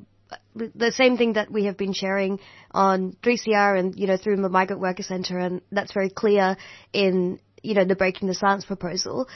the 0.55 0.93
same 0.93 1.17
thing 1.17 1.35
that 1.35 1.51
we 1.51 1.65
have 1.65 1.77
been 1.77 1.93
sharing 1.93 2.41
on 2.71 3.17
3CR 3.23 3.79
and, 3.79 3.99
you 3.99 4.07
know, 4.07 4.17
through 4.17 4.37
the 4.37 4.49
Migrant 4.49 4.81
Worker 4.81 5.03
Centre, 5.03 5.39
and 5.39 5.61
that's 5.71 5.93
very 5.93 6.11
clear 6.11 6.57
in, 6.93 7.41
you 7.63 7.75
know, 7.75 7.85
the 7.85 7.97
Breaking 7.97 8.29
the 8.29 8.35
Silence 8.35 8.65
proposal. 8.65 9.29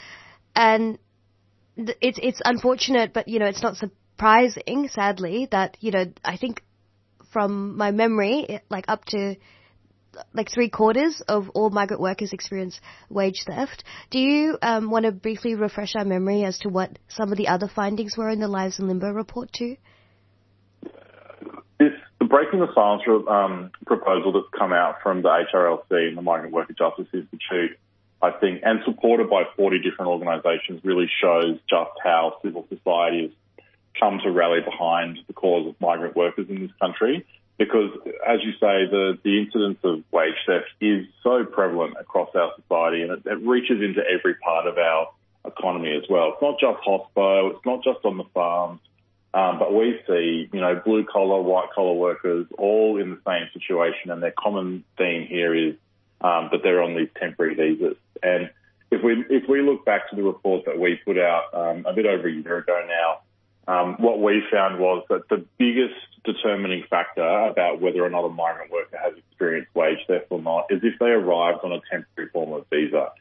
And 0.54 0.98
it's, 1.76 2.18
it's 2.22 2.42
unfortunate, 2.44 3.12
but, 3.12 3.28
you 3.28 3.38
know, 3.38 3.46
it's 3.46 3.62
not 3.62 3.76
surprising, 3.76 4.88
sadly, 4.88 5.48
that, 5.50 5.76
you 5.80 5.90
know, 5.90 6.06
I 6.24 6.36
think 6.36 6.62
from 7.32 7.76
my 7.76 7.90
memory, 7.90 8.60
like 8.70 8.86
up 8.88 9.04
to 9.06 9.36
like 10.32 10.50
three 10.50 10.68
quarters 10.68 11.22
of 11.28 11.48
all 11.50 11.70
migrant 11.70 12.00
workers 12.00 12.32
experience 12.32 12.80
wage 13.08 13.44
theft. 13.46 13.84
Do 14.10 14.18
you 14.18 14.58
um, 14.62 14.90
want 14.90 15.04
to 15.04 15.12
briefly 15.12 15.54
refresh 15.54 15.94
our 15.96 16.04
memory 16.04 16.44
as 16.44 16.58
to 16.60 16.68
what 16.68 16.98
some 17.08 17.30
of 17.30 17.38
the 17.38 17.48
other 17.48 17.68
findings 17.68 18.16
were 18.16 18.28
in 18.28 18.40
the 18.40 18.48
Lives 18.48 18.78
in 18.78 18.88
Limbo 18.88 19.10
report 19.10 19.52
too? 19.52 19.76
The 21.78 22.24
breaking 22.28 22.60
the 22.60 22.68
silence 22.74 23.02
um, 23.28 23.70
proposal 23.86 24.32
that's 24.32 24.58
come 24.58 24.72
out 24.72 24.96
from 25.02 25.22
the 25.22 25.28
HRLC 25.28 26.08
and 26.08 26.16
the 26.16 26.22
Migrant 26.22 26.52
Worker 26.52 26.74
Justice 26.76 27.06
Institute, 27.12 27.78
I 28.20 28.32
think, 28.32 28.62
and 28.64 28.80
supported 28.84 29.30
by 29.30 29.44
40 29.56 29.78
different 29.78 30.10
organisations, 30.10 30.80
really 30.84 31.08
shows 31.22 31.58
just 31.70 31.90
how 32.02 32.38
civil 32.42 32.66
society 32.68 33.22
has 33.22 33.30
come 33.98 34.20
to 34.22 34.30
rally 34.30 34.60
behind 34.60 35.18
the 35.26 35.32
cause 35.32 35.66
of 35.68 35.80
migrant 35.80 36.16
workers 36.16 36.46
in 36.48 36.60
this 36.60 36.70
country. 36.80 37.26
Because, 37.58 37.90
as 38.26 38.38
you 38.44 38.52
say, 38.52 38.86
the, 38.86 39.18
the 39.24 39.42
incidence 39.42 39.78
of 39.82 40.04
wage 40.12 40.34
theft 40.46 40.66
is 40.80 41.06
so 41.24 41.44
prevalent 41.44 41.96
across 41.98 42.28
our 42.36 42.52
society 42.54 43.02
and 43.02 43.10
it, 43.12 43.22
it 43.26 43.46
reaches 43.46 43.82
into 43.82 44.00
every 44.08 44.34
part 44.34 44.66
of 44.66 44.78
our 44.78 45.08
economy 45.44 45.92
as 45.96 46.04
well. 46.08 46.34
It's 46.34 46.42
not 46.42 46.60
just 46.60 46.78
hospo, 46.86 47.50
it's 47.50 47.66
not 47.66 47.82
just 47.82 48.04
on 48.04 48.16
the 48.16 48.24
farms, 48.32 48.80
um, 49.34 49.58
but 49.58 49.74
we 49.74 49.98
see, 50.06 50.48
you 50.52 50.60
know, 50.60 50.80
blue 50.84 51.04
collar, 51.04 51.42
white 51.42 51.70
collar 51.74 51.94
workers 51.94 52.46
all 52.56 53.00
in 53.00 53.10
the 53.10 53.20
same 53.26 53.48
situation, 53.52 54.10
and 54.10 54.22
their 54.22 54.32
common 54.38 54.84
theme 54.96 55.26
here 55.26 55.54
is 55.54 55.74
um, 56.20 56.48
that 56.52 56.62
they're 56.62 56.82
on 56.82 56.96
these 56.96 57.08
temporary 57.20 57.54
visas. 57.54 57.96
And 58.22 58.50
if 58.90 59.02
we 59.02 59.24
if 59.28 59.48
we 59.48 59.60
look 59.62 59.84
back 59.84 60.08
to 60.10 60.16
the 60.16 60.22
report 60.22 60.64
that 60.64 60.78
we 60.78 60.98
put 61.04 61.18
out 61.18 61.52
um, 61.52 61.86
a 61.86 61.92
bit 61.92 62.06
over 62.06 62.26
a 62.26 62.32
year 62.32 62.58
ago 62.58 62.80
now, 62.88 63.18
what 63.98 64.20
we 64.20 64.42
found 64.50 64.78
was 64.78 65.04
that 65.10 65.28
the 65.28 65.44
biggest 65.58 65.94
determining 66.24 66.84
factor 66.88 67.22
about 67.22 67.80
whether 67.80 68.04
or 68.04 68.10
not 68.10 68.24
a 68.24 68.28
migrant 68.28 68.70
worker 68.70 68.98
has 69.02 69.14
experienced 69.16 69.74
wage 69.74 69.98
theft 70.06 70.26
or 70.30 70.40
not 70.40 70.66
is 70.70 70.80
if 70.82 70.98
they 70.98 71.06
arrived 71.06 71.60
on 71.64 71.72
a 71.72 71.80
temporary 71.90 72.30
form 72.30 72.52
of 72.52 72.66
visa 72.70 73.12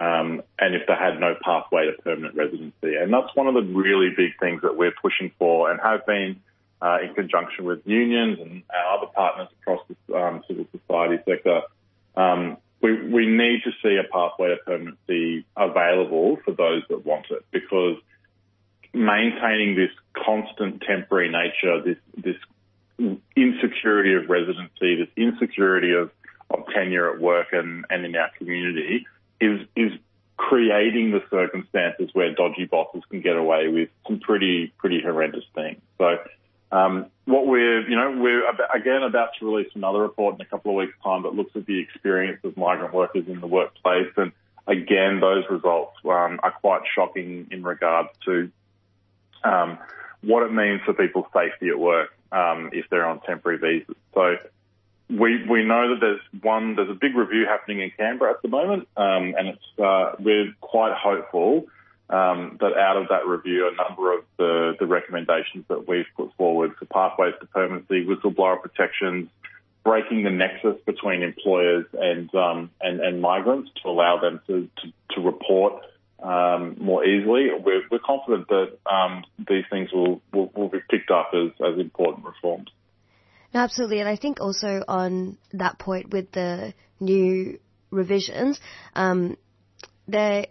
um, 0.00 0.42
and 0.58 0.74
if 0.74 0.86
they 0.86 0.94
had 0.94 1.20
no 1.20 1.34
pathway 1.44 1.86
to 1.86 2.02
permanent 2.02 2.34
residency. 2.34 2.96
And 2.96 3.12
that's 3.12 3.34
one 3.34 3.46
of 3.46 3.54
the 3.54 3.62
really 3.62 4.10
big 4.16 4.32
things 4.40 4.62
that 4.62 4.76
we're 4.76 4.94
pushing 5.00 5.30
for 5.38 5.70
and 5.70 5.80
have 5.80 6.04
been 6.06 6.40
uh, 6.80 6.98
in 7.02 7.14
conjunction 7.14 7.64
with 7.64 7.86
unions 7.86 8.40
and 8.40 8.62
our 8.74 8.98
other 8.98 9.06
partners 9.14 9.48
across 9.60 9.80
the 9.88 10.16
um, 10.16 10.42
civil 10.48 10.66
society 10.72 11.22
sector. 11.28 11.62
Um, 12.16 12.56
we, 12.80 13.08
we 13.08 13.26
need 13.26 13.62
to 13.62 13.70
see 13.82 13.96
a 13.96 14.12
pathway 14.12 14.48
to 14.48 14.56
permanency 14.66 15.44
available 15.56 16.38
for 16.44 16.50
those 16.50 16.82
that 16.88 17.06
want 17.06 17.26
it 17.30 17.44
because 17.52 17.96
maintaining 18.92 19.76
this 19.76 19.90
constant 20.14 20.82
temporary 20.82 21.30
nature, 21.30 21.82
this, 21.82 21.96
this 22.16 22.36
insecurity 23.36 24.14
of 24.14 24.28
residency, 24.28 24.96
this 24.96 25.08
insecurity 25.16 25.92
of, 25.92 26.10
of 26.50 26.66
tenure 26.74 27.12
at 27.12 27.20
work 27.20 27.48
and, 27.52 27.84
and 27.90 28.04
in 28.04 28.14
our 28.16 28.30
community 28.38 29.06
is 29.40 29.60
is 29.74 29.92
creating 30.36 31.10
the 31.10 31.22
circumstances 31.30 32.10
where 32.12 32.34
dodgy 32.34 32.64
bosses 32.64 33.02
can 33.10 33.20
get 33.20 33.36
away 33.36 33.68
with 33.68 33.88
some 34.06 34.20
pretty 34.20 34.72
pretty 34.78 35.00
horrendous 35.00 35.44
things. 35.54 35.80
So. 35.98 36.18
Um, 36.70 37.08
what 37.26 37.46
we're, 37.46 37.86
you 37.86 37.96
know, 37.96 38.16
we're 38.18 38.48
again 38.74 39.02
about 39.02 39.32
to 39.38 39.44
release 39.44 39.70
another 39.74 40.00
report 40.00 40.36
in 40.36 40.40
a 40.40 40.46
couple 40.46 40.70
of 40.70 40.76
weeks' 40.76 40.96
time 41.04 41.24
that 41.24 41.34
looks 41.34 41.54
at 41.54 41.66
the 41.66 41.78
experience 41.78 42.40
of 42.44 42.56
migrant 42.56 42.94
workers 42.94 43.24
in 43.28 43.40
the 43.42 43.46
workplace, 43.46 44.10
and 44.16 44.32
again, 44.66 45.20
those 45.20 45.44
results 45.50 45.94
um, 46.06 46.40
are 46.42 46.54
quite 46.62 46.80
shocking 46.94 47.48
in 47.50 47.62
regards 47.62 48.08
to 48.24 48.50
um, 49.44 49.78
what 50.22 50.42
it 50.44 50.52
means 50.52 50.80
for 50.84 50.94
people's 50.94 51.26
safety 51.34 51.68
at 51.68 51.78
work 51.78 52.10
um, 52.30 52.70
if 52.72 52.86
they're 52.90 53.06
on 53.06 53.20
temporary 53.20 53.58
visas. 53.58 53.96
So 54.14 54.36
we 55.10 55.44
we 55.48 55.64
know 55.64 55.90
that 55.90 56.00
there's 56.00 56.20
one 56.42 56.76
there's 56.76 56.90
a 56.90 56.98
big 56.98 57.14
review 57.14 57.46
happening 57.46 57.80
in 57.80 57.90
Canberra 57.96 58.32
at 58.32 58.42
the 58.42 58.48
moment, 58.48 58.88
um, 58.96 59.34
and 59.36 59.48
it's 59.48 59.78
uh, 59.78 60.12
we're 60.18 60.52
quite 60.60 60.94
hopeful 60.96 61.66
um, 62.08 62.58
that 62.60 62.76
out 62.76 62.96
of 62.96 63.08
that 63.08 63.26
review, 63.26 63.68
a 63.68 63.74
number 63.88 64.12
of 64.12 64.24
the, 64.36 64.76
the 64.78 64.86
recommendations 64.86 65.64
that 65.68 65.88
we've 65.88 66.06
put 66.14 66.34
forward 66.34 66.72
for 66.78 66.84
pathways 66.86 67.34
to 67.40 67.46
permanency, 67.46 68.04
whistleblower 68.04 68.60
protections, 68.60 69.28
breaking 69.82 70.22
the 70.22 70.30
nexus 70.30 70.76
between 70.84 71.22
employers 71.22 71.86
and 71.94 72.32
um, 72.34 72.70
and, 72.80 73.00
and 73.00 73.20
migrants 73.20 73.70
to 73.82 73.88
allow 73.88 74.20
them 74.20 74.40
to 74.46 74.68
to, 74.82 74.92
to 75.14 75.20
report 75.20 75.82
more 76.22 77.04
easily. 77.04 77.48
We're, 77.58 77.82
confident 78.04 78.48
that 78.48 78.78
um, 78.90 79.24
these 79.38 79.64
things 79.70 79.90
will, 79.92 80.20
be 80.32 80.78
picked 80.90 81.10
up 81.10 81.30
as 81.34 81.78
important 81.78 82.24
reforms. 82.26 82.68
Absolutely. 83.54 84.00
And 84.00 84.08
I 84.08 84.16
think 84.16 84.40
also 84.40 84.82
on 84.88 85.36
that 85.52 85.78
point 85.78 86.10
with 86.10 86.32
the 86.32 86.74
new 87.00 87.58
revisions, 87.90 88.58
um, 88.94 89.36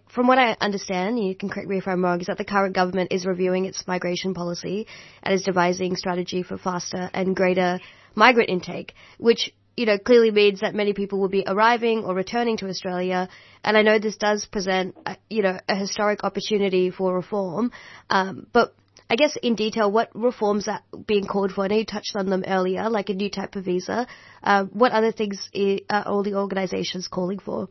from 0.09 0.27
what 0.27 0.39
I 0.39 0.55
understand, 0.61 1.19
you 1.19 1.35
can 1.35 1.49
correct 1.49 1.67
me 1.67 1.77
if 1.77 1.87
I'm 1.87 2.03
wrong, 2.03 2.21
is 2.21 2.27
that 2.27 2.37
the 2.37 2.45
current 2.45 2.73
government 2.73 3.11
is 3.11 3.25
reviewing 3.25 3.65
its 3.65 3.85
migration 3.85 4.33
policy 4.33 4.87
and 5.23 5.33
is 5.33 5.43
devising 5.43 5.95
strategy 5.95 6.41
for 6.41 6.57
faster 6.57 7.09
and 7.13 7.35
greater 7.35 7.79
migrant 8.15 8.49
intake, 8.49 8.93
which 9.17 9.51
you 9.77 9.85
know 9.85 9.97
clearly 9.97 10.31
means 10.31 10.61
that 10.61 10.75
many 10.75 10.93
people 10.93 11.19
will 11.19 11.29
be 11.29 11.43
arriving 11.45 12.03
or 12.03 12.13
returning 12.13 12.57
to 12.57 12.67
Australia. 12.67 13.29
And 13.63 13.77
I 13.77 13.81
know 13.83 13.99
this 13.99 14.17
does 14.17 14.45
present, 14.45 14.95
you 15.29 15.43
know, 15.43 15.59
a 15.67 15.75
historic 15.75 16.23
opportunity 16.23 16.89
for 16.89 17.13
reform. 17.13 17.71
Um, 18.09 18.47
but 18.51 18.73
I 19.09 19.15
guess 19.15 19.37
in 19.41 19.55
detail, 19.55 19.91
what 19.91 20.09
reforms 20.15 20.67
are 20.67 20.81
being 21.05 21.25
called 21.25 21.51
for? 21.51 21.65
I 21.65 21.67
know 21.67 21.75
you 21.75 21.85
touched 21.85 22.15
on 22.15 22.29
them 22.29 22.43
earlier, 22.47 22.89
like 22.89 23.09
a 23.09 23.13
new 23.13 23.29
type 23.29 23.55
of 23.57 23.65
visa. 23.65 24.07
Uh, 24.41 24.65
what 24.65 24.93
other 24.93 25.11
things 25.11 25.49
are 25.89 26.03
all 26.07 26.23
the 26.23 26.35
organisations 26.35 27.09
calling 27.09 27.39
for? 27.39 27.67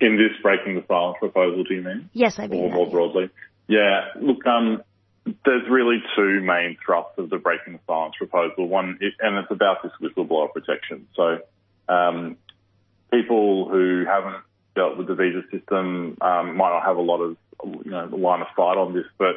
In 0.00 0.16
this 0.16 0.32
breaking 0.42 0.76
the 0.76 0.84
silence 0.88 1.18
proposal, 1.20 1.62
do 1.64 1.74
you 1.74 1.82
mean? 1.82 2.10
Yes, 2.12 2.38
I 2.38 2.46
mean 2.46 2.64
Or 2.64 2.68
that, 2.70 2.74
more 2.74 2.86
yeah. 2.86 2.92
broadly? 2.92 3.30
Yeah, 3.68 4.00
look, 4.20 4.46
um, 4.46 4.82
there's 5.24 5.68
really 5.70 6.02
two 6.16 6.40
main 6.40 6.76
thrusts 6.84 7.18
of 7.18 7.30
the 7.30 7.38
breaking 7.38 7.74
the 7.74 7.78
silence 7.86 8.14
proposal. 8.18 8.68
One, 8.68 8.98
and 9.20 9.36
it's 9.36 9.50
about 9.50 9.82
this 9.82 9.92
whistleblower 10.00 10.52
protection. 10.52 11.08
So, 11.14 11.38
um, 11.88 12.36
people 13.10 13.68
who 13.68 14.04
haven't 14.06 14.42
dealt 14.74 14.98
with 14.98 15.06
the 15.06 15.14
visa 15.14 15.42
system 15.50 16.18
um, 16.20 16.56
might 16.56 16.70
not 16.70 16.84
have 16.84 16.96
a 16.96 17.02
lot 17.02 17.20
of, 17.20 17.36
you 17.64 17.90
know, 17.90 18.06
line 18.06 18.42
of 18.42 18.48
sight 18.56 18.76
on 18.76 18.92
this, 18.92 19.06
but 19.18 19.36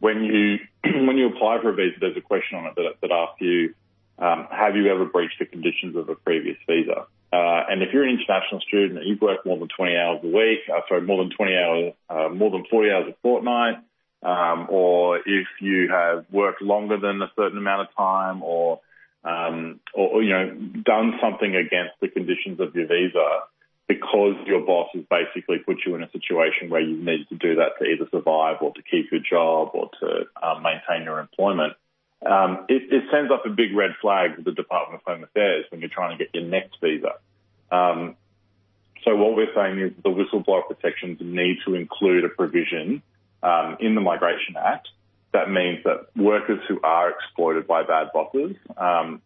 when 0.00 0.24
you 0.24 0.58
when 1.06 1.16
you 1.16 1.28
apply 1.28 1.58
for 1.62 1.70
a 1.70 1.74
visa, 1.74 1.96
there's 2.00 2.16
a 2.16 2.20
question 2.20 2.58
on 2.58 2.66
it 2.66 2.74
that, 2.76 2.94
that 3.00 3.10
asks 3.12 3.40
you, 3.40 3.74
um, 4.18 4.48
have 4.50 4.76
you 4.76 4.92
ever 4.92 5.04
breached 5.04 5.38
the 5.38 5.46
conditions 5.46 5.96
of 5.96 6.08
a 6.08 6.14
previous 6.14 6.56
visa? 6.66 7.06
Uh, 7.32 7.66
and 7.68 7.82
if 7.82 7.92
you're 7.92 8.04
an 8.04 8.16
international 8.16 8.60
student 8.60 9.04
you've 9.04 9.20
worked 9.20 9.44
more 9.44 9.58
than 9.58 9.68
20 9.68 9.96
hours 9.96 10.20
a 10.22 10.26
week, 10.28 10.60
uh, 10.72 10.80
sorry, 10.88 11.02
more 11.02 11.22
than 11.22 11.34
20 11.34 11.56
hours, 11.56 11.92
uh, 12.08 12.28
more 12.28 12.50
than 12.50 12.64
40 12.70 12.90
hours 12.90 13.06
a 13.08 13.14
fortnight, 13.22 13.78
um, 14.24 14.66
or 14.70 15.18
if 15.18 15.46
you 15.60 15.88
have 15.90 16.24
worked 16.32 16.62
longer 16.62 16.98
than 16.98 17.20
a 17.20 17.30
certain 17.36 17.58
amount 17.58 17.88
of 17.88 17.94
time, 17.96 18.42
or 18.42 18.80
um, 19.24 19.80
or, 19.94 20.22
you 20.22 20.30
know 20.30 20.50
done 20.82 21.18
something 21.20 21.54
against 21.54 21.92
the 22.00 22.08
conditions 22.08 22.58
of 22.60 22.74
your 22.74 22.86
visa, 22.86 23.40
because 23.86 24.34
your 24.46 24.64
boss 24.64 24.88
has 24.94 25.04
basically 25.10 25.58
put 25.58 25.76
you 25.86 25.94
in 25.94 26.02
a 26.02 26.10
situation 26.10 26.70
where 26.70 26.80
you 26.80 26.96
need 26.96 27.28
to 27.28 27.36
do 27.36 27.56
that 27.56 27.78
to 27.78 27.84
either 27.84 28.08
survive 28.10 28.56
or 28.62 28.72
to 28.72 28.82
keep 28.82 29.12
your 29.12 29.20
job 29.20 29.70
or 29.74 29.90
to 30.00 30.24
um, 30.42 30.62
maintain 30.62 31.04
your 31.04 31.20
employment, 31.20 31.74
um, 32.24 32.64
it, 32.68 32.82
it 32.90 33.04
sends 33.12 33.30
up 33.30 33.44
a 33.44 33.50
big 33.50 33.74
red 33.76 33.90
flag 34.00 34.36
to 34.36 34.42
the 34.42 34.52
Department 34.52 35.02
of 35.02 35.12
Home 35.12 35.24
Affairs 35.24 35.66
when 35.70 35.80
you're 35.80 35.90
trying 35.90 36.16
to 36.16 36.24
get 36.24 36.34
your 36.34 36.44
next 36.44 36.76
visa. 36.80 37.16
Um, 37.70 38.16
so 39.04 39.14
what 39.16 39.36
we're 39.36 39.54
saying 39.54 39.78
is 39.80 39.92
the 40.02 40.08
whistleblower 40.08 40.66
protections 40.66 41.18
need 41.20 41.58
to 41.66 41.74
include 41.74 42.24
a 42.24 42.30
provision 42.30 43.02
um, 43.44 43.76
in 43.78 43.94
the 43.94 44.00
Migration 44.00 44.56
Act 44.56 44.88
that 45.34 45.50
means 45.50 45.82
that 45.84 46.06
workers 46.16 46.60
who 46.68 46.80
are 46.82 47.10
exploited 47.10 47.66
by 47.66 47.82
bad 47.82 48.06
bosses 48.14 48.54
um, 48.76 49.20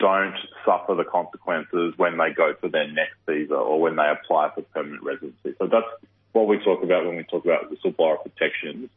don't 0.00 0.34
suffer 0.66 0.94
the 0.96 1.04
consequences 1.04 1.94
when 1.96 2.18
they 2.18 2.32
go 2.36 2.54
for 2.60 2.68
their 2.68 2.88
next 2.88 3.14
visa 3.26 3.54
or 3.54 3.80
when 3.80 3.94
they 3.94 4.02
apply 4.10 4.50
for 4.52 4.62
permanent 4.62 5.04
residency. 5.04 5.54
So 5.58 5.68
that's 5.68 5.86
what 6.32 6.48
we 6.48 6.58
talk 6.58 6.82
about 6.82 7.06
when 7.06 7.16
we 7.16 7.22
talk 7.22 7.44
about 7.44 7.70
whistleblower 7.70 8.20
protections. 8.20 8.90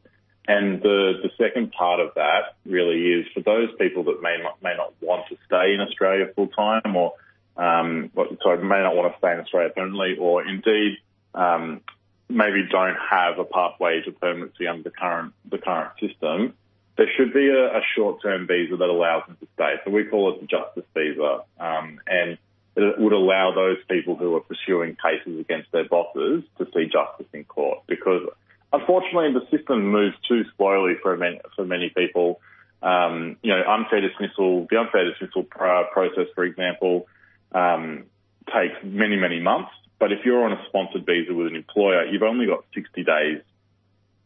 And 0.47 0.81
the, 0.81 1.21
the 1.21 1.29
second 1.37 1.73
part 1.73 1.99
of 1.99 2.15
that 2.15 2.55
really 2.65 3.05
is 3.05 3.27
for 3.35 3.41
those 3.41 3.69
people 3.77 4.05
that 4.05 4.23
may 4.23 4.37
not, 4.41 4.61
may 4.63 4.75
not 4.75 4.93
want 4.99 5.27
to 5.29 5.37
stay 5.45 5.75
in 5.75 5.81
Australia 5.81 6.25
full 6.35 6.47
time 6.47 6.95
or, 6.95 7.13
um, 7.55 8.09
sorry, 8.41 8.63
may 8.63 8.81
not 8.81 8.95
want 8.95 9.13
to 9.13 9.17
stay 9.19 9.31
in 9.31 9.39
Australia 9.41 9.69
permanently 9.69 10.17
or 10.19 10.43
indeed, 10.43 10.97
um, 11.35 11.81
maybe 12.29 12.67
don't 12.69 12.97
have 13.09 13.39
a 13.39 13.45
pathway 13.45 14.01
to 14.03 14.11
permanency 14.11 14.67
under 14.67 14.83
the 14.83 14.91
current, 14.91 15.33
the 15.49 15.57
current 15.57 15.91
system. 15.99 16.53
There 16.97 17.07
should 17.15 17.33
be 17.33 17.47
a, 17.49 17.77
a 17.77 17.81
short-term 17.95 18.47
visa 18.47 18.75
that 18.75 18.89
allows 18.89 19.23
them 19.27 19.37
to 19.39 19.47
stay. 19.53 19.75
So 19.85 19.91
we 19.91 20.05
call 20.05 20.33
it 20.33 20.41
the 20.41 20.47
justice 20.47 20.83
visa. 20.93 21.41
Um, 21.59 21.99
and 22.07 22.37
it 22.75 22.99
would 22.99 23.13
allow 23.13 23.53
those 23.55 23.77
people 23.89 24.15
who 24.15 24.35
are 24.35 24.41
pursuing 24.41 24.95
cases 24.95 25.39
against 25.39 25.71
their 25.71 25.87
bosses 25.87 26.43
to 26.57 26.65
see 26.73 26.85
justice 26.85 27.27
in 27.33 27.43
court 27.45 27.79
because 27.87 28.21
unfortunately 28.71 29.33
the 29.33 29.57
system 29.57 29.87
moves 29.91 30.15
too 30.27 30.43
slowly 30.57 30.93
for 31.01 31.17
many, 31.17 31.39
for 31.55 31.65
many 31.65 31.89
people. 31.89 32.39
Um, 32.81 33.37
you 33.41 33.51
know, 33.51 33.63
unfair 33.67 34.01
dismissal, 34.01 34.67
the 34.69 34.77
unfair 34.77 35.09
dismissal 35.09 35.43
process, 35.43 36.27
for 36.35 36.43
example, 36.43 37.07
um, 37.51 38.03
takes 38.53 38.75
many, 38.83 39.15
many 39.15 39.39
months. 39.39 39.71
But 39.99 40.11
if 40.11 40.19
you're 40.25 40.43
on 40.43 40.53
a 40.53 40.63
sponsored 40.67 41.05
visa 41.05 41.33
with 41.33 41.47
an 41.47 41.55
employer, 41.55 42.05
you've 42.05 42.23
only 42.23 42.45
got 42.45 42.63
60 42.73 43.03
days 43.03 43.41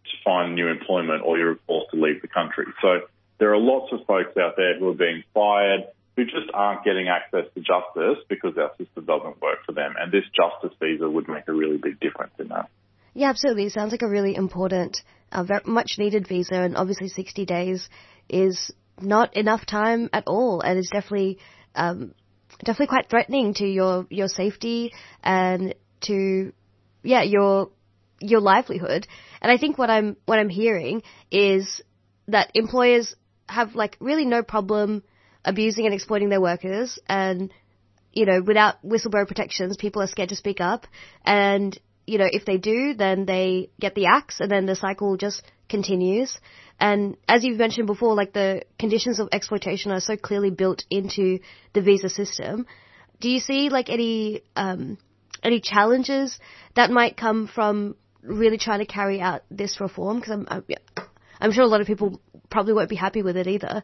to 0.03 0.17
find 0.23 0.55
new 0.55 0.67
employment 0.67 1.23
or 1.25 1.37
you're 1.37 1.57
forced 1.67 1.91
to 1.91 2.01
leave 2.01 2.21
the 2.21 2.27
country. 2.27 2.65
So 2.81 3.01
there 3.37 3.53
are 3.53 3.59
lots 3.59 3.91
of 3.93 4.05
folks 4.05 4.35
out 4.37 4.55
there 4.57 4.77
who 4.77 4.89
are 4.89 4.93
being 4.93 5.23
fired 5.33 5.85
who 6.15 6.25
just 6.25 6.51
aren't 6.53 6.83
getting 6.83 7.07
access 7.07 7.45
to 7.53 7.61
justice 7.61 8.23
because 8.27 8.57
our 8.57 8.71
system 8.77 9.05
doesn't 9.05 9.41
work 9.41 9.59
for 9.65 9.71
them. 9.71 9.95
And 9.97 10.11
this 10.11 10.25
justice 10.35 10.77
visa 10.79 11.09
would 11.09 11.27
make 11.27 11.47
a 11.47 11.53
really 11.53 11.77
big 11.77 11.99
difference 11.99 12.33
in 12.37 12.49
that. 12.49 12.69
Yeah, 13.13 13.29
absolutely. 13.29 13.65
It 13.65 13.73
sounds 13.73 13.91
like 13.91 14.01
a 14.01 14.07
really 14.07 14.35
important, 14.35 15.01
uh, 15.31 15.43
very 15.43 15.61
much 15.65 15.95
needed 15.97 16.27
visa, 16.27 16.55
and 16.55 16.77
obviously 16.77 17.07
60 17.07 17.45
days 17.45 17.89
is 18.29 18.71
not 19.01 19.35
enough 19.35 19.65
time 19.65 20.09
at 20.13 20.23
all, 20.27 20.61
and 20.61 20.77
it's 20.77 20.89
definitely, 20.89 21.39
um, 21.75 22.13
definitely 22.59 22.87
quite 22.87 23.09
threatening 23.09 23.53
to 23.55 23.65
your 23.65 24.05
your 24.09 24.27
safety 24.27 24.93
and 25.23 25.75
to, 26.01 26.53
yeah, 27.03 27.23
your 27.23 27.69
your 28.19 28.39
livelihood. 28.39 29.07
And 29.41 29.51
I 29.51 29.57
think 29.57 29.77
what 29.77 29.89
I'm 29.89 30.17
what 30.25 30.39
I'm 30.39 30.49
hearing 30.49 31.03
is 31.31 31.81
that 32.27 32.51
employers 32.53 33.15
have 33.49 33.75
like 33.75 33.97
really 33.99 34.25
no 34.25 34.43
problem 34.43 35.03
abusing 35.43 35.85
and 35.85 35.93
exploiting 35.93 36.29
their 36.29 36.41
workers, 36.41 36.99
and 37.07 37.51
you 38.13 38.25
know, 38.25 38.41
without 38.41 38.83
whistleblower 38.85 39.27
protections, 39.27 39.77
people 39.77 40.01
are 40.01 40.07
scared 40.07 40.29
to 40.29 40.35
speak 40.35 40.61
up, 40.61 40.85
and 41.25 41.77
you 42.05 42.17
know, 42.17 42.27
if 42.29 42.45
they 42.45 42.57
do, 42.57 42.93
then 42.93 43.25
they 43.25 43.69
get 43.79 43.95
the 43.95 44.07
axe 44.07 44.39
and 44.39 44.51
then 44.51 44.65
the 44.65 44.75
cycle 44.75 45.17
just 45.17 45.43
continues. 45.71 46.39
And 46.79 47.17
as 47.27 47.43
you've 47.43 47.57
mentioned 47.57 47.87
before, 47.87 48.13
like 48.13 48.33
the 48.33 48.63
conditions 48.77 49.19
of 49.19 49.29
exploitation 49.31 49.91
are 49.91 49.99
so 49.99 50.15
clearly 50.17 50.51
built 50.51 50.83
into 50.91 51.39
the 51.73 51.81
visa 51.81 52.09
system. 52.09 52.67
Do 53.19 53.29
you 53.29 53.39
see 53.39 53.69
like 53.69 53.89
any, 53.89 54.41
um, 54.55 54.97
any 55.41 55.59
challenges 55.59 56.37
that 56.75 56.91
might 56.91 57.17
come 57.17 57.47
from 57.47 57.95
really 58.21 58.57
trying 58.57 58.79
to 58.79 58.85
carry 58.85 59.21
out 59.21 59.43
this 59.49 59.79
reform? 59.81 60.19
Because 60.19 60.33
I'm, 60.33 60.47
I'm, 60.49 60.63
I'm 61.39 61.51
sure 61.51 61.63
a 61.63 61.67
lot 61.67 61.81
of 61.81 61.87
people 61.87 62.21
probably 62.49 62.73
won't 62.73 62.89
be 62.89 62.95
happy 62.95 63.23
with 63.23 63.37
it 63.37 63.47
either. 63.47 63.83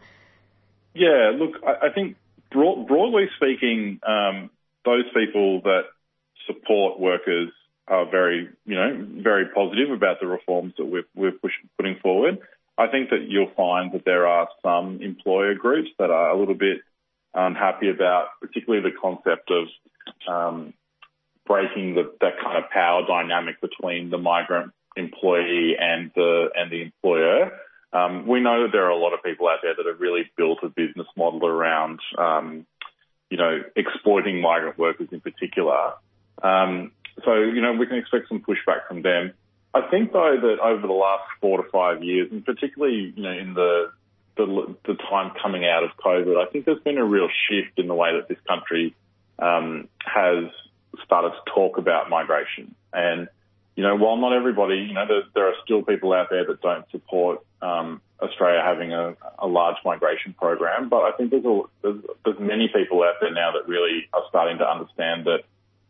Yeah, 0.93 1.31
look, 1.35 1.61
I, 1.65 1.87
I 1.87 1.93
think 1.93 2.17
broad, 2.51 2.87
broadly 2.87 3.25
speaking, 3.37 3.99
um, 4.07 4.49
those 4.85 5.05
people 5.15 5.61
that 5.63 5.83
support 6.47 6.99
workers 6.99 7.51
are 7.87 8.09
very, 8.09 8.49
you 8.65 8.75
know, 8.75 9.07
very 9.23 9.45
positive 9.47 9.91
about 9.91 10.19
the 10.19 10.27
reforms 10.27 10.73
that 10.77 10.85
we're, 10.85 11.05
we're 11.15 11.31
push, 11.31 11.53
putting 11.77 11.97
forward. 11.99 12.39
I 12.77 12.87
think 12.87 13.09
that 13.09 13.25
you'll 13.27 13.51
find 13.55 13.91
that 13.93 14.05
there 14.05 14.27
are 14.27 14.47
some 14.61 15.01
employer 15.01 15.55
groups 15.55 15.89
that 15.97 16.11
are 16.11 16.29
a 16.29 16.37
little 16.37 16.53
bit 16.53 16.81
unhappy 17.33 17.89
about, 17.89 18.27
particularly 18.41 18.89
the 18.89 18.95
concept 18.99 19.51
of 19.51 19.67
um, 20.27 20.73
breaking 21.45 21.95
the, 21.95 22.13
that 22.21 22.33
kind 22.43 22.63
of 22.63 22.69
power 22.69 23.03
dynamic 23.07 23.61
between 23.61 24.09
the 24.09 24.17
migrant 24.17 24.73
employee 24.95 25.75
and 25.79 26.11
the 26.15 26.49
and 26.55 26.71
the 26.71 26.81
employer. 26.81 27.51
Um, 27.93 28.27
we 28.27 28.41
know 28.41 28.63
that 28.63 28.71
there 28.73 28.85
are 28.85 28.89
a 28.89 28.97
lot 28.97 29.13
of 29.13 29.23
people 29.23 29.47
out 29.47 29.59
there 29.63 29.73
that 29.75 29.85
have 29.85 29.99
really 30.01 30.29
built 30.35 30.59
a 30.61 30.69
business 30.69 31.07
model 31.15 31.47
around, 31.47 31.99
um, 32.17 32.65
you 33.29 33.37
know, 33.37 33.61
exploiting 33.75 34.41
migrant 34.41 34.77
workers 34.77 35.07
in 35.11 35.21
particular. 35.21 35.93
Um, 36.43 36.91
so, 37.25 37.35
you 37.35 37.61
know, 37.61 37.73
we 37.73 37.87
can 37.87 37.97
expect 37.97 38.27
some 38.29 38.39
pushback 38.39 38.87
from 38.87 39.01
them. 39.01 39.33
I 39.73 39.81
think 39.89 40.11
though 40.11 40.37
that 40.39 40.59
over 40.59 40.87
the 40.87 40.93
last 40.93 41.23
four 41.41 41.61
to 41.61 41.69
five 41.69 42.03
years, 42.03 42.31
and 42.31 42.45
particularly, 42.45 43.13
you 43.15 43.23
know, 43.23 43.31
in 43.31 43.53
the, 43.53 43.91
the, 44.37 44.75
the 44.85 44.93
time 44.95 45.31
coming 45.41 45.65
out 45.65 45.83
of 45.83 45.91
COVID, 45.97 46.37
I 46.41 46.49
think 46.51 46.65
there's 46.65 46.81
been 46.81 46.97
a 46.97 47.05
real 47.05 47.29
shift 47.47 47.77
in 47.77 47.87
the 47.87 47.95
way 47.95 48.15
that 48.15 48.27
this 48.27 48.39
country, 48.47 48.95
um, 49.39 49.87
has 49.99 50.45
started 51.03 51.29
to 51.29 51.51
talk 51.53 51.77
about 51.77 52.09
migration. 52.09 52.73
And, 52.93 53.27
you 53.75 53.83
know, 53.83 53.95
while 53.95 54.17
not 54.17 54.33
everybody, 54.33 54.77
you 54.77 54.93
know, 54.93 55.05
there, 55.07 55.23
there 55.35 55.47
are 55.47 55.55
still 55.63 55.83
people 55.83 56.13
out 56.13 56.29
there 56.29 56.45
that 56.45 56.61
don't 56.61 56.89
support, 56.91 57.45
um, 57.61 58.01
Australia 58.19 58.61
having 58.63 58.93
a, 58.93 59.15
a 59.37 59.45
large 59.45 59.77
migration 59.85 60.33
program, 60.33 60.89
but 60.89 61.03
I 61.03 61.11
think 61.11 61.29
there's, 61.29 61.45
a, 61.45 61.61
there's, 61.83 62.01
there's 62.25 62.39
many 62.39 62.67
people 62.67 63.03
out 63.03 63.15
there 63.21 63.31
now 63.31 63.51
that 63.51 63.67
really 63.67 64.09
are 64.13 64.23
starting 64.29 64.57
to 64.57 64.67
understand 64.67 65.25
that 65.25 65.43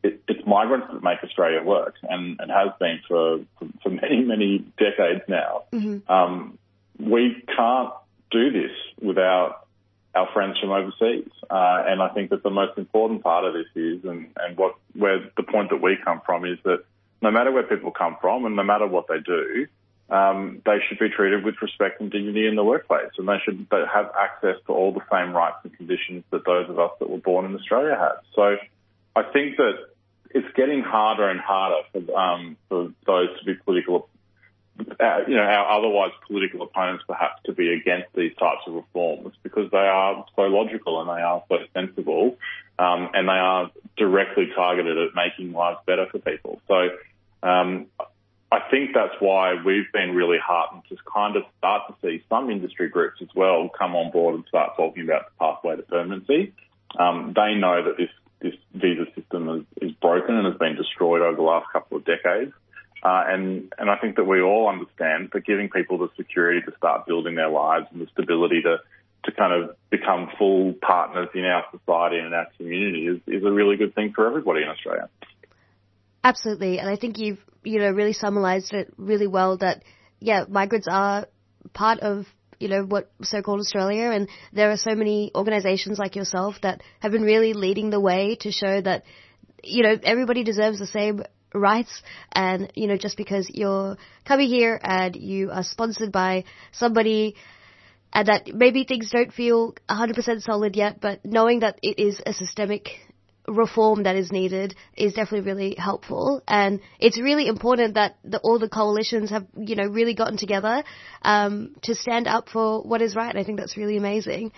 it, 0.04 0.22
it's 0.28 0.45
migrants 0.45 0.88
that 0.91 1.04
make 1.04 1.24
Australia 1.24 1.64
work 1.64 1.95
and, 2.04 2.39
and 2.39 2.52
has 2.52 2.70
been 2.80 3.00
for, 3.08 3.39
for, 3.84 3.89
many, 3.89 4.24
many 4.24 4.60
decades 4.78 5.22
now. 5.28 5.64
Mm-hmm. 5.74 6.12
Um, 6.12 6.58
we 7.00 7.43
can't 7.56 7.93
do 8.32 8.52
this 8.52 8.72
without 9.02 9.68
our 10.16 10.28
friends 10.34 10.58
from 10.60 10.72
overseas. 10.72 11.30
Uh, 11.50 11.84
and 11.88 12.02
I 12.02 12.10
think 12.10 12.30
that 12.32 12.43
the 12.43 12.50
most 12.50 12.78
important 12.78 13.24
part 13.24 13.45
of 13.45 13.54
this 13.54 13.68
is, 13.76 14.04
and, 14.04 14.30
and 14.38 14.58
what, 14.58 14.76
where 14.93 15.20
the 15.36 15.43
point 15.43 15.70
that 15.70 15.82
we 15.82 15.98
come 16.04 16.22
from 16.26 16.45
is 16.45 16.58
that 16.64 16.84
no 17.22 17.32
matter 17.32 17.52
where 17.52 17.64
people 17.64 17.91
come 17.91 18.18
from 18.22 18.45
and 18.45 18.56
no 18.56 18.64
matter 18.64 18.88
what 18.88 19.08
they 19.08 19.20
do, 19.20 19.68
um, 20.10 20.62
they 20.66 20.78
should 20.88 21.00
be 21.00 21.10
treated 21.10 21.43
with 21.43 21.56
respect 21.62 22.00
and 22.00 22.10
dignity 22.10 22.48
in 22.48 22.56
the 22.56 22.64
workplace, 22.64 23.12
and 23.18 23.28
they 23.28 23.39
should 23.43 23.68
have 23.72 24.12
access 24.18 24.56
to 24.66 24.74
all 24.74 24.93
the 24.93 25.02
same 25.12 25.34
rights 25.36 25.58
and 25.64 25.76
conditions 25.76 26.24
that 26.32 26.45
those 26.45 26.70
of 26.70 26.80
us 26.80 26.91
that 27.00 27.10
were 27.10 27.18
born 27.18 27.45
in 27.45 27.54
Australia 27.56 27.95
have. 28.00 28.24
So, 28.34 28.56
I 29.18 29.24
think 29.24 29.57
that 29.57 29.74
it's 30.30 30.47
getting 30.55 30.84
harder 30.84 31.28
and 31.28 31.39
harder 31.39 31.82
for, 31.91 32.18
um, 32.18 32.55
for 32.70 32.93
those 33.07 33.30
to 33.39 33.45
be 33.45 33.55
political, 33.55 34.09
uh, 34.80 35.22
you 35.28 35.36
know, 35.36 35.41
our 35.41 35.80
otherwise 35.80 36.11
political 36.28 36.61
opponents 36.61 37.03
perhaps 37.07 37.41
to 37.45 37.53
be 37.53 37.74
against 37.74 38.13
these 38.13 38.36
types 38.36 38.61
of 38.68 38.76
reforms 38.76 39.34
because 39.41 39.72
they 39.72 39.78
are 39.78 40.24
so 40.36 40.43
logical 40.43 41.01
and 41.01 41.09
they 41.09 41.24
are 41.24 41.43
so 41.49 41.57
sensible, 41.74 42.38
um, 42.78 43.09
and 43.15 43.28
they 43.28 43.34
are 43.34 43.72
directly 43.95 44.49
targeted 44.55 44.97
at 44.97 45.15
making 45.15 45.51
lives 45.51 45.80
better 45.88 46.05
for 46.11 46.20
people. 46.20 46.61
So 46.68 46.89
um, 47.41 47.88
I 48.51 48.59
think 48.70 48.91
that's 48.93 49.15
why 49.20 49.55
we've 49.65 49.91
been 49.93 50.13
really 50.13 50.38
heartened 50.38 50.84
to 50.89 50.97
kind 51.11 51.36
of 51.38 51.43
start 51.57 51.88
to 51.88 51.95
see 52.03 52.24
some 52.30 52.51
industry 52.51 52.89
groups 52.89 53.20
as 53.24 53.30
well 53.36 53.68
come 53.70 53.95
on 53.95 54.11
board 54.11 54.36
and 54.36 54.45
start 54.47 54.76
talking 54.78 55.03
about 55.03 55.26
the 55.26 55.32
pathway 55.39 55.76
to 55.76 55.82
permanency. 55.82 56.53
Um, 56.99 57.34
they 57.36 57.55
know 57.55 57.84
that 57.84 57.97
this 57.97 58.09
this 58.40 58.54
visa 58.74 59.06
system 59.16 59.68
is, 59.82 59.90
is 59.90 59.96
broken 59.98 60.36
and 60.36 60.46
has 60.46 60.58
been 60.58 60.76
destroyed 60.76 61.22
over 61.22 61.36
the 61.36 61.42
last 61.42 61.68
couple 61.72 61.98
of 61.98 62.06
decades. 62.06 62.54
Uh, 63.04 63.24
and, 63.28 63.74
and 63.78 63.90
I 63.90 63.98
think 63.98 64.16
that 64.16 64.26
we 64.26 64.42
all 64.42 64.68
understand 64.68 65.30
that 65.34 65.46
giving 65.46 65.70
people 65.70 65.98
the 65.98 66.10
security 66.18 66.62
to 66.62 66.76
start 66.78 67.06
building 67.06 67.36
their 67.36 67.50
lives 67.50 67.88
and 67.92 68.02
the 68.02 68.08
stability 68.12 68.62
to, 68.64 68.78
to 69.26 69.32
kind 69.32 69.54
of 69.54 69.76
become 69.90 70.30
full 70.38 70.74
partners 70.74 71.30
in 71.34 71.46
our 71.46 71.64
society 71.72 72.18
and 72.18 72.28
in 72.28 72.34
our 72.34 72.48
community 72.58 73.08
is, 73.08 73.20
is 73.28 73.44
a 73.44 73.52
really 73.52 73.78
good 73.78 73.94
thing 73.94 74.14
for 74.14 74.28
everybody 74.28 74.64
in 74.64 74.70
Australia. 74.70 75.10
Absolutely. 76.24 76.80
And 76.80 76.90
I 76.90 76.96
think 76.96 77.20
you've, 77.20 77.40
you 77.64 77.80
know, 77.80 77.92
really 77.92 78.14
summarized 78.14 78.74
it 78.74 78.94
really 78.98 79.28
well 79.28 79.58
that, 79.58 79.84
yeah, 80.20 80.46
migrants 80.50 80.88
are 80.92 81.28
part 81.74 82.00
of 82.00 82.26
you 82.60 82.68
know, 82.68 82.84
what 82.84 83.12
so-called 83.22 83.60
Australia. 83.60 84.12
And 84.12 84.30
there 84.53 84.72
are 84.72 84.78
so 84.78 84.95
many 84.95 85.32
organizations 85.36 85.99
like 85.99 86.16
yourself 86.16 86.55
that 86.62 86.82
have 86.99 87.12
been 87.12 87.24
really 87.24 87.53
leading 87.53 87.89
the 87.89 87.99
way 87.99 88.38
to 88.41 88.51
show 88.51 88.82
that, 88.82 89.03
you 89.64 89.84
know, 89.84 89.97
everybody 90.03 90.43
deserves 90.43 90.80
the 90.80 90.88
same 90.88 91.24
rights. 91.53 92.01
And, 92.32 92.72
you 92.76 92.88
know, 92.88 92.97
just 92.97 93.18
because 93.18 93.49
you're 93.53 93.97
coming 94.26 94.47
here 94.47 94.80
and 94.82 95.16
you 95.16 95.51
are 95.51 95.64
sponsored 95.64 96.12
by 96.12 96.43
somebody 96.72 97.36
and 98.14 98.28
that 98.28 98.47
maybe 98.53 98.84
things 98.84 99.12
don't 99.12 99.34
feel 99.34 99.76
100% 99.89 100.41
solid 100.41 100.76
yet, 100.76 101.01
but 101.01 101.26
knowing 101.26 101.60
that 101.60 101.78
it 101.82 101.99
is 101.99 102.22
a 102.26 102.34
systemic 102.34 102.89
reform 103.48 104.04
that 104.04 104.16
is 104.16 104.32
needed 104.32 104.76
is 104.95 105.14
definitely 105.14 105.50
really 105.50 105.76
helpful. 105.76 106.43
And 106.48 106.82
it's 107.00 107.20
really 107.20 107.48
important 107.48 107.93
that 107.93 108.18
the, 108.24 108.39
all 108.39 108.60
the 108.60 108.70
coalitions 108.70 109.30
have, 109.30 109.48
you 109.58 109.76
know, 109.76 109.88
really 109.88 110.14
gotten 110.14 110.38
together 110.38 110.84
um, 111.22 111.76
to 111.84 111.95
stand 111.95 112.28
up 112.28 112.50
for 112.50 112.82
what 112.82 113.02
is 113.02 113.16
right. 113.16 113.30
And 113.30 113.39
I 113.39 113.43
think 113.43 113.60
that's 113.60 113.78
really 113.78 113.98
amazing. 113.98 114.52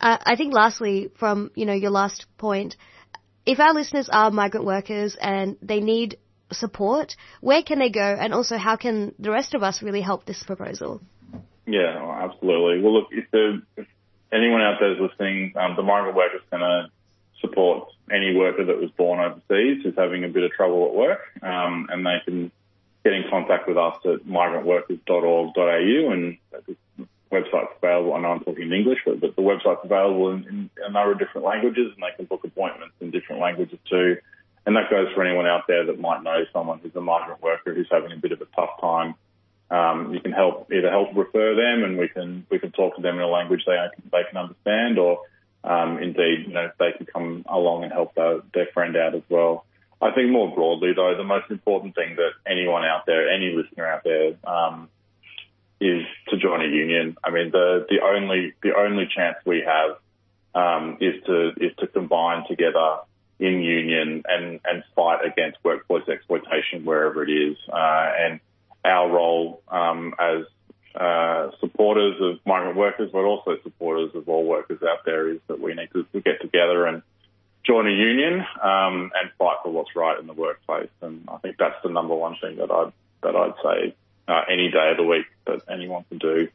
Uh, 0.00 0.18
I 0.24 0.36
think 0.36 0.54
lastly, 0.54 1.10
from, 1.18 1.50
you 1.54 1.66
know, 1.66 1.72
your 1.72 1.90
last 1.90 2.26
point, 2.38 2.76
if 3.44 3.58
our 3.58 3.74
listeners 3.74 4.08
are 4.12 4.30
migrant 4.30 4.66
workers 4.66 5.16
and 5.20 5.56
they 5.60 5.80
need 5.80 6.18
support, 6.52 7.16
where 7.40 7.62
can 7.62 7.78
they 7.78 7.90
go? 7.90 8.00
And 8.00 8.32
also, 8.32 8.56
how 8.56 8.76
can 8.76 9.14
the 9.18 9.30
rest 9.30 9.54
of 9.54 9.62
us 9.62 9.82
really 9.82 10.00
help 10.00 10.24
this 10.24 10.42
proposal? 10.42 11.00
Yeah, 11.66 12.22
absolutely. 12.22 12.80
Well, 12.80 12.94
look, 12.94 13.08
if, 13.10 13.26
if 13.76 13.86
anyone 14.32 14.60
out 14.62 14.76
there 14.80 14.92
is 14.92 14.98
listening, 15.00 15.54
um, 15.56 15.74
the 15.76 15.82
Migrant 15.82 16.16
Workers 16.16 16.42
Centre 16.50 16.86
supports 17.40 17.92
any 18.10 18.34
worker 18.34 18.64
that 18.64 18.78
was 18.78 18.90
born 18.92 19.20
overseas 19.20 19.82
who's 19.82 19.96
having 19.96 20.24
a 20.24 20.28
bit 20.28 20.44
of 20.44 20.52
trouble 20.52 20.86
at 20.86 20.94
work, 20.94 21.20
um, 21.42 21.88
and 21.90 22.04
they 22.04 22.18
can 22.24 22.50
get 23.04 23.12
in 23.12 23.24
contact 23.30 23.68
with 23.68 23.78
us 23.78 23.96
at 24.04 24.26
migrantworkers.org.au 24.26 26.12
and 26.12 26.38
the 26.66 26.76
website's 27.30 27.72
available. 27.82 28.14
I 28.14 28.20
know 28.20 28.32
I'm 28.32 28.40
talking 28.40 28.64
in 28.64 28.72
English, 28.72 28.98
but, 29.04 29.20
but 29.20 29.36
the 29.36 29.42
website's 29.42 29.84
available 29.84 30.30
in, 30.30 30.44
in 30.48 30.70
a 30.78 30.90
number 30.90 31.12
of 31.12 31.18
different 31.18 31.46
languages, 31.46 31.92
and 31.94 32.02
they 32.02 32.16
can 32.16 32.26
book 32.26 32.44
appointments 32.44 32.94
in 33.00 33.10
different 33.10 33.40
languages 33.40 33.78
too. 33.88 34.16
And 34.66 34.76
that 34.76 34.90
goes 34.90 35.08
for 35.14 35.24
anyone 35.24 35.46
out 35.46 35.66
there 35.66 35.86
that 35.86 35.98
might 35.98 36.22
know 36.22 36.44
someone 36.52 36.80
who's 36.80 36.94
a 36.94 37.00
migrant 37.00 37.42
worker 37.42 37.74
who's 37.74 37.88
having 37.90 38.12
a 38.12 38.16
bit 38.16 38.32
of 38.32 38.40
a 38.40 38.46
tough 38.56 38.80
time. 38.80 39.14
Um, 39.70 40.14
you 40.14 40.20
can 40.20 40.32
help 40.32 40.70
either 40.72 40.90
help 40.90 41.14
refer 41.14 41.54
them, 41.54 41.84
and 41.84 41.98
we 41.98 42.08
can 42.08 42.46
we 42.50 42.58
can 42.58 42.72
talk 42.72 42.96
to 42.96 43.02
them 43.02 43.16
in 43.16 43.22
a 43.22 43.28
language 43.28 43.62
they 43.66 43.76
they 44.10 44.22
can 44.28 44.38
understand, 44.38 44.98
or 44.98 45.20
um, 45.64 45.98
indeed, 45.98 46.44
you 46.46 46.54
know, 46.54 46.70
they 46.78 46.92
can 46.96 47.06
come 47.06 47.44
along 47.48 47.84
and 47.84 47.92
help 47.92 48.14
their, 48.14 48.40
their 48.54 48.66
friend 48.72 48.96
out 48.96 49.14
as 49.14 49.22
well. 49.28 49.64
I 50.00 50.12
think 50.12 50.30
more 50.30 50.54
broadly, 50.54 50.92
though, 50.94 51.14
the 51.16 51.24
most 51.24 51.50
important 51.50 51.94
thing 51.94 52.16
that 52.16 52.30
anyone 52.46 52.84
out 52.84 53.04
there, 53.06 53.28
any 53.28 53.52
listener 53.52 53.86
out 53.86 54.04
there, 54.04 54.34
um, 54.44 54.88
is 55.80 56.04
to 56.28 56.36
join 56.36 56.60
a 56.62 56.68
union. 56.68 57.16
I 57.22 57.30
mean, 57.30 57.50
the 57.50 57.86
the 57.88 58.00
only 58.04 58.54
the 58.62 58.76
only 58.76 59.08
chance 59.14 59.36
we 59.44 59.64
have 59.66 59.96
um, 60.54 60.98
is 61.00 61.22
to 61.26 61.52
is 61.56 61.74
to 61.78 61.86
combine 61.86 62.46
together 62.48 62.98
in 63.40 63.60
union 63.60 64.22
and 64.26 64.60
and 64.64 64.84
fight 64.94 65.24
against 65.24 65.58
workforce 65.64 66.08
exploitation 66.08 66.84
wherever 66.84 67.22
it 67.22 67.30
is. 67.30 67.56
Uh, 67.68 68.12
and 68.18 68.40
our 68.84 69.10
role 69.10 69.62
um, 69.68 70.14
as 70.18 70.44
uh, 70.98 71.50
supporters 71.60 72.16
of 72.20 72.38
migrant 72.44 72.76
workers, 72.76 73.10
but 73.12 73.20
also 73.20 73.56
supporters 73.62 74.10
of 74.14 74.28
all 74.28 74.44
workers 74.44 74.80
out 74.82 75.04
there, 75.04 75.30
is 75.30 75.38
that 75.46 75.60
we 75.60 75.74
need 75.74 75.88
to, 75.92 76.04
to 76.12 76.20
get 76.20 76.40
together 76.40 76.86
and 76.86 77.02
join 77.64 77.86
a 77.86 77.90
union 77.90 78.40
um, 78.62 79.12
and 79.14 79.30
fight 79.38 79.58
for 79.62 79.70
what's 79.70 79.94
right 79.94 80.18
in 80.18 80.26
the 80.26 80.32
workplace. 80.32 80.90
And 81.02 81.28
I 81.28 81.38
think 81.38 81.56
that's 81.58 81.76
the 81.84 81.90
number 81.90 82.14
one 82.14 82.36
thing 82.40 82.56
that 82.56 82.70
I'd 82.70 82.92
that 83.22 83.36
I'd 83.36 83.54
say 83.62 83.94
uh, 84.28 84.42
any 84.50 84.70
day 84.70 84.90
of 84.90 84.96
the 84.96 85.04
week 85.04 85.26
that 85.46 85.62
anyone 85.72 86.04
can 86.08 86.18
do 86.18 86.48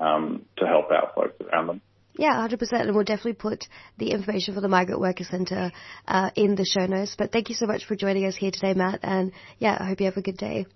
um, 0.00 0.44
to 0.58 0.66
help 0.66 0.90
out 0.90 1.14
folks 1.14 1.40
around 1.40 1.66
them. 1.66 1.80
Yeah, 2.18 2.46
100%. 2.48 2.72
And 2.72 2.94
we'll 2.94 3.04
definitely 3.04 3.34
put 3.34 3.66
the 3.98 4.10
information 4.10 4.54
for 4.54 4.62
the 4.62 4.68
Migrant 4.68 5.00
Worker 5.00 5.24
Centre 5.24 5.70
uh, 6.08 6.30
in 6.34 6.54
the 6.54 6.64
show 6.64 6.86
notes. 6.86 7.14
But 7.16 7.30
thank 7.30 7.50
you 7.50 7.54
so 7.54 7.66
much 7.66 7.84
for 7.84 7.94
joining 7.94 8.24
us 8.24 8.36
here 8.36 8.50
today, 8.50 8.72
Matt. 8.72 9.00
And 9.02 9.32
yeah, 9.58 9.76
I 9.78 9.86
hope 9.86 10.00
you 10.00 10.06
have 10.06 10.16
a 10.16 10.22
good 10.22 10.38
day. 10.38 10.66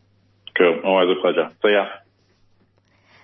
Cool. 0.56 0.80
Always 0.84 1.16
a 1.16 1.20
pleasure. 1.22 1.50
See 1.62 1.72
ya. 1.72 1.86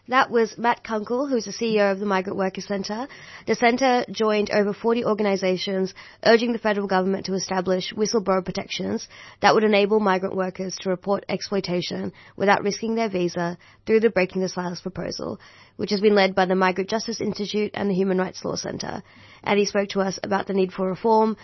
That 0.08 0.30
was 0.30 0.56
Matt 0.56 0.84
Kunkel, 0.84 1.26
who's 1.26 1.46
the 1.46 1.50
CEO 1.50 1.90
of 1.90 1.98
the 1.98 2.06
Migrant 2.06 2.38
Workers 2.38 2.66
Centre. 2.66 3.08
The 3.48 3.56
centre 3.56 4.04
joined 4.08 4.52
over 4.52 4.72
40 4.72 5.04
organisations 5.04 5.94
urging 6.24 6.52
the 6.52 6.60
federal 6.60 6.86
government 6.86 7.26
to 7.26 7.34
establish 7.34 7.92
whistleblower 7.92 8.44
protections 8.44 9.08
that 9.42 9.52
would 9.52 9.64
enable 9.64 9.98
migrant 9.98 10.36
workers 10.36 10.76
to 10.82 10.90
report 10.90 11.24
exploitation 11.28 12.12
without 12.36 12.62
risking 12.62 12.94
their 12.94 13.08
visa 13.08 13.58
through 13.84 13.98
the 13.98 14.10
Breaking 14.10 14.42
the 14.42 14.48
Silence 14.48 14.80
proposal, 14.80 15.40
which 15.74 15.90
has 15.90 16.00
been 16.00 16.14
led 16.14 16.36
by 16.36 16.46
the 16.46 16.54
Migrant 16.54 16.88
Justice 16.88 17.20
Institute 17.20 17.72
and 17.74 17.90
the 17.90 17.94
Human 17.94 18.18
Rights 18.18 18.44
Law 18.44 18.54
Centre. 18.54 19.02
And 19.42 19.58
he 19.58 19.64
spoke 19.64 19.88
to 19.88 20.02
us 20.02 20.20
about 20.22 20.46
the 20.46 20.54
need 20.54 20.72
for 20.72 20.86
reform, 20.86 21.36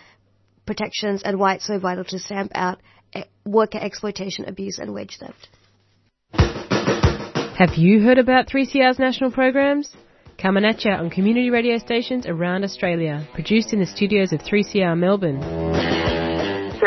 protections, 0.67 1.23
and 1.25 1.37
why 1.37 1.55
it's 1.55 1.67
so 1.67 1.81
vital 1.81 2.05
to 2.05 2.19
stamp 2.21 2.53
out 2.55 2.79
worker 3.45 3.79
exploitation, 3.79 4.45
abuse, 4.45 4.79
and 4.79 4.95
wage 4.95 5.19
theft. 5.19 5.49
Have 7.59 7.75
you 7.77 8.01
heard 8.01 8.17
about 8.17 8.47
3CR's 8.47 8.99
national 8.99 9.31
programs? 9.31 9.95
Coming 10.41 10.65
at 10.65 10.87
you 10.87 10.91
on 10.91 11.11
community 11.11 11.51
radio 11.51 11.77
stations 11.77 12.25
around 12.27 12.65
Australia, 12.65 13.29
produced 13.35 13.75
in 13.75 13.79
the 13.79 13.87
studios 13.87 14.33
of 14.33 14.41
3CR 14.41 14.99
Melbourne. 14.99 16.22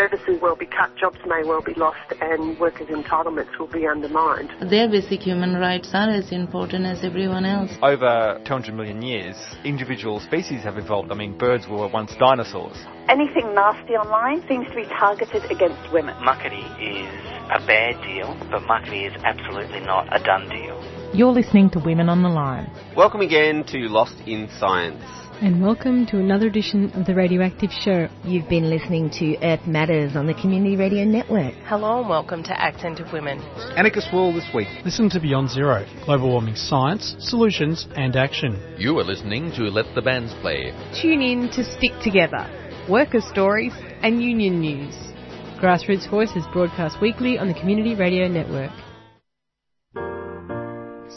Services 0.06 0.40
will 0.40 0.56
be 0.56 0.68
cut, 0.68 0.96
jobs 0.98 1.18
may 1.26 1.42
well 1.44 1.64
be 1.64 1.74
lost, 1.74 2.14
and 2.22 2.60
workers' 2.60 2.90
entitlements 2.90 3.58
will 3.58 3.66
be 3.66 3.88
undermined. 3.88 4.52
Their 4.70 4.88
basic 4.88 5.22
human 5.22 5.56
rights 5.56 5.90
are 5.94 6.12
as 6.12 6.32
important 6.32 6.86
as 6.86 7.04
everyone 7.04 7.44
else. 7.44 7.72
Over 7.82 8.40
200 8.46 8.76
million 8.76 9.02
years, 9.02 9.36
individual 9.64 10.20
species 10.20 10.62
have 10.62 10.78
evolved. 10.78 11.12
I 11.12 11.16
mean, 11.16 11.36
birds 11.36 11.68
were 11.68 11.88
once 11.88 12.14
dinosaurs. 12.20 12.78
Anything 13.10 13.56
nasty 13.56 13.94
online 13.94 14.48
seems 14.48 14.68
to 14.68 14.76
be 14.76 14.86
targeted 14.86 15.50
against 15.50 15.92
women. 15.92 16.14
Muckaty 16.24 16.62
is 16.78 17.10
a 17.50 17.66
bad 17.66 18.00
deal, 18.04 18.38
but 18.52 18.62
Muckaty 18.62 19.08
is 19.08 19.24
absolutely 19.24 19.80
not 19.80 20.06
a 20.16 20.24
done 20.24 20.48
deal. 20.50 20.80
You're 21.16 21.34
listening 21.34 21.72
to 21.72 21.80
Women 21.80 22.10
on 22.10 22.22
the 22.22 22.30
Line. 22.30 22.70
Welcome 22.96 23.22
again 23.22 23.64
to 23.70 23.78
Lost 23.88 24.16
in 24.28 24.50
Science. 24.60 25.02
And 25.42 25.62
welcome 25.62 26.06
to 26.08 26.18
another 26.18 26.48
edition 26.48 26.90
of 26.94 27.06
the 27.06 27.14
Radioactive 27.14 27.70
Show. 27.70 28.08
You've 28.24 28.48
been 28.48 28.70
listening 28.70 29.10
to 29.20 29.36
Earth 29.44 29.68
Matters 29.68 30.16
on 30.16 30.28
the 30.28 30.34
Community 30.34 30.78
Radio 30.78 31.04
Network. 31.04 31.54
Hello 31.66 32.00
and 32.00 32.08
welcome 32.08 32.42
to 32.44 32.58
Accent 32.60 33.02
of 33.02 33.12
Women. 33.12 33.42
Anarchist 33.76 34.14
World 34.14 34.36
this 34.36 34.48
week. 34.56 34.70
Listen 34.86 35.10
to 35.10 35.20
Beyond 35.20 35.50
Zero, 35.50 35.86
global 36.06 36.30
warming 36.30 36.56
science, 36.56 37.18
solutions 37.20 37.86
and 37.98 38.16
action. 38.16 38.58
You 38.78 38.98
are 38.98 39.04
listening 39.04 39.52
to 39.58 39.64
Let 39.64 39.94
the 39.94 40.02
Bands 40.02 40.34
Play. 40.36 40.72
Tune 41.02 41.22
in 41.22 41.50
to 41.50 41.66
Stick 41.66 41.92
Together, 42.02 42.48
worker 42.90 43.20
stories 43.20 43.74
and 44.02 44.24
union 44.24 44.62
news. 44.62 44.96
Grassroots 45.60 46.10
Voice 46.10 46.34
is 46.38 46.46
broadcast 46.54 47.02
weekly 47.02 47.38
on 47.38 47.50
the 47.50 47.60
Community 47.60 47.94
Radio 47.94 48.30
Network. 48.30 48.72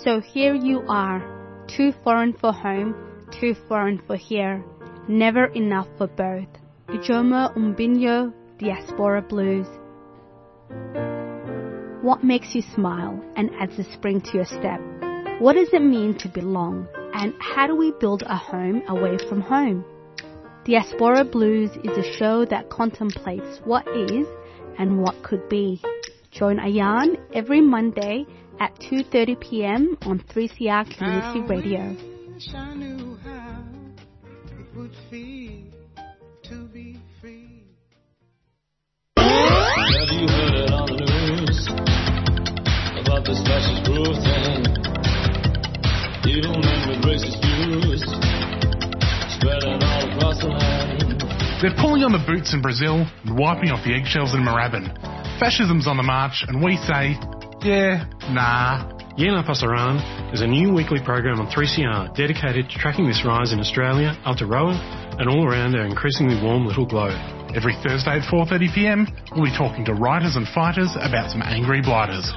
So 0.03 0.21
here 0.21 0.55
you 0.55 0.83
are, 0.89 1.65
too 1.69 1.93
foreign 2.03 2.33
for 2.33 2.53
home, 2.53 3.08
too 3.33 3.55
foreign 3.69 4.01
for 4.07 4.17
here, 4.17 4.65
never 5.09 5.47
enough 5.47 5.89
for 5.97 6.07
both. 6.07 6.49
Ijeoma 6.89 7.57
Umebinyuo, 7.57 8.33
Diaspora 8.59 9.23
Blues. 9.23 9.67
What 12.03 12.25
makes 12.25 12.55
you 12.55 12.63
smile 12.63 13.23
and 13.37 13.51
adds 13.61 13.79
a 13.79 13.85
spring 13.93 14.21
to 14.21 14.31
your 14.35 14.45
step? 14.45 14.81
What 15.41 15.55
does 15.55 15.69
it 15.73 15.83
mean 15.83 16.17
to 16.19 16.29
belong? 16.29 16.89
And 17.15 17.35
how 17.41 17.67
do 17.67 17.77
we 17.77 17.93
build 18.01 18.23
a 18.23 18.37
home 18.37 18.83
away 18.89 19.19
from 19.29 19.41
home? 19.41 19.85
Diaspora 20.65 21.25
Blues 21.25 21.71
is 21.85 21.97
a 21.97 22.13
show 22.19 22.45
that 22.47 22.71
contemplates 22.71 23.61
what 23.65 23.87
is 23.89 24.27
and 24.79 25.01
what 25.01 25.23
could 25.23 25.49
be. 25.49 25.81
Join 26.31 26.59
Ayan 26.59 27.19
every 27.33 27.61
Monday 27.61 28.27
at 28.61 28.75
2:30 28.81 29.41
p.m. 29.41 29.99
on 30.03 30.21
3CR 30.21 30.97
Community 30.97 31.41
Radio 31.41 32.18
wish 32.39 32.55
I 32.55 32.73
knew 32.73 33.19
how 33.25 33.65
it 34.61 34.77
would 34.77 34.95
feel 35.11 35.65
to 36.45 36.69
be 36.69 36.97
free. 37.21 37.65
Have 39.17 40.13
you 40.15 40.29
heard 40.29 40.55
it 40.55 40.71
on 40.71 40.87
the 40.87 41.03
news 41.03 41.67
about 43.03 43.27
this 43.27 43.43
fascist 43.43 43.83
thing? 44.23 44.63
Evil 46.31 46.55
men 46.63 46.81
with 46.87 47.03
racist 47.03 47.43
views 47.43 48.07
spreading 49.35 49.83
all 49.83 50.07
across 50.07 50.39
the 50.39 50.47
land. 50.47 51.19
They're 51.61 51.75
pulling 51.75 52.05
on 52.05 52.13
the 52.13 52.23
boots 52.25 52.55
in 52.55 52.63
Brazil 52.63 53.05
and 53.25 53.37
wiping 53.37 53.71
off 53.71 53.85
the 53.85 53.95
eggshells 53.95 54.35
in 54.35 54.43
Moorabbin. 54.43 54.95
Fascism's 55.41 55.89
on 55.89 55.97
the 55.97 56.05
march, 56.05 56.45
and 56.47 56.63
we 56.63 56.77
say, 56.77 57.19
yeah, 57.67 58.07
nah, 58.31 58.98
Yena 59.19 59.43
Pasaran 59.45 59.99
is 60.33 60.43
a 60.43 60.47
new 60.47 60.73
weekly 60.73 61.03
program 61.03 61.41
on 61.41 61.49
3CR 61.49 62.15
dedicated 62.15 62.71
to 62.71 62.79
tracking 62.79 63.09
this 63.09 63.25
rise 63.27 63.53
in 63.53 63.59
Australia, 63.59 64.17
Aotearoa, 64.25 65.19
and 65.19 65.29
all 65.29 65.45
around 65.45 65.75
our 65.75 65.85
increasingly 65.85 66.41
warm 66.41 66.65
little 66.65 66.87
globe. 66.87 67.19
Every 67.53 67.75
Thursday 67.83 68.23
at 68.23 68.31
4.30pm, 68.31 69.35
we'll 69.35 69.47
be 69.47 69.59
talking 69.59 69.85
to 69.87 69.95
writers 69.95 70.37
and 70.37 70.47
fighters 70.47 70.95
about 70.95 71.33
some 71.33 71.43
angry 71.43 71.83
blighters. 71.83 72.31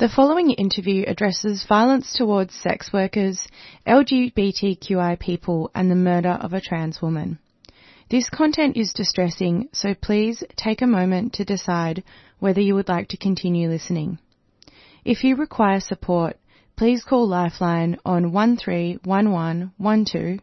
The 0.00 0.08
following 0.08 0.50
interview 0.52 1.04
addresses 1.06 1.66
violence 1.68 2.14
towards 2.14 2.54
sex 2.54 2.90
workers, 2.90 3.46
LGBTQI 3.86 5.20
people, 5.20 5.70
and 5.74 5.90
the 5.90 5.94
murder 5.94 6.38
of 6.40 6.54
a 6.54 6.60
trans 6.62 7.02
woman. 7.02 7.38
This 8.08 8.30
content 8.30 8.78
is 8.78 8.94
distressing, 8.94 9.68
so 9.72 9.92
please 9.92 10.42
take 10.56 10.80
a 10.80 10.86
moment 10.86 11.34
to 11.34 11.44
decide 11.44 12.02
whether 12.38 12.62
you 12.62 12.74
would 12.76 12.88
like 12.88 13.08
to 13.08 13.18
continue 13.18 13.68
listening. 13.68 14.18
If 15.04 15.22
you 15.22 15.36
require 15.36 15.80
support, 15.80 16.38
please 16.76 17.04
call 17.04 17.28
Lifeline 17.28 17.98
on 18.02 18.32
131112. 18.32 20.40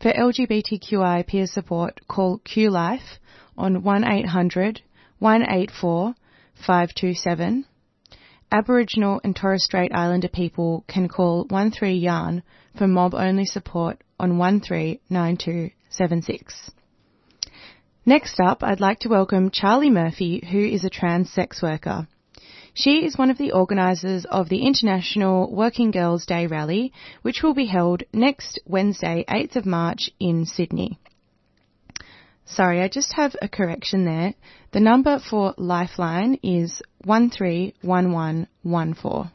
For 0.00 0.12
LGBTQI 0.12 1.26
peer 1.26 1.48
support, 1.48 2.00
call 2.06 2.38
QLife 2.38 3.18
on 3.58 3.82
1800 3.82 4.82
184 5.18 6.14
527. 6.54 7.64
Aboriginal 8.54 9.20
and 9.24 9.34
Torres 9.34 9.64
Strait 9.64 9.90
Islander 9.92 10.28
people 10.28 10.84
can 10.86 11.08
call 11.08 11.44
13 11.50 12.00
Yarn 12.00 12.44
for 12.78 12.86
mob 12.86 13.12
only 13.12 13.46
support 13.46 14.00
on 14.20 14.38
139276. 14.38 16.70
Next 18.06 18.38
up, 18.38 18.62
I'd 18.62 18.78
like 18.78 19.00
to 19.00 19.08
welcome 19.08 19.50
Charlie 19.50 19.90
Murphy, 19.90 20.46
who 20.52 20.64
is 20.64 20.84
a 20.84 20.88
trans 20.88 21.32
sex 21.32 21.62
worker. 21.62 22.06
She 22.74 23.04
is 23.04 23.18
one 23.18 23.30
of 23.30 23.38
the 23.38 23.50
organisers 23.50 24.24
of 24.24 24.48
the 24.48 24.64
International 24.64 25.52
Working 25.52 25.90
Girls 25.90 26.24
Day 26.24 26.46
rally, 26.46 26.92
which 27.22 27.42
will 27.42 27.54
be 27.54 27.66
held 27.66 28.04
next 28.12 28.60
Wednesday, 28.66 29.24
8th 29.28 29.56
of 29.56 29.66
March 29.66 30.10
in 30.20 30.46
Sydney. 30.46 31.00
Sorry, 32.46 32.82
I 32.82 32.88
just 32.88 33.14
have 33.14 33.34
a 33.40 33.48
correction 33.48 34.04
there. 34.04 34.34
The 34.72 34.80
number 34.80 35.18
for 35.18 35.54
Lifeline 35.56 36.38
is 36.42 36.82
131114. 37.04 39.30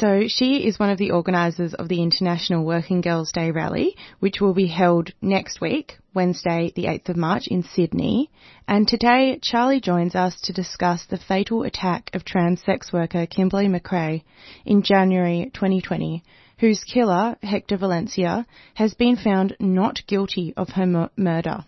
So 0.00 0.28
she 0.28 0.66
is 0.66 0.78
one 0.78 0.88
of 0.88 0.96
the 0.96 1.10
organisers 1.10 1.74
of 1.74 1.88
the 1.88 2.02
International 2.02 2.64
Working 2.64 3.02
Girls 3.02 3.32
Day 3.32 3.50
rally, 3.50 3.94
which 4.18 4.40
will 4.40 4.54
be 4.54 4.66
held 4.66 5.10
next 5.20 5.60
week, 5.60 5.98
Wednesday, 6.14 6.72
the 6.74 6.86
8th 6.86 7.10
of 7.10 7.18
March 7.18 7.48
in 7.48 7.62
Sydney. 7.62 8.30
And 8.66 8.88
today, 8.88 9.38
Charlie 9.42 9.82
joins 9.82 10.14
us 10.14 10.40
to 10.44 10.54
discuss 10.54 11.04
the 11.04 11.18
fatal 11.18 11.64
attack 11.64 12.08
of 12.14 12.24
trans 12.24 12.62
sex 12.62 12.94
worker 12.94 13.26
Kimberly 13.26 13.66
McRae 13.66 14.22
in 14.64 14.82
January 14.82 15.50
2020, 15.52 16.24
whose 16.60 16.84
killer, 16.84 17.36
Hector 17.42 17.78
Valencia, 17.78 18.46
has 18.74 18.92
been 18.94 19.16
found 19.16 19.56
not 19.58 20.02
guilty 20.06 20.52
of 20.56 20.68
her 20.70 20.86
mur- 20.86 21.10
murder. 21.16 21.64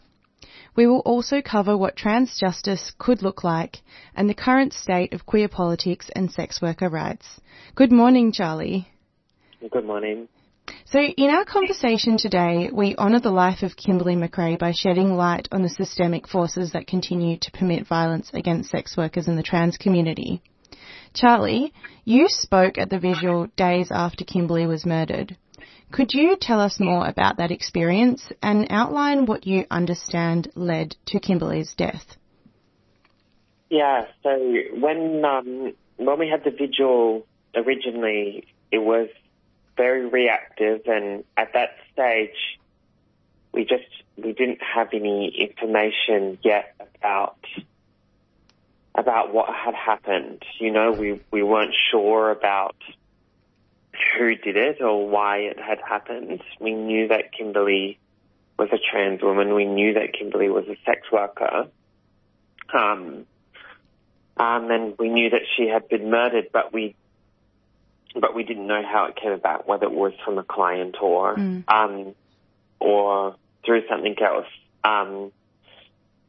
We 0.77 0.87
will 0.87 1.01
also 1.01 1.43
cover 1.43 1.77
what 1.77 1.97
trans 1.97 2.39
justice 2.39 2.93
could 2.99 3.23
look 3.23 3.43
like 3.43 3.79
and 4.15 4.29
the 4.29 4.35
current 4.35 4.73
state 4.73 5.13
of 5.13 5.27
queer 5.27 5.49
politics 5.49 6.11
and 6.15 6.31
sex 6.31 6.63
worker 6.63 6.89
rights. 6.89 7.41
Good 7.75 7.93
morning, 7.93 8.33
Charlie. 8.33 8.89
Good 9.71 9.85
morning. 9.85 10.29
So, 10.87 11.01
in 11.01 11.31
our 11.31 11.45
conversation 11.45 12.19
today, 12.19 12.71
we 12.73 12.95
honour 12.97 13.21
the 13.21 13.31
life 13.31 13.63
of 13.63 13.77
Kimberly 13.77 14.15
McRae 14.15 14.59
by 14.59 14.73
shedding 14.73 15.15
light 15.15 15.49
on 15.51 15.63
the 15.63 15.69
systemic 15.69 16.29
forces 16.29 16.73
that 16.73 16.87
continue 16.87 17.39
to 17.39 17.51
permit 17.51 17.87
violence 17.87 18.31
against 18.35 18.71
sex 18.71 18.97
workers 18.97 19.27
in 19.27 19.37
the 19.37 19.43
trans 19.43 19.77
community. 19.77 20.43
Charlie, 21.15 21.73
you 22.05 22.27
spoke 22.29 22.79
at 22.79 22.91
the 22.91 22.99
visual 22.99 23.47
days 23.57 23.91
after 23.91 24.25
Kimberly 24.25 24.67
was 24.67 24.87
murdered. 24.87 25.37
Could 25.93 26.15
you 26.15 26.37
tell 26.41 26.59
us 26.59 26.81
more 26.81 27.07
about 27.07 27.37
that 27.37 27.51
experience 27.51 28.33
and 28.43 28.67
outline 28.71 29.27
what 29.27 29.47
you 29.47 29.67
understand 29.71 30.51
led 30.55 30.97
to 31.07 31.21
Kimberly's 31.21 31.75
death? 31.75 32.17
Yeah, 33.69 34.07
so 34.23 34.55
when 34.75 35.25
um, 35.25 35.75
when 35.97 36.19
we 36.19 36.29
had 36.29 36.45
the 36.45 36.51
vigil 36.51 37.27
originally, 37.55 38.47
it 38.71 38.79
was 38.79 39.09
very 39.77 40.07
reactive, 40.07 40.83
and 40.87 41.25
at 41.37 41.53
that 41.55 41.71
stage, 41.93 42.59
we 43.53 43.65
just 43.65 43.85
we 44.17 44.33
didn't 44.33 44.61
have 44.63 44.89
any 44.93 45.29
information 45.39 46.39
yet 46.43 46.75
about 46.97 47.39
about 48.95 49.33
what 49.33 49.49
had 49.49 49.75
happened. 49.75 50.43
You 50.59 50.71
know, 50.71 50.93
we 50.93 51.21
we 51.31 51.43
weren't 51.43 51.75
sure 51.91 52.31
about 52.31 52.77
who 54.17 54.35
did 54.35 54.57
it 54.57 54.81
or 54.81 55.09
why 55.09 55.39
it 55.39 55.59
had 55.59 55.79
happened. 55.87 56.43
We 56.61 56.73
knew 56.75 57.09
that 57.09 57.33
Kimberly 57.37 57.99
was 58.59 58.69
a 58.73 58.79
trans 58.91 59.23
woman. 59.23 59.55
We 59.55 59.65
knew 59.65 59.95
that 59.95 60.13
Kimberly 60.19 60.49
was 60.49 60.65
a 60.67 60.77
sex 60.85 61.01
worker. 61.11 61.69
Um, 62.73 63.27
um, 64.37 64.71
and 64.71 64.95
we 64.99 65.09
knew 65.11 65.31
that 65.31 65.43
she 65.57 65.69
had 65.69 65.89
been 65.89 66.11
murdered, 66.11 66.47
but 66.53 66.73
we, 66.73 66.95
but 68.19 68.35
we 68.35 68.45
didn't 68.45 68.67
know 68.67 68.83
how 68.83 69.07
it 69.07 69.17
came 69.17 69.33
about, 69.33 69.69
whether 69.69 69.85
it 69.85 69.93
was 69.93 70.13
from 70.25 70.39
a 70.39 70.43
client 70.43 70.97
or, 71.03 71.37
Mm. 71.37 71.65
um, 71.69 72.15
or 72.81 73.37
through 73.65 73.87
something 73.89 74.17
else. 74.23 74.47
Um, 74.85 75.33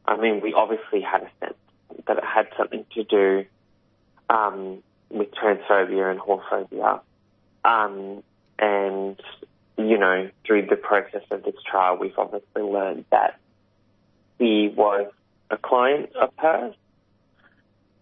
I 0.04 0.16
mean, 0.18 0.40
we 0.42 0.52
obviously 0.52 1.00
had 1.00 1.22
a 1.22 1.30
sense 1.40 1.56
that 2.06 2.18
it 2.18 2.24
had 2.24 2.48
something 2.56 2.84
to 2.94 3.04
do, 3.04 3.44
um, 4.30 4.82
with 5.10 5.28
transphobia 5.32 6.10
and 6.10 6.20
whorephobia. 6.20 7.00
Um, 7.64 8.22
and, 8.58 9.20
you 9.76 9.98
know, 9.98 10.30
through 10.46 10.66
the 10.66 10.76
process 10.76 11.22
of 11.30 11.42
this 11.44 11.54
trial, 11.70 11.96
we've 11.98 12.18
obviously 12.18 12.62
learned 12.62 13.04
that 13.10 13.38
he 14.38 14.72
was 14.74 15.10
a 15.50 15.56
client 15.56 16.10
of 16.16 16.30
hers, 16.36 16.74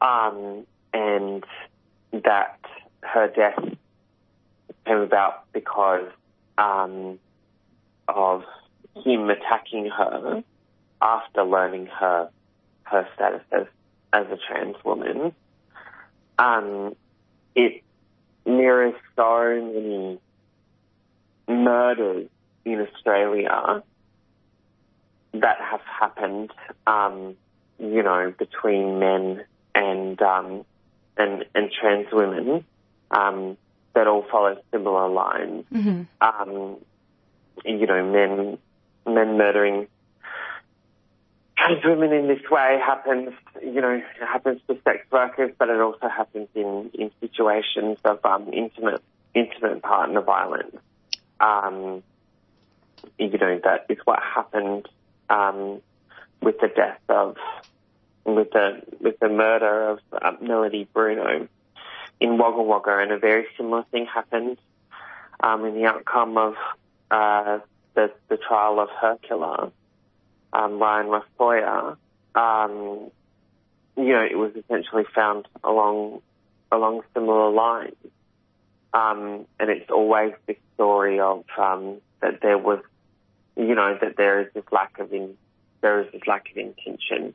um, 0.01 0.67
and 0.93 1.45
that 2.13 2.59
her 3.03 3.29
death 3.29 3.59
came 4.87 4.99
about 4.99 5.45
because 5.53 6.09
um, 6.59 7.19
of 8.09 8.45
him 9.05 9.31
attacking 9.31 9.87
her 9.87 10.43
after 11.01 11.45
learning 11.45 11.87
her 11.87 12.29
her 12.85 13.09
status 13.15 13.43
as, 13.53 13.67
as 14.13 14.27
a 14.27 14.37
trans 14.37 14.77
woman. 14.85 15.35
Um, 16.39 16.97
it 17.55 17.83
mirrors 18.47 18.95
so 19.17 19.73
many 19.73 20.19
murders 21.49 22.29
in 22.65 22.81
Australia 22.81 23.83
that 25.35 25.59
have 25.61 25.81
happened, 25.81 26.51
um, 26.87 27.37
you 27.79 28.03
know, 28.03 28.33
between 28.39 28.99
men 28.99 29.45
and 29.75 30.21
um, 30.21 30.65
and 31.17 31.45
and 31.55 31.71
trans 31.71 32.07
women 32.13 32.65
um, 33.11 33.57
that 33.95 34.07
all 34.07 34.25
follow 34.31 34.61
similar 34.71 35.09
lines. 35.09 35.65
Mm-hmm. 35.73 36.03
Um, 36.21 36.77
you 37.65 37.87
know, 37.87 38.05
men 38.05 38.59
men 39.07 39.37
murdering 39.37 39.89
trans 41.63 41.85
women 41.85 42.13
in 42.13 42.29
this 42.29 42.43
way 42.51 42.81
happens, 42.85 43.33
you 43.63 43.81
know, 43.81 43.91
it 43.91 44.05
happens 44.21 44.61
to 44.69 44.79
sex 44.85 45.05
workers, 45.11 45.53
but 45.59 45.69
it 45.69 45.81
also 45.81 46.09
happens 46.09 46.49
in, 46.55 46.91
in 46.95 47.11
situations 47.21 47.99
of 48.05 48.25
um, 48.25 48.53
intimate 48.53 49.03
intimate 49.35 49.83
partner 49.83 50.21
violence. 50.21 50.77
Um, 51.41 52.03
you 53.19 53.39
know, 53.39 53.61
that 53.65 53.87
is 53.89 53.99
what 54.05 54.21
happened 54.23 54.89
um, 55.31 55.81
with 56.41 56.59
the 56.61 56.69
death 56.69 57.01
of 57.09 57.37
with 58.25 58.51
the 58.53 58.83
with 59.01 59.19
the 59.21 59.29
murder 59.29 59.91
of 59.91 60.01
uh, 60.13 60.33
Mhelody 60.43 60.87
Bruno 60.93 61.49
in 62.21 62.39
Wagga 62.39 62.63
Wagga, 62.63 62.99
and 62.99 63.13
a 63.13 63.19
very 63.19 63.47
similar 63.57 63.85
thing 63.91 64.07
happened 64.07 64.59
um, 65.43 65.65
in 65.65 65.75
the 65.75 65.87
outcome 65.87 66.37
of 66.37 66.55
uh, 67.11 67.59
the 67.95 68.13
the 68.29 68.37
trial 68.37 68.81
of 68.81 68.91
her 69.01 69.19
killer 69.27 69.73
um, 70.53 70.79
Ryan 70.79 71.07
Rafoya, 71.07 71.97
um, 72.35 73.11
you 73.97 74.13
know, 74.13 74.27
it 74.29 74.37
was 74.37 74.53
essentially 74.57 75.05
found 75.15 75.47
along 75.63 76.23
along 76.71 77.03
similar 77.15 77.51
lines. 77.51 77.95
Um, 78.95 79.47
and 79.59 79.71
it's 79.71 79.91
always 79.91 80.33
this 80.47 80.57
story 80.75 81.21
of 81.21 81.45
um, 81.57 81.99
that 82.21 82.41
there 82.43 82.59
was, 82.59 82.81
you 83.57 83.75
know, 83.75 83.97
that 84.01 84.17
there 84.17 84.41
is 84.43 84.49
this 84.55 84.65
lack 84.71 84.99
of 84.99 85.13
in, 85.13 85.37
there 85.81 86.01
is 86.01 86.13
this 86.13 86.23
lack 86.27 86.51
of 86.51 86.57
intention. 86.57 87.35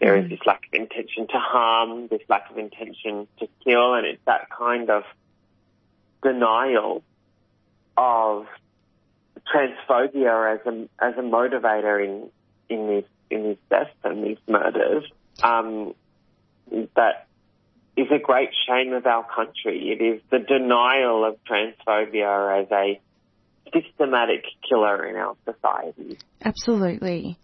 There 0.00 0.16
is 0.16 0.28
this 0.28 0.38
lack 0.46 0.62
of 0.66 0.74
intention 0.80 1.26
to 1.26 1.38
harm, 1.38 2.08
this 2.08 2.22
lack 2.28 2.50
of 2.50 2.58
intention 2.58 3.26
to 3.40 3.48
kill, 3.64 3.94
and 3.94 4.06
it's 4.06 4.24
that 4.24 4.48
kind 4.50 4.88
of 4.88 5.04
denial 6.22 7.02
of 7.96 8.46
transphobia 9.52 10.54
as 10.54 10.66
a 10.66 10.88
as 10.98 11.14
a 11.18 11.22
motivator 11.22 12.02
in 12.02 12.30
in 12.74 12.88
these 12.88 13.04
in 13.30 13.56
deaths 13.70 13.90
and 14.04 14.24
these 14.24 14.38
murders 14.46 15.04
um, 15.42 15.94
that 16.70 17.26
is 17.96 18.06
a 18.10 18.18
great 18.18 18.50
shame 18.66 18.92
of 18.92 19.06
our 19.06 19.26
country. 19.34 19.90
It 19.90 20.02
is 20.02 20.20
the 20.30 20.38
denial 20.40 21.24
of 21.24 21.36
transphobia 21.44 22.62
as 22.62 22.68
a 22.70 23.00
systematic 23.72 24.44
killer 24.68 25.06
in 25.06 25.16
our 25.16 25.36
society. 25.44 26.18
Absolutely. 26.44 27.38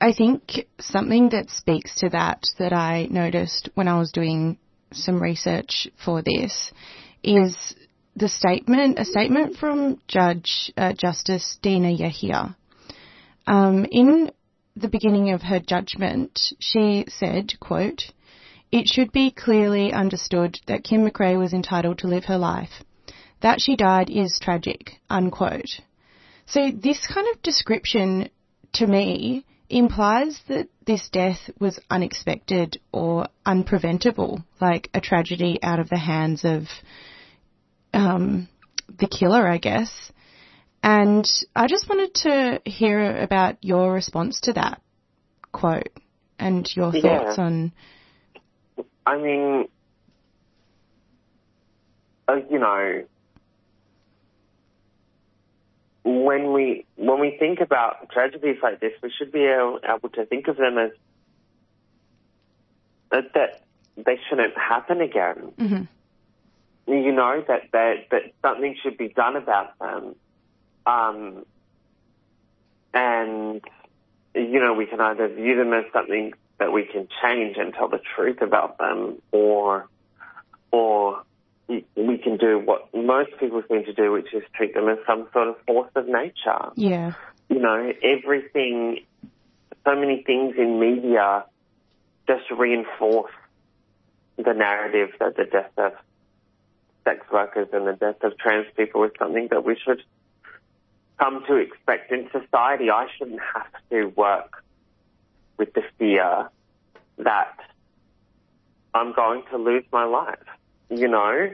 I 0.00 0.12
think 0.12 0.66
something 0.78 1.30
that 1.30 1.50
speaks 1.50 1.96
to 2.00 2.10
that 2.10 2.42
that 2.58 2.72
I 2.72 3.06
noticed 3.10 3.70
when 3.74 3.88
I 3.88 3.98
was 3.98 4.12
doing 4.12 4.58
some 4.92 5.20
research 5.20 5.88
for 6.04 6.22
this 6.22 6.72
is 7.22 7.74
the 8.14 8.28
statement, 8.28 8.98
a 8.98 9.04
statement 9.04 9.56
from 9.56 10.00
Judge 10.06 10.72
uh, 10.76 10.92
Justice 10.92 11.58
Dina 11.62 11.88
Yehia. 11.88 12.54
Um, 13.46 13.86
in 13.90 14.30
the 14.80 14.88
beginning 14.88 15.30
of 15.30 15.42
her 15.42 15.60
judgment, 15.60 16.38
she 16.58 17.04
said, 17.08 17.52
quote, 17.60 18.12
it 18.70 18.86
should 18.86 19.12
be 19.12 19.30
clearly 19.30 19.92
understood 19.92 20.58
that 20.66 20.84
Kim 20.84 21.08
McRae 21.08 21.38
was 21.38 21.52
entitled 21.52 21.98
to 21.98 22.06
live 22.06 22.24
her 22.26 22.38
life. 22.38 22.82
That 23.40 23.60
she 23.60 23.76
died 23.76 24.10
is 24.10 24.38
tragic, 24.40 25.00
unquote. 25.08 25.80
So 26.46 26.70
this 26.70 27.06
kind 27.06 27.26
of 27.32 27.42
description 27.42 28.30
to 28.74 28.86
me 28.86 29.44
implies 29.70 30.40
that 30.48 30.68
this 30.86 31.08
death 31.10 31.50
was 31.60 31.78
unexpected 31.90 32.80
or 32.92 33.28
unpreventable, 33.46 34.44
like 34.60 34.88
a 34.94 35.00
tragedy 35.00 35.58
out 35.62 35.78
of 35.78 35.88
the 35.88 35.98
hands 35.98 36.44
of 36.44 36.64
um, 37.92 38.48
the 38.98 39.06
killer, 39.06 39.46
I 39.46 39.58
guess. 39.58 40.12
And 40.82 41.28
I 41.54 41.66
just 41.66 41.88
wanted 41.88 42.14
to 42.14 42.60
hear 42.64 43.16
about 43.18 43.56
your 43.62 43.92
response 43.92 44.40
to 44.42 44.52
that 44.54 44.80
quote 45.52 45.88
and 46.38 46.68
your 46.76 46.94
Yeah. 46.94 47.02
thoughts 47.02 47.38
on. 47.38 47.72
I 49.06 49.16
mean, 49.16 49.68
uh, 52.28 52.36
you 52.50 52.58
know, 52.58 53.04
when 56.04 56.52
we 56.52 56.86
when 56.96 57.20
we 57.20 57.36
think 57.38 57.60
about 57.60 58.10
tragedies 58.10 58.58
like 58.62 58.80
this, 58.80 58.92
we 59.02 59.10
should 59.10 59.32
be 59.32 59.44
able, 59.44 59.80
able 59.82 60.08
to 60.10 60.26
think 60.26 60.48
of 60.48 60.56
them 60.56 60.78
as 60.78 60.90
that, 63.10 63.32
that 63.34 63.62
they 63.96 64.18
shouldn't 64.28 64.56
happen 64.56 65.00
again. 65.00 65.52
Mm-hmm. 65.58 66.92
You 66.92 67.12
know 67.12 67.42
that 67.46 67.62
that 67.72 67.94
that 68.10 68.22
something 68.42 68.76
should 68.82 68.96
be 68.96 69.08
done 69.08 69.36
about 69.36 69.78
them, 69.78 70.14
um, 70.88 71.44
and 72.94 73.60
you 74.34 74.60
know 74.60 74.72
we 74.72 74.86
can 74.86 75.00
either 75.00 75.28
view 75.28 75.56
them 75.56 75.72
as 75.72 75.84
something 75.92 76.32
that 76.58 76.72
we 76.72 76.84
can 76.84 77.08
change 77.22 77.56
and 77.58 77.74
tell 77.74 77.88
the 77.88 78.00
truth 78.16 78.40
about 78.40 78.78
them, 78.78 79.20
or 79.30 79.86
or 80.70 81.22
we 81.68 82.18
can 82.18 82.38
do 82.38 82.58
what 82.58 82.94
most 82.94 83.30
people 83.38 83.62
seem 83.68 83.84
to 83.84 83.92
do, 83.92 84.10
which 84.12 84.32
is 84.32 84.42
treat 84.54 84.74
them 84.74 84.88
as 84.88 84.98
some 85.06 85.28
sort 85.32 85.48
of 85.48 85.56
force 85.66 85.90
of 85.94 86.08
nature. 86.08 86.70
Yeah. 86.76 87.12
You 87.50 87.58
know, 87.58 87.92
everything, 88.02 89.00
so 89.84 89.94
many 89.94 90.22
things 90.22 90.54
in 90.56 90.80
media 90.80 91.44
just 92.26 92.50
reinforce 92.50 93.32
the 94.36 94.52
narrative 94.54 95.10
that 95.20 95.36
the 95.36 95.44
death 95.44 95.70
of 95.76 95.92
sex 97.04 97.26
workers 97.30 97.68
and 97.72 97.86
the 97.86 97.94
death 97.94 98.22
of 98.22 98.38
trans 98.38 98.66
people 98.76 99.04
is 99.04 99.10
something 99.18 99.48
that 99.50 99.64
we 99.64 99.76
should 99.84 100.02
come 101.18 101.44
to 101.46 101.56
expect 101.56 102.12
in 102.12 102.28
society. 102.30 102.90
I 102.90 103.08
shouldn't 103.16 103.40
have 103.54 103.72
to 103.90 104.06
work 104.06 104.64
with 105.56 105.72
the 105.74 105.82
fear 105.98 106.48
that 107.18 107.58
I'm 108.94 109.12
going 109.12 109.42
to 109.50 109.58
lose 109.58 109.84
my 109.92 110.04
life. 110.04 110.38
You 110.90 111.08
know, 111.08 111.50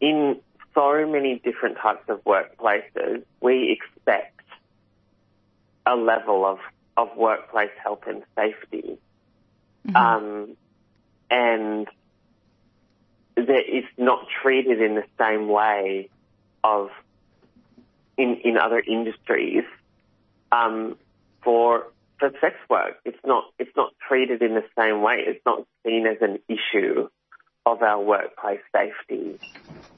in 0.00 0.40
so 0.74 1.06
many 1.06 1.38
different 1.38 1.78
types 1.78 2.08
of 2.08 2.22
workplaces, 2.24 3.22
we 3.40 3.70
expect 3.70 4.40
a 5.86 5.96
level 5.96 6.44
of, 6.44 6.58
of 6.96 7.16
workplace 7.16 7.70
health 7.82 8.02
and 8.06 8.22
safety. 8.36 8.98
Um, 9.94 10.56
and 11.30 11.86
that 13.36 13.64
it's 13.66 13.88
not 13.98 14.26
treated 14.42 14.80
in 14.80 14.94
the 14.94 15.04
same 15.18 15.48
way 15.48 16.08
of 16.62 16.90
in, 18.16 18.40
in 18.44 18.56
other 18.56 18.80
industries 18.80 19.64
um, 20.52 20.96
for 21.42 21.86
for 22.18 22.30
sex 22.40 22.56
work. 22.70 22.98
It's 23.04 23.18
not 23.24 23.44
it's 23.58 23.74
not 23.76 23.92
treated 24.08 24.42
in 24.42 24.54
the 24.54 24.64
same 24.78 25.02
way. 25.02 25.16
It's 25.26 25.44
not 25.44 25.66
seen 25.84 26.06
as 26.06 26.18
an 26.20 26.38
issue 26.48 27.08
of 27.66 27.82
our 27.82 28.00
workplace 28.00 28.60
safety. 28.74 29.38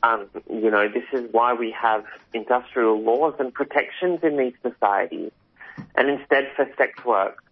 Um, 0.02 0.28
you 0.48 0.70
know, 0.70 0.88
this 0.88 1.04
is 1.12 1.28
why 1.32 1.54
we 1.54 1.74
have 1.80 2.04
industrial 2.32 3.00
laws 3.02 3.34
and 3.38 3.52
protections 3.52 4.20
in 4.22 4.36
these 4.36 4.54
societies. 4.62 5.32
And 5.96 6.08
instead, 6.08 6.52
for 6.54 6.66
sex 6.78 7.04
work, 7.04 7.42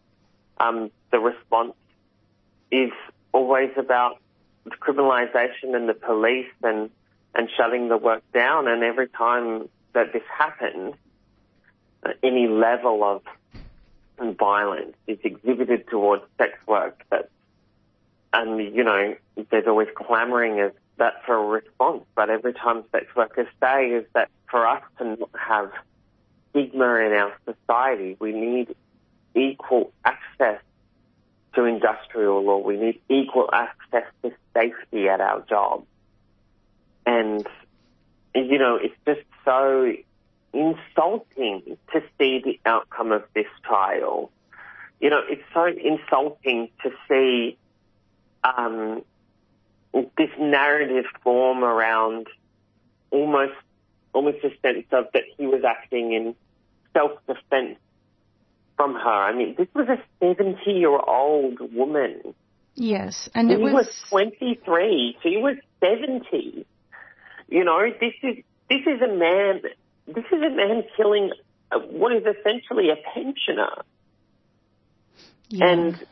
um, 0.58 0.90
the 1.10 1.18
response 1.18 1.74
is 2.70 2.90
always 3.32 3.70
about 3.76 4.18
criminalisation 4.66 5.74
and 5.74 5.88
the 5.88 5.94
police 5.94 6.52
and 6.62 6.90
and 7.34 7.48
shutting 7.56 7.88
the 7.88 7.96
work 7.96 8.22
down. 8.32 8.68
And 8.68 8.84
every 8.84 9.08
time 9.08 9.68
that 9.94 10.12
this 10.12 10.22
happens, 10.36 10.94
uh, 12.04 12.10
any 12.22 12.46
level 12.46 13.02
of 13.02 13.22
violence 14.36 14.94
is 15.06 15.18
exhibited 15.24 15.88
towards 15.88 16.22
sex 16.38 16.52
work 16.66 17.02
that 17.10 17.30
and 18.32 18.58
you 18.74 18.84
know 18.84 19.14
there's 19.50 19.66
always 19.66 19.88
clamouring 19.94 20.60
as 20.60 20.72
that 20.96 21.24
for 21.24 21.36
a 21.36 21.46
response. 21.46 22.04
But 22.14 22.30
every 22.30 22.52
time 22.52 22.84
sex 22.92 23.06
workers 23.16 23.48
say 23.60 23.90
is 23.90 24.04
that 24.14 24.28
for 24.50 24.66
us 24.66 24.82
to 24.98 25.04
not 25.04 25.30
have 25.38 25.72
stigma 26.50 26.96
in 26.96 27.12
our 27.12 27.32
society, 27.44 28.16
we 28.18 28.32
need 28.32 28.74
equal 29.34 29.92
access 30.04 30.60
to 31.54 31.64
industrial 31.64 32.44
law. 32.44 32.58
We 32.58 32.76
need 32.76 33.00
equal 33.08 33.48
access 33.52 34.04
to 34.22 34.32
safety 34.54 35.08
at 35.08 35.20
our 35.20 35.40
job. 35.42 35.84
And 37.06 37.46
you 38.34 38.58
know, 38.58 38.78
it's 38.80 38.94
just 39.06 39.26
so 39.44 39.92
insulting 40.52 41.76
to 41.92 42.00
see 42.18 42.40
the 42.44 42.58
outcome 42.64 43.12
of 43.12 43.24
this 43.34 43.46
trial. 43.64 44.30
You 45.00 45.10
know, 45.10 45.20
it's 45.28 45.42
so 45.52 45.66
insulting 45.66 46.68
to 46.82 46.90
see 47.08 47.56
um, 48.42 49.02
this 50.16 50.30
narrative 50.38 51.04
form 51.22 51.62
around 51.64 52.28
almost 53.10 53.54
almost 54.12 54.38
a 54.44 54.50
sense 54.62 54.86
of 54.92 55.06
that 55.12 55.24
he 55.36 55.46
was 55.46 55.62
acting 55.64 56.12
in 56.12 56.34
self 56.92 57.12
defense 57.26 57.78
from 58.76 58.94
her. 58.94 59.00
I 59.08 59.34
mean, 59.34 59.54
this 59.56 59.68
was 59.74 59.88
a 59.88 59.98
seventy 60.20 60.72
year 60.72 60.96
old 60.98 61.58
woman. 61.74 62.34
Yes, 62.74 63.28
and 63.34 63.50
he 63.50 63.56
it 63.56 63.60
was, 63.60 63.72
was. 63.72 64.04
twenty 64.08 64.58
three. 64.64 65.16
She 65.22 65.36
was 65.36 65.56
seventy. 65.80 66.66
You 67.54 67.62
know, 67.62 67.82
this 68.00 68.14
is 68.24 68.42
this 68.68 68.80
is 68.80 69.00
a 69.00 69.14
man. 69.14 69.60
This 70.08 70.24
is 70.32 70.42
a 70.42 70.50
man 70.50 70.82
killing 70.96 71.30
uh, 71.70 71.78
what 71.78 72.12
is 72.12 72.24
essentially 72.24 72.88
a 72.90 72.96
pensioner, 73.14 73.84
Yeah. 75.50 75.68
and 75.68 76.06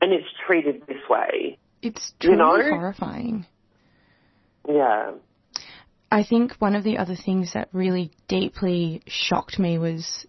and 0.00 0.12
it's 0.12 0.28
treated 0.46 0.86
this 0.86 1.02
way. 1.08 1.58
It's 1.82 2.12
you 2.22 2.36
truly 2.36 2.38
know? 2.38 2.76
horrifying. 2.76 3.46
Yeah. 4.68 5.14
I 6.12 6.22
think 6.22 6.52
one 6.60 6.76
of 6.76 6.84
the 6.84 6.98
other 6.98 7.16
things 7.16 7.54
that 7.54 7.68
really 7.72 8.12
deeply 8.28 9.02
shocked 9.08 9.58
me 9.58 9.76
was 9.78 10.24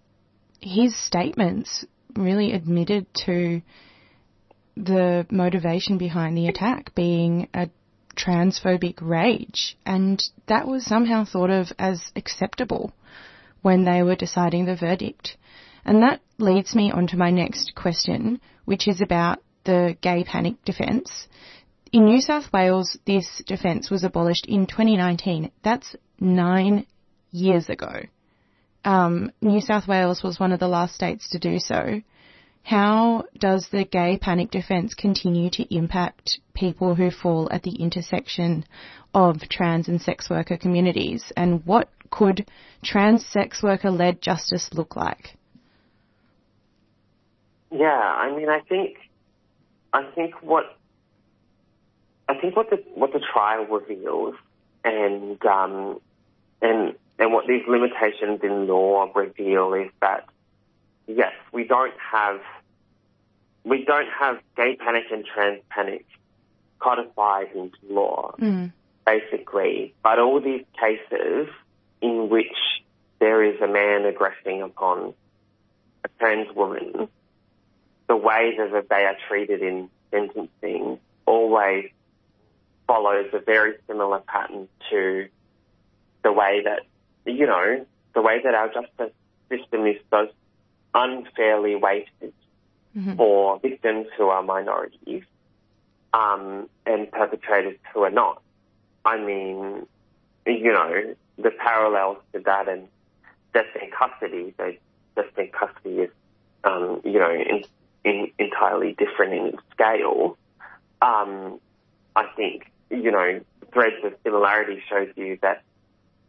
his 0.60 0.95
statements 1.06 1.86
really 2.16 2.53
admitted 2.53 3.06
to 3.26 3.62
the 4.76 5.28
motivation 5.30 5.99
behind 5.99 6.36
the 6.36 6.48
attack 6.48 6.95
being 6.95 7.48
a 7.53 7.70
transphobic 8.16 9.00
rage, 9.02 9.78
and 9.86 10.22
that 10.48 10.68
was 10.68 10.86
somehow 10.86 11.26
thought 11.26 11.50
of 11.50 11.72
as 11.80 12.12
acceptable 12.16 12.94
when 13.62 13.86
they 13.86 14.04
were 14.04 14.16
deciding 14.16 14.66
the 14.66 14.76
verdict. 14.76 15.38
And 15.86 16.04
that 16.04 16.22
leads 16.38 16.76
me 16.76 16.92
on 16.92 17.08
to 17.08 17.18
my 17.18 17.32
next 17.32 17.74
question, 17.76 18.40
which 18.66 18.88
is 18.88 19.02
about 19.02 19.40
the 19.64 19.98
gay 20.02 20.24
panic 20.24 20.64
defence. 20.66 21.28
In 21.92 22.06
New 22.06 22.22
South 22.22 22.52
Wales, 22.54 22.98
this 23.06 23.42
defence 23.46 23.90
was 23.90 24.04
abolished 24.04 24.46
in 24.46 24.66
2019. 24.66 25.52
That's 25.64 25.96
nine 26.20 26.86
years 27.32 27.70
ago. 27.70 28.04
Um, 28.86 29.32
New 29.42 29.62
South 29.62 29.88
Wales 29.88 30.24
was 30.24 30.40
one 30.40 30.52
of 30.52 30.60
the 30.60 30.68
last 30.68 30.96
states 30.96 31.30
to 31.30 31.40
do 31.40 31.60
so. 31.60 32.02
How 32.64 33.26
does 33.38 33.68
the 33.70 33.86
gay 33.86 34.18
panic 34.18 34.52
defence 34.52 34.94
continue 34.94 35.50
to 35.52 35.76
impact 35.76 36.40
people 36.54 36.96
who 36.96 37.12
fall 37.12 37.50
at 37.52 37.64
the 37.64 37.76
intersection 37.76 38.66
of 39.14 39.42
trans 39.50 39.88
and 39.88 40.02
sex 40.02 40.30
worker 40.30 40.58
communities? 40.58 41.32
And 41.36 41.66
what 41.66 41.90
could 42.12 42.46
trans 42.84 43.26
sex 43.26 43.64
worker 43.64 43.90
led 43.90 44.22
justice 44.22 44.70
look 44.74 44.96
like? 44.96 45.38
Yeah, 47.72 47.88
I 47.88 48.36
mean, 48.36 48.50
I 48.50 48.60
think, 48.60 48.98
I 49.94 50.04
think 50.14 50.36
what, 50.42 50.78
I 52.28 52.36
think 52.40 52.56
what 52.56 52.70
the 52.70 52.84
what 52.96 53.14
the 53.14 53.20
trial 53.34 53.66
reveals, 53.66 54.36
and 54.84 55.44
um, 55.46 56.00
and 56.62 56.96
and 57.18 57.34
what 57.34 57.48
these 57.48 57.64
limitations 57.68 58.42
in 58.44 58.68
law 58.68 59.10
reveal 59.16 59.74
is 59.74 59.90
that 60.02 60.28
yes, 61.16 61.34
we 61.52 61.66
don't 61.66 61.94
have 62.12 62.40
we 63.64 63.86
don't 63.86 64.08
have 64.20 64.40
gay 64.56 64.76
panic 64.76 65.06
and 65.12 65.24
trans 65.26 65.62
panic 65.70 66.06
codified 66.80 67.50
into 67.54 67.78
law, 67.90 68.34
Mm. 68.40 68.72
basically. 69.06 69.94
But 70.04 70.18
all 70.20 70.40
these 70.40 70.66
cases 70.80 71.48
in 72.02 72.30
which 72.30 72.58
there 73.20 73.44
is 73.44 73.62
a 73.62 73.68
man 73.68 74.06
aggressing 74.06 74.64
upon 74.64 75.14
a 76.04 76.08
trans 76.20 76.52
woman, 76.56 77.08
the 78.08 78.16
way 78.16 78.58
that 78.58 78.90
they 78.90 79.06
are 79.06 79.16
treated 79.28 79.62
in 79.62 79.90
sentencing 80.10 81.00
always 81.28 81.92
follows 82.88 83.28
a 83.34 83.40
very 83.40 83.76
similar 83.88 84.20
pattern 84.20 84.68
to 84.90 85.28
the 86.24 86.32
way 86.32 86.64
that, 86.66 86.82
you 87.26 87.46
know, 87.46 87.86
the 88.16 88.22
way 88.22 88.42
that 88.44 88.56
our 88.56 88.70
justice 88.70 89.14
system 89.50 89.86
is 89.86 89.98
so 90.10 90.28
unfairly 90.94 91.76
weighted 91.76 92.34
for 93.16 93.60
victims 93.60 94.08
who 94.18 94.28
are 94.28 94.44
minorities 94.44 95.24
um, 96.14 96.70
and 96.86 97.10
perpetrators 97.12 97.78
who 97.94 98.02
are 98.02 98.10
not. 98.10 98.42
I 99.06 99.18
mean, 99.18 99.86
you 100.46 100.72
know, 100.74 101.16
the 101.38 101.52
parallels 101.52 102.18
to 102.34 102.40
that 102.42 102.68
and 102.68 102.88
death 103.54 103.66
in 103.82 103.90
custody, 103.92 104.54
so 104.58 104.74
death 105.16 105.38
in 105.38 105.50
custody 105.50 105.96
is, 106.00 106.10
um, 106.64 107.02
you 107.04 107.20
know, 107.20 107.32
in, 107.32 107.64
in, 108.04 108.32
entirely 108.38 108.96
different 108.98 109.34
in 109.34 109.58
scale. 109.72 110.38
Um, 111.02 111.60
I 112.16 112.26
think, 112.36 112.72
you 112.90 113.12
know, 113.12 113.40
threads 113.74 113.96
of 114.04 114.14
similarity 114.24 114.84
shows 114.90 115.10
you 115.16 115.40
that, 115.42 115.64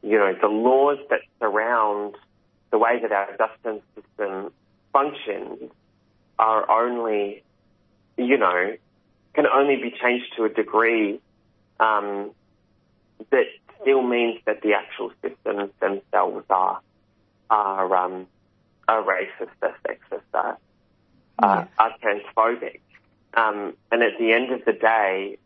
you 0.02 0.18
know, 0.18 0.34
the 0.40 0.48
laws 0.48 0.98
that 1.10 1.20
surround 1.40 2.16
the 2.72 2.78
way 2.78 2.98
that 3.00 3.12
our 3.12 3.28
justice 3.36 3.82
system 3.94 4.50
functions 4.92 5.70
are 6.38 6.68
only, 6.68 7.44
you 8.16 8.38
know, 8.38 8.76
can 9.34 9.46
only 9.46 9.76
be 9.76 9.94
changed 10.02 10.26
to 10.36 10.44
a 10.44 10.48
degree 10.48 11.20
um, 11.78 12.32
that 13.30 13.44
still 13.80 14.02
means 14.02 14.40
that 14.46 14.62
the 14.62 14.72
actual 14.72 15.12
systems 15.22 15.70
themselves 15.80 16.44
are 16.50 16.80
are 17.50 17.96
um, 17.96 18.26
are 18.88 19.02
racist, 19.02 19.50
are 19.60 19.76
sexist, 19.86 20.22
are, 20.32 20.58
are, 21.38 21.68
are 21.78 21.94
transphobic. 22.02 22.80
Um, 23.34 23.74
and 23.90 24.02
at 24.02 24.18
the 24.18 24.32
end 24.32 24.52
of 24.52 24.64
the 24.64 24.72
day, 24.72 25.38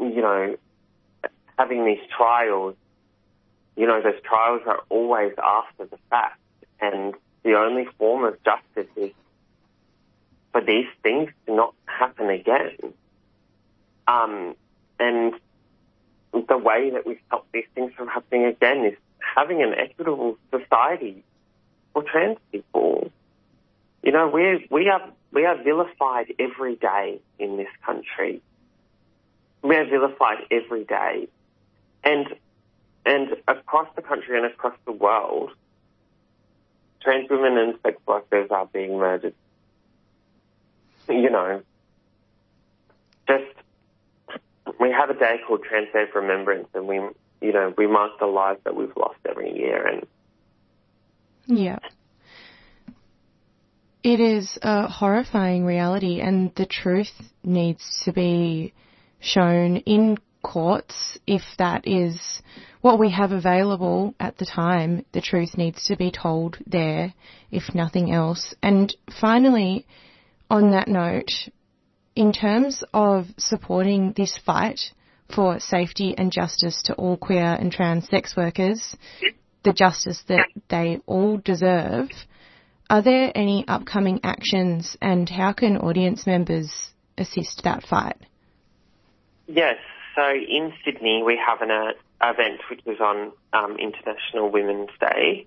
you 0.00 0.20
know, 0.20 0.56
having 1.58 1.84
these 1.84 2.00
trials, 2.16 2.74
you 3.76 3.86
know, 3.86 4.00
those 4.02 4.20
trials 4.22 4.62
are 4.66 4.80
always 4.88 5.32
after 5.42 5.86
the 5.86 5.98
fact, 6.08 6.40
and 6.80 7.14
the 7.42 7.54
only 7.54 7.86
form 7.98 8.24
of 8.24 8.36
justice 8.42 8.90
is 8.96 9.12
for 10.52 10.60
these 10.60 10.88
things 11.02 11.30
to 11.46 11.54
not 11.54 11.74
happen 11.86 12.28
again. 12.28 12.76
Um, 14.06 14.56
and 14.98 15.34
the 16.32 16.58
way 16.58 16.90
that 16.90 17.06
we 17.06 17.18
stop 17.26 17.46
these 17.52 17.64
things 17.74 17.92
from 17.94 18.08
happening 18.08 18.44
again 18.46 18.84
is 18.84 18.96
having 19.34 19.62
an 19.62 19.74
equitable 19.74 20.36
society 20.50 21.22
for 21.92 22.02
trans 22.02 22.38
people. 22.52 23.10
You 24.02 24.12
know, 24.12 24.28
we 24.28 24.66
we 24.70 24.88
are 24.88 25.10
we 25.32 25.44
are 25.46 25.62
vilified 25.62 26.34
every 26.38 26.76
day 26.76 27.20
in 27.38 27.56
this 27.56 27.68
country. 27.84 28.42
We 29.62 29.76
are 29.76 29.84
vilified 29.84 30.46
every 30.50 30.84
day, 30.84 31.28
and 32.02 32.26
and 33.10 33.28
across 33.48 33.88
the 33.96 34.02
country 34.02 34.36
and 34.36 34.46
across 34.46 34.76
the 34.86 34.92
world, 34.92 35.50
trans 37.02 37.28
women 37.28 37.58
and 37.58 37.74
sex 37.82 37.96
workers 38.06 38.48
are 38.50 38.66
being 38.66 38.98
murdered. 38.98 39.34
You 41.08 41.28
know, 41.28 41.62
just 43.26 43.44
we 44.78 44.92
have 44.92 45.10
a 45.10 45.14
day 45.14 45.40
called 45.44 45.64
Trans 45.64 45.88
Day 45.92 46.04
of 46.04 46.14
Remembrance, 46.14 46.68
and 46.72 46.86
we 46.86 47.00
you 47.40 47.52
know 47.52 47.74
we 47.76 47.88
mark 47.88 48.12
the 48.20 48.26
lives 48.26 48.60
that 48.64 48.76
we've 48.76 48.96
lost 48.96 49.18
every 49.28 49.56
year, 49.56 49.86
and 49.86 50.06
Yeah. 51.46 51.80
It 54.02 54.20
is 54.20 54.56
a 54.62 54.86
horrifying 54.86 55.64
reality, 55.64 56.20
and 56.20 56.54
the 56.54 56.64
truth 56.64 57.12
needs 57.42 58.02
to 58.04 58.12
be 58.12 58.72
shown 59.20 59.78
in 59.78 60.16
courts 60.42 61.18
if 61.26 61.42
that 61.58 61.86
is 61.86 62.42
what 62.80 62.98
we 62.98 63.10
have 63.10 63.32
available 63.32 64.14
at 64.18 64.38
the 64.38 64.46
time. 64.46 65.04
The 65.12 65.20
truth 65.20 65.56
needs 65.56 65.84
to 65.86 65.96
be 65.96 66.10
told 66.10 66.58
there, 66.66 67.14
if 67.50 67.74
nothing 67.74 68.12
else. 68.12 68.54
And 68.62 68.94
finally, 69.20 69.86
on 70.48 70.72
that 70.72 70.88
note, 70.88 71.30
in 72.16 72.32
terms 72.32 72.82
of 72.92 73.26
supporting 73.38 74.12
this 74.16 74.38
fight 74.44 74.80
for 75.34 75.60
safety 75.60 76.14
and 76.16 76.32
justice 76.32 76.82
to 76.84 76.94
all 76.94 77.16
queer 77.16 77.56
and 77.58 77.70
trans 77.70 78.08
sex 78.08 78.36
workers, 78.36 78.96
the 79.62 79.72
justice 79.72 80.22
that 80.28 80.48
they 80.68 81.00
all 81.06 81.36
deserve, 81.38 82.08
are 82.88 83.02
there 83.02 83.30
any 83.34 83.64
upcoming 83.68 84.20
actions 84.24 84.96
and 85.00 85.28
how 85.28 85.52
can 85.52 85.76
audience 85.76 86.26
members 86.26 86.90
assist 87.16 87.62
that 87.62 87.84
fight? 87.84 88.16
Yes. 89.46 89.76
So 90.16 90.22
in 90.30 90.72
Sydney, 90.84 91.22
we 91.24 91.40
have 91.44 91.62
an 91.62 91.70
uh, 91.70 91.92
event 92.22 92.60
which 92.68 92.80
is 92.86 93.00
on 93.00 93.32
um, 93.52 93.76
International 93.78 94.50
Women's 94.50 94.90
Day, 95.00 95.46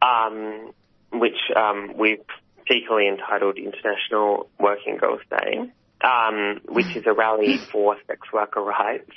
um, 0.00 0.72
which 1.12 1.38
um, 1.54 1.94
we've 1.96 2.24
cheekily 2.66 3.08
entitled 3.08 3.58
International 3.58 4.48
Working 4.58 4.96
Girls 4.96 5.20
Day, 5.30 5.70
um, 6.02 6.60
which 6.68 6.96
is 6.96 7.04
a 7.06 7.12
rally 7.12 7.58
for 7.58 7.96
sex 8.06 8.20
worker 8.32 8.62
rights. 8.62 9.10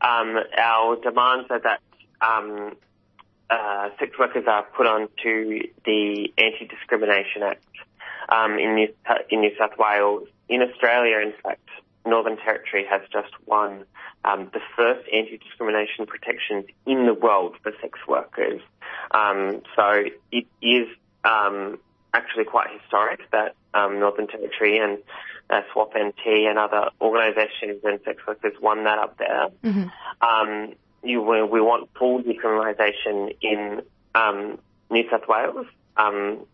Um, 0.00 0.36
our 0.58 0.96
demands 0.96 1.48
are 1.50 1.60
that 1.60 1.80
um, 2.20 2.76
uh, 3.50 3.88
sex 3.98 4.12
workers 4.18 4.44
are 4.46 4.64
put 4.76 4.86
onto 4.86 5.60
the 5.84 6.32
Anti-Discrimination 6.38 7.42
Act 7.42 7.64
in, 8.58 8.74
New, 8.74 8.88
in 9.30 9.40
New 9.40 9.50
South 9.58 9.78
Wales. 9.78 10.28
In 10.48 10.62
Australia, 10.62 11.18
in 11.18 11.32
fact, 11.42 11.68
Northern 12.06 12.36
Territory 12.36 12.86
has 12.88 13.02
just 13.12 13.32
won 13.46 13.84
um, 14.24 14.50
the 14.52 14.60
first 14.76 15.08
anti-discrimination 15.12 16.06
protections 16.06 16.66
in 16.86 17.06
the 17.06 17.14
world 17.14 17.56
for 17.62 17.72
sex 17.80 17.98
workers. 18.06 18.60
Um, 19.10 19.62
so 19.76 20.04
it 20.30 20.46
is 20.60 20.88
um, 21.24 21.78
actually 22.12 22.44
quite 22.44 22.68
historic 22.80 23.30
that 23.32 23.54
um, 23.72 24.00
Northern 24.00 24.26
Territory 24.26 24.78
and 24.78 24.98
uh, 25.50 25.62
SWOP 25.72 25.94
NT 25.96 26.48
and 26.48 26.58
other 26.58 26.90
organisations 27.00 27.80
and 27.84 28.00
sex 28.04 28.18
workers 28.26 28.54
won 28.60 28.84
that 28.84 28.98
up 28.98 29.18
there. 29.18 29.46
Um, 30.20 30.74
you, 31.02 31.22
we, 31.22 31.42
we 31.42 31.60
want 31.60 31.90
full 31.98 32.22
decriminalisation 32.22 33.36
in 33.40 33.82
um, 34.14 34.58
New 34.90 35.04
South 35.10 35.28
Wales, 35.28 35.66
um, 35.96 36.46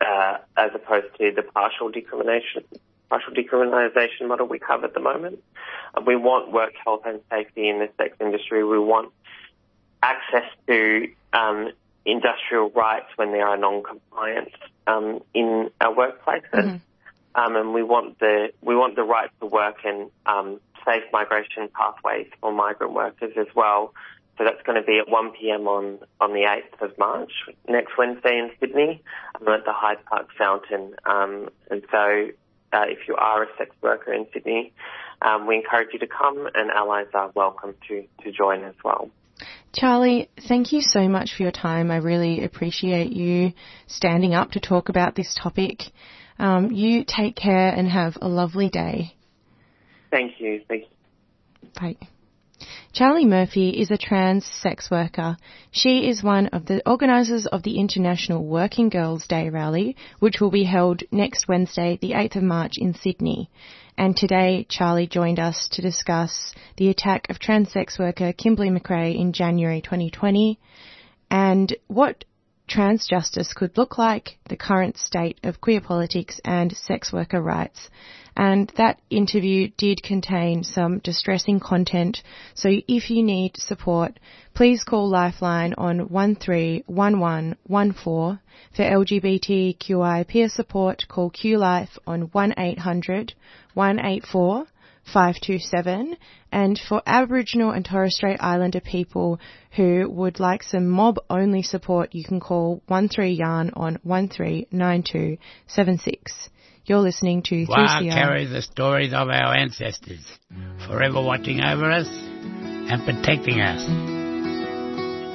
uh, 0.00 0.38
as 0.56 0.70
opposed 0.74 1.14
to 1.18 1.32
the 1.34 1.42
partial 1.42 1.90
decrimination, 1.90 2.64
partial 3.12 3.34
decriminalisation 3.34 4.26
model 4.26 4.46
we 4.46 4.58
have 4.66 4.84
at 4.84 4.94
the 4.94 5.00
moment. 5.00 5.42
We 6.06 6.16
want 6.16 6.50
work 6.50 6.72
health 6.82 7.02
and 7.04 7.20
safety 7.30 7.68
in 7.68 7.78
the 7.78 7.90
sex 7.98 8.16
industry. 8.20 8.64
We 8.64 8.78
want 8.78 9.12
access 10.02 10.48
to 10.66 11.08
um, 11.34 11.72
industrial 12.06 12.70
rights 12.70 13.08
when 13.16 13.32
there 13.32 13.46
are 13.46 13.58
non-compliance 13.58 14.54
um, 14.86 15.20
in 15.34 15.70
our 15.78 15.94
workplaces. 15.94 16.80
Um, 17.34 17.56
and 17.56 17.74
we 17.74 17.82
want 17.82 18.18
the 18.18 18.52
we 18.60 18.76
want 18.76 18.94
the 18.94 19.04
right 19.04 19.30
to 19.40 19.46
work 19.46 19.76
and 19.84 20.10
um, 20.26 20.60
safe 20.84 21.04
migration 21.12 21.68
pathways 21.74 22.28
for 22.40 22.52
migrant 22.52 22.92
workers 22.92 23.32
as 23.38 23.46
well. 23.54 23.94
So 24.38 24.44
that's 24.44 24.62
going 24.64 24.80
to 24.80 24.86
be 24.86 24.98
at 24.98 25.08
1 25.10 25.32
p.m. 25.32 25.68
on 25.68 25.98
on 26.20 26.32
the 26.32 26.40
8th 26.40 26.90
of 26.90 26.98
March 26.98 27.32
next 27.68 27.96
Wednesday 27.96 28.38
in 28.38 28.50
Sydney, 28.60 29.02
um, 29.40 29.48
at 29.48 29.64
the 29.64 29.72
Hyde 29.72 30.04
Park 30.06 30.28
Fountain. 30.38 30.94
Um, 31.04 31.48
and 31.70 31.82
so, 31.90 32.28
uh, 32.72 32.84
if 32.88 33.06
you 33.08 33.14
are 33.16 33.44
a 33.44 33.46
sex 33.58 33.70
worker 33.82 34.12
in 34.12 34.26
Sydney, 34.32 34.72
um, 35.20 35.46
we 35.46 35.56
encourage 35.56 35.88
you 35.92 35.98
to 36.00 36.06
come, 36.06 36.48
and 36.54 36.70
allies 36.70 37.06
are 37.14 37.30
welcome 37.34 37.74
to, 37.88 38.04
to 38.24 38.32
join 38.32 38.64
as 38.64 38.74
well. 38.84 39.10
Charlie, 39.72 40.28
thank 40.48 40.72
you 40.72 40.82
so 40.82 41.08
much 41.08 41.34
for 41.36 41.42
your 41.42 41.52
time. 41.52 41.90
I 41.90 41.96
really 41.96 42.44
appreciate 42.44 43.12
you 43.12 43.52
standing 43.86 44.34
up 44.34 44.52
to 44.52 44.60
talk 44.60 44.88
about 44.88 45.14
this 45.14 45.36
topic. 45.40 45.82
Um, 46.38 46.70
you 46.72 47.04
take 47.06 47.36
care 47.36 47.68
and 47.68 47.88
have 47.88 48.18
a 48.20 48.28
lovely 48.28 48.68
day. 48.68 49.14
Thank 50.10 50.40
you. 50.40 50.62
Thank 50.68 50.82
you. 50.82 51.68
Bye. 51.80 51.96
Charlie 52.92 53.24
Murphy 53.24 53.70
is 53.70 53.90
a 53.90 53.96
trans 53.96 54.44
sex 54.44 54.90
worker. 54.90 55.36
She 55.70 56.08
is 56.08 56.22
one 56.22 56.48
of 56.48 56.66
the 56.66 56.82
organisers 56.88 57.46
of 57.46 57.62
the 57.62 57.78
International 57.78 58.44
Working 58.44 58.88
Girls 58.88 59.26
Day 59.26 59.48
rally, 59.48 59.96
which 60.18 60.40
will 60.40 60.50
be 60.50 60.64
held 60.64 61.02
next 61.10 61.48
Wednesday, 61.48 61.98
the 62.00 62.12
8th 62.12 62.36
of 62.36 62.42
March 62.42 62.72
in 62.76 62.94
Sydney. 62.94 63.50
And 63.96 64.16
today, 64.16 64.66
Charlie 64.68 65.06
joined 65.06 65.38
us 65.38 65.68
to 65.72 65.82
discuss 65.82 66.54
the 66.76 66.88
attack 66.88 67.28
of 67.30 67.38
trans 67.38 67.72
sex 67.72 67.98
worker 67.98 68.32
Kimberly 68.32 68.70
McRae 68.70 69.18
in 69.18 69.32
January 69.32 69.80
2020 69.80 70.58
and 71.30 71.74
what 71.88 72.24
trans 72.66 73.06
justice 73.06 73.52
could 73.52 73.76
look 73.76 73.98
like, 73.98 74.38
the 74.48 74.56
current 74.56 74.96
state 74.96 75.38
of 75.42 75.60
queer 75.60 75.80
politics 75.80 76.40
and 76.44 76.76
sex 76.76 77.12
worker 77.12 77.42
rights. 77.42 77.90
And 78.36 78.72
that 78.76 79.00
interview 79.10 79.70
did 79.76 80.02
contain 80.02 80.64
some 80.64 80.98
distressing 81.00 81.60
content, 81.60 82.22
so 82.54 82.70
if 82.88 83.10
you 83.10 83.22
need 83.22 83.58
support, 83.58 84.18
please 84.54 84.84
call 84.84 85.10
Lifeline 85.10 85.74
on 85.76 86.08
131114. 86.08 88.38
For 88.74 88.82
LGBTQI 88.82 90.26
peer 90.26 90.48
support, 90.48 91.06
call 91.08 91.30
QLife 91.30 91.98
on 92.06 92.30
1800 92.32 93.34
184 93.74 94.66
527 95.04 96.16
and 96.52 96.80
for 96.88 97.02
Aboriginal 97.06 97.70
and 97.70 97.84
Torres 97.84 98.16
Strait 98.16 98.38
Islander 98.40 98.80
people 98.80 99.38
who 99.76 100.08
would 100.08 100.40
like 100.40 100.62
some 100.62 100.88
mob 100.88 101.18
only 101.28 101.60
support 101.62 102.14
you 102.14 102.24
can 102.24 102.40
call 102.40 102.80
13 102.88 103.34
yarn 103.34 103.72
on 103.74 103.98
139276. 104.02 106.48
You're 106.84 106.98
listening 106.98 107.42
to 107.44 107.64
Wah 107.68 108.00
3CR. 108.00 108.12
carry 108.12 108.44
the 108.46 108.60
stories 108.62 109.12
of 109.12 109.28
our 109.28 109.54
ancestors, 109.54 110.26
forever 110.86 111.22
watching 111.22 111.60
over 111.60 111.88
us 111.90 112.08
and 112.08 113.04
protecting 113.04 113.60
us. 113.60 113.84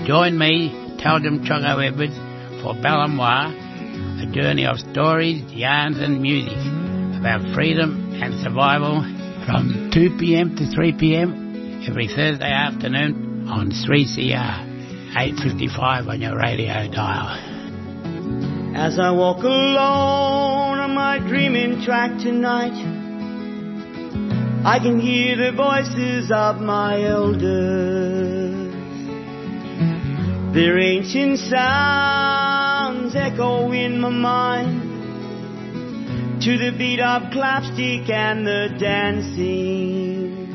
Join 0.06 0.38
me, 0.38 0.69
Taldum 1.02 1.45
Chogo 1.45 1.81
Edwards, 1.85 2.18
for 2.61 2.73
Balamoir, 2.73 3.53
a 4.22 4.26
journey 4.34 4.65
of 4.65 4.80
stories, 4.80 5.41
yarns 5.53 5.99
and 5.99 6.22
music 6.22 6.57
about 7.18 7.41
freedom 7.56 8.14
and 8.22 8.34
survival 8.44 9.02
from 9.48 9.90
2pm 9.95 10.57
to 10.57 10.64
3pm 10.76 11.88
every 11.88 12.07
Thursday 12.10 12.52
afternoon 12.52 13.48
on 13.48 13.72
3CR, 13.72 15.15
855 15.15 16.07
on 16.10 16.19
your 16.19 16.38
radio 16.38 16.91
dial. 16.91 17.30
As 18.76 18.99
I 18.99 19.11
walk 19.11 19.44
alone 19.44 20.80
on 20.80 20.94
my 20.94 21.19
dreaming 21.19 21.82
track 21.82 22.19
tonight, 22.19 22.76
I 24.65 24.80
can 24.80 24.99
hear 24.99 25.38
the 25.38 25.53
voices 25.56 26.30
of 26.30 26.60
my 26.60 27.06
elders. 27.06 28.74
Their 30.53 30.78
ancient 30.78 31.40
sounds 31.40 33.15
echo 33.15 33.72
in 33.72 34.02
my 34.02 34.10
mind 34.10 34.86
to 36.41 36.55
the 36.55 36.72
beat 36.77 36.99
of 36.99 37.31
clapstick 37.31 38.07
and 38.11 38.45
the 38.45 38.69
dancing. 38.80 40.45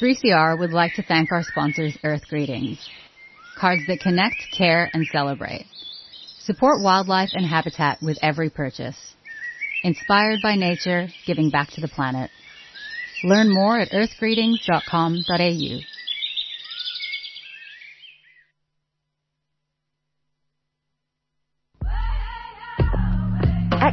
3CR 0.00 0.58
would 0.58 0.72
like 0.72 0.94
to 0.94 1.04
thank 1.04 1.30
our 1.30 1.44
sponsors, 1.44 1.96
Earth 2.02 2.22
Greetings. 2.28 2.84
Cards 3.56 3.82
that 3.86 4.00
connect, 4.00 4.34
care, 4.56 4.90
and 4.92 5.06
celebrate. 5.06 5.66
Support 6.40 6.82
wildlife 6.82 7.30
and 7.32 7.46
habitat 7.46 7.98
with 8.02 8.18
every 8.20 8.50
purchase. 8.50 9.14
Inspired 9.84 10.40
by 10.42 10.56
nature, 10.56 11.06
giving 11.26 11.50
back 11.50 11.70
to 11.70 11.80
the 11.80 11.88
planet. 11.88 12.30
Learn 13.22 13.52
more 13.52 13.78
at 13.78 13.92
earthgreetings.com.au. 13.92 15.95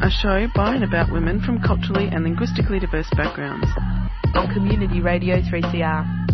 A 0.00 0.10
show 0.10 0.46
by 0.54 0.76
and 0.76 0.84
about 0.84 1.10
women 1.12 1.40
from 1.40 1.60
culturally 1.60 2.06
and 2.06 2.22
linguistically 2.22 2.78
diverse 2.78 3.10
backgrounds. 3.16 3.66
On 4.34 4.52
Community 4.54 5.00
Radio 5.00 5.40
3CR. 5.40 6.28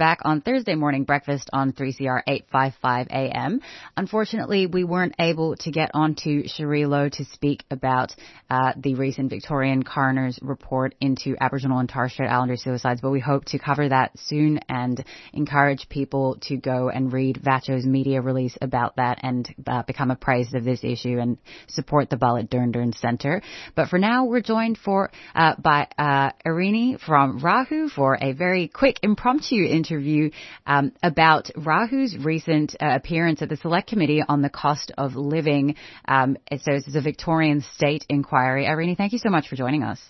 Back 0.00 0.20
on 0.22 0.40
Thursday 0.40 0.76
morning 0.76 1.04
breakfast 1.04 1.50
on 1.52 1.74
3CR 1.74 2.22
855 2.26 3.08
AM. 3.10 3.60
Unfortunately, 3.98 4.66
we 4.66 4.82
weren't 4.82 5.14
able 5.18 5.56
to 5.56 5.70
get 5.70 5.90
onto 5.92 6.44
Sharilo 6.44 7.12
to 7.12 7.24
speak 7.26 7.64
about 7.70 8.14
uh, 8.48 8.72
the 8.78 8.94
recent 8.94 9.28
Victorian 9.28 9.82
coroner's 9.82 10.38
report 10.40 10.94
into 11.02 11.36
Aboriginal 11.38 11.80
and 11.80 11.88
Torres 11.88 12.14
Strait 12.14 12.30
Islander 12.30 12.56
suicides, 12.56 13.02
but 13.02 13.10
we 13.10 13.20
hope 13.20 13.44
to 13.44 13.58
cover 13.58 13.90
that 13.90 14.18
soon 14.18 14.60
and 14.70 15.04
encourage 15.34 15.86
people 15.90 16.38
to 16.44 16.56
go 16.56 16.88
and 16.88 17.12
read 17.12 17.38
VACCHO's 17.44 17.84
media 17.84 18.22
release 18.22 18.56
about 18.62 18.96
that 18.96 19.18
and 19.22 19.54
uh, 19.66 19.82
become 19.82 20.10
appraised 20.10 20.54
of 20.54 20.64
this 20.64 20.82
issue 20.82 21.18
and 21.18 21.36
support 21.68 22.08
the 22.08 22.16
Balit 22.16 22.48
Durn 22.48 22.94
Centre. 22.94 23.42
But 23.74 23.90
for 23.90 23.98
now, 23.98 24.24
we're 24.24 24.40
joined 24.40 24.78
for 24.78 25.10
uh, 25.34 25.56
by 25.58 25.88
uh, 25.98 26.30
Irini 26.46 26.98
from 26.98 27.40
Rahu 27.40 27.90
for 27.90 28.16
a 28.18 28.32
very 28.32 28.66
quick 28.66 28.98
impromptu 29.02 29.66
interview 29.90 30.30
um, 30.66 30.92
about 31.02 31.50
Rahu's 31.56 32.16
recent 32.16 32.76
uh, 32.80 32.94
appearance 32.94 33.42
at 33.42 33.48
the 33.48 33.56
Select 33.56 33.88
Committee 33.88 34.22
on 34.26 34.42
the 34.42 34.50
Cost 34.50 34.92
of 34.96 35.16
Living. 35.16 35.76
Um, 36.06 36.36
so 36.50 36.72
this 36.72 36.86
is 36.86 36.94
a 36.94 37.00
Victorian 37.00 37.64
state 37.74 38.04
inquiry. 38.08 38.66
Irene, 38.66 38.96
thank 38.96 39.12
you 39.12 39.18
so 39.18 39.30
much 39.30 39.48
for 39.48 39.56
joining 39.56 39.82
us. 39.82 40.00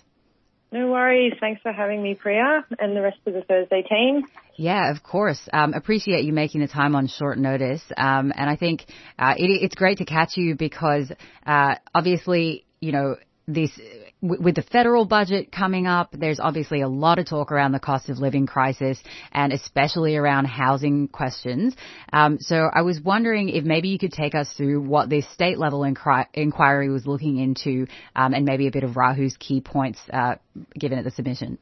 No 0.73 0.89
worries. 0.89 1.33
Thanks 1.41 1.61
for 1.63 1.73
having 1.73 2.01
me, 2.01 2.15
Priya, 2.15 2.65
and 2.79 2.97
the 2.97 3.01
rest 3.01 3.19
of 3.27 3.35
the 3.35 3.43
Thursday 3.43 3.83
team. 3.83 4.23
Yeah, 4.55 4.93
of 4.93 5.03
course. 5.03 5.41
Um, 5.53 5.75
appreciate 5.75 6.25
you 6.25 6.33
making 6.33 6.61
the 6.61 6.69
time 6.69 6.95
on 6.95 7.09
short 7.09 7.39
notice. 7.39 7.83
Um, 7.97 8.33
and 8.37 8.49
I 8.49 8.55
think 8.55 8.85
uh, 9.19 9.35
it, 9.37 9.63
it's 9.63 9.75
great 9.75 9.99
to 9.99 10.05
catch 10.05 10.37
you 10.37 10.55
because 10.55 11.11
uh, 11.45 11.75
obviously, 11.93 12.67
you 12.81 12.93
know, 12.93 13.17
this 13.49 13.73
with 14.23 14.55
the 14.55 14.63
federal 14.63 15.07
budget 15.07 15.51
coming 15.51 15.87
up, 15.87 16.11
there's 16.13 16.41
obviously 16.41 16.83
a 16.83 16.89
lot 16.89 17.19
of 17.19 17.27
talk 17.27 17.51
around 17.51 17.73
the 17.73 17.81
cost 17.81 18.09
of 18.11 18.19
living 18.19 18.47
crisis 18.47 18.99
and 19.33 19.53
especially 19.53 20.17
around 20.17 20.45
housing 20.45 21.09
questions. 21.09 21.75
Um, 22.13 22.39
so 22.39 22.69
I 22.73 22.83
was 22.83 23.01
wondering 23.01 23.49
if 23.49 23.65
maybe 23.65 23.89
you 23.89 23.99
could 23.99 24.13
take 24.13 24.35
us 24.35 24.53
through 24.53 24.83
what 24.83 25.09
this 25.09 25.29
state 25.33 25.59
level 25.59 25.81
inqui- 25.81 26.27
inquiry 26.35 26.91
was 26.91 27.07
looking 27.07 27.39
into 27.39 27.87
um, 28.15 28.35
and 28.35 28.45
maybe 28.45 28.67
a 28.67 28.71
bit 28.71 28.85
of 28.85 28.93
Rahu's 28.93 29.37
key 29.39 29.61
points 29.61 30.01
uh, 30.13 30.37
given 30.79 30.99
at 30.99 31.05
the 31.05 31.11
submission. 31.11 31.59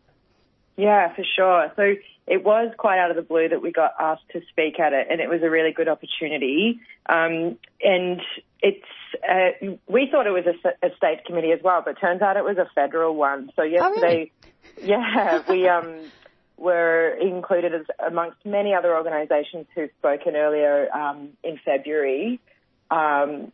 Yeah, 0.78 1.12
for 1.12 1.24
sure. 1.36 1.72
So 1.74 1.94
it 2.28 2.44
was 2.44 2.72
quite 2.78 3.00
out 3.00 3.10
of 3.10 3.16
the 3.16 3.22
blue 3.22 3.48
that 3.48 3.60
we 3.60 3.72
got 3.72 3.94
asked 3.98 4.28
to 4.32 4.40
speak 4.48 4.78
at 4.78 4.92
it, 4.92 5.08
and 5.10 5.20
it 5.20 5.28
was 5.28 5.42
a 5.42 5.50
really 5.50 5.72
good 5.72 5.88
opportunity. 5.88 6.80
Um, 7.08 7.58
and 7.82 8.20
it's 8.62 8.86
uh, 9.28 9.74
we 9.88 10.08
thought 10.08 10.28
it 10.28 10.30
was 10.30 10.44
a, 10.46 10.86
a, 10.86 10.94
state 10.96 11.24
committee 11.24 11.50
as 11.50 11.58
well, 11.64 11.82
but 11.84 11.98
turns 12.00 12.22
out 12.22 12.36
it 12.36 12.44
was 12.44 12.58
a 12.58 12.68
federal 12.76 13.16
one. 13.16 13.50
So 13.56 13.62
yesterday, 13.62 14.30
oh, 14.30 14.80
really? 14.80 14.88
yeah, 14.88 15.42
we 15.48 15.68
um 15.68 15.98
were 16.56 17.16
included 17.20 17.74
as 17.74 17.86
amongst 18.06 18.38
many 18.44 18.72
other 18.72 18.96
organisations 18.96 19.66
who've 19.74 19.90
spoken 19.98 20.36
earlier 20.36 20.88
um, 20.94 21.30
in 21.42 21.58
February. 21.64 22.40
Um, 22.88 23.52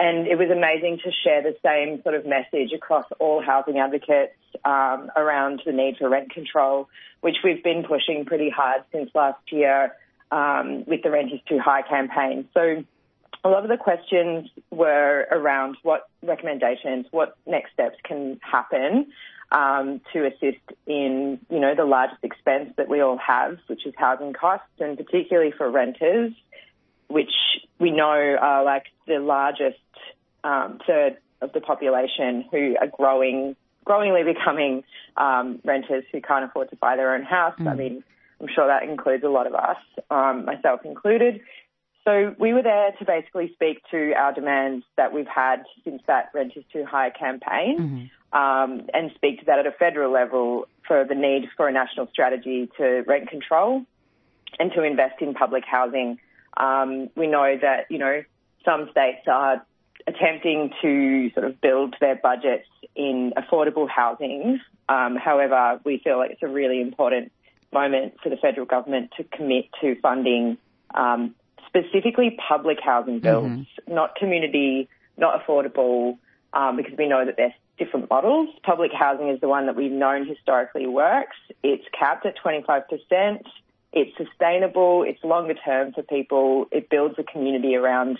and 0.00 0.26
it 0.26 0.38
was 0.38 0.48
amazing 0.50 0.98
to 1.04 1.12
share 1.22 1.42
the 1.42 1.54
same 1.62 2.02
sort 2.02 2.14
of 2.14 2.24
message 2.26 2.72
across 2.74 3.04
all 3.18 3.42
housing 3.42 3.78
advocates 3.78 4.32
um, 4.64 5.10
around 5.14 5.60
the 5.66 5.72
need 5.72 5.98
for 5.98 6.08
rent 6.08 6.30
control, 6.32 6.88
which 7.20 7.36
we've 7.44 7.62
been 7.62 7.84
pushing 7.84 8.24
pretty 8.24 8.48
hard 8.48 8.82
since 8.92 9.10
last 9.14 9.52
year 9.52 9.94
um, 10.32 10.84
with 10.86 11.02
the 11.02 11.10
Rent 11.10 11.32
is 11.32 11.40
Too 11.46 11.58
High 11.58 11.82
campaign. 11.82 12.48
So 12.54 12.82
a 13.44 13.48
lot 13.48 13.62
of 13.62 13.68
the 13.68 13.76
questions 13.76 14.48
were 14.70 15.26
around 15.30 15.76
what 15.82 16.08
recommendations, 16.22 17.04
what 17.10 17.36
next 17.46 17.74
steps 17.74 17.98
can 18.02 18.40
happen 18.42 19.12
um, 19.52 20.00
to 20.14 20.26
assist 20.26 20.64
in, 20.86 21.40
you 21.50 21.60
know, 21.60 21.74
the 21.74 21.84
largest 21.84 22.24
expense 22.24 22.72
that 22.78 22.88
we 22.88 23.00
all 23.00 23.18
have, 23.18 23.58
which 23.66 23.84
is 23.84 23.92
housing 23.98 24.32
costs, 24.32 24.66
and 24.78 24.96
particularly 24.96 25.52
for 25.56 25.70
renters, 25.70 26.32
which 27.10 27.32
we 27.78 27.90
know 27.90 28.36
are 28.40 28.64
like 28.64 28.84
the 29.06 29.18
largest 29.18 29.78
um, 30.44 30.78
third 30.86 31.16
of 31.40 31.52
the 31.52 31.60
population 31.60 32.44
who 32.50 32.76
are 32.80 32.86
growing, 32.86 33.56
growingly 33.84 34.22
becoming 34.22 34.84
um, 35.16 35.60
renters 35.64 36.04
who 36.12 36.20
can't 36.20 36.44
afford 36.44 36.70
to 36.70 36.76
buy 36.76 36.96
their 36.96 37.14
own 37.14 37.22
house. 37.22 37.54
Mm. 37.58 37.70
I 37.70 37.74
mean, 37.74 38.04
I'm 38.40 38.48
sure 38.54 38.66
that 38.66 38.88
includes 38.88 39.24
a 39.24 39.28
lot 39.28 39.46
of 39.46 39.54
us, 39.54 39.76
um, 40.10 40.44
myself 40.44 40.80
included. 40.84 41.40
So 42.04 42.34
we 42.38 42.52
were 42.54 42.62
there 42.62 42.92
to 42.98 43.04
basically 43.04 43.52
speak 43.54 43.82
to 43.90 44.12
our 44.14 44.32
demands 44.32 44.84
that 44.96 45.12
we've 45.12 45.26
had 45.26 45.64
since 45.84 46.02
that 46.06 46.30
Rent 46.34 46.52
is 46.56 46.64
Too 46.72 46.84
High 46.84 47.10
campaign 47.10 48.10
mm-hmm. 48.32 48.38
um, 48.38 48.86
and 48.94 49.10
speak 49.16 49.40
to 49.40 49.46
that 49.46 49.58
at 49.58 49.66
a 49.66 49.72
federal 49.72 50.10
level 50.10 50.66
for 50.86 51.04
the 51.04 51.14
need 51.14 51.48
for 51.56 51.68
a 51.68 51.72
national 51.72 52.08
strategy 52.08 52.70
to 52.78 53.04
rent 53.06 53.28
control 53.28 53.84
and 54.58 54.72
to 54.72 54.82
invest 54.82 55.20
in 55.20 55.34
public 55.34 55.64
housing. 55.64 56.18
Um, 56.56 57.10
we 57.16 57.26
know 57.26 57.56
that, 57.60 57.86
you 57.90 57.98
know, 57.98 58.22
some 58.64 58.88
states 58.90 59.26
are 59.26 59.64
attempting 60.06 60.72
to 60.82 61.30
sort 61.34 61.46
of 61.46 61.60
build 61.60 61.94
their 62.00 62.16
budgets 62.16 62.68
in 62.94 63.32
affordable 63.36 63.88
housing. 63.88 64.60
Um, 64.88 65.16
however, 65.16 65.80
we 65.84 65.98
feel 65.98 66.18
like 66.18 66.32
it's 66.32 66.42
a 66.42 66.48
really 66.48 66.80
important 66.80 67.32
moment 67.72 68.14
for 68.22 68.28
the 68.28 68.36
federal 68.36 68.66
government 68.66 69.12
to 69.16 69.24
commit 69.24 69.66
to 69.80 69.94
funding 70.00 70.58
um, 70.94 71.34
specifically 71.66 72.36
public 72.48 72.78
housing 72.82 73.20
bills, 73.20 73.46
mm-hmm. 73.46 73.94
not 73.94 74.16
community, 74.16 74.88
not 75.16 75.40
affordable, 75.44 76.18
um, 76.52 76.76
because 76.76 76.94
we 76.98 77.06
know 77.06 77.24
that 77.24 77.36
there's 77.36 77.52
different 77.78 78.10
models. 78.10 78.48
Public 78.64 78.90
housing 78.92 79.28
is 79.28 79.40
the 79.40 79.48
one 79.48 79.66
that 79.66 79.76
we've 79.76 79.92
known 79.92 80.26
historically 80.26 80.86
works. 80.86 81.36
It's 81.62 81.84
capped 81.96 82.26
at 82.26 82.36
25%. 82.44 83.42
It's 83.92 84.16
sustainable. 84.16 85.04
It's 85.06 85.22
longer 85.24 85.54
term 85.54 85.92
for 85.92 86.02
people. 86.02 86.66
It 86.70 86.88
builds 86.88 87.16
a 87.18 87.24
community 87.24 87.74
around 87.74 88.18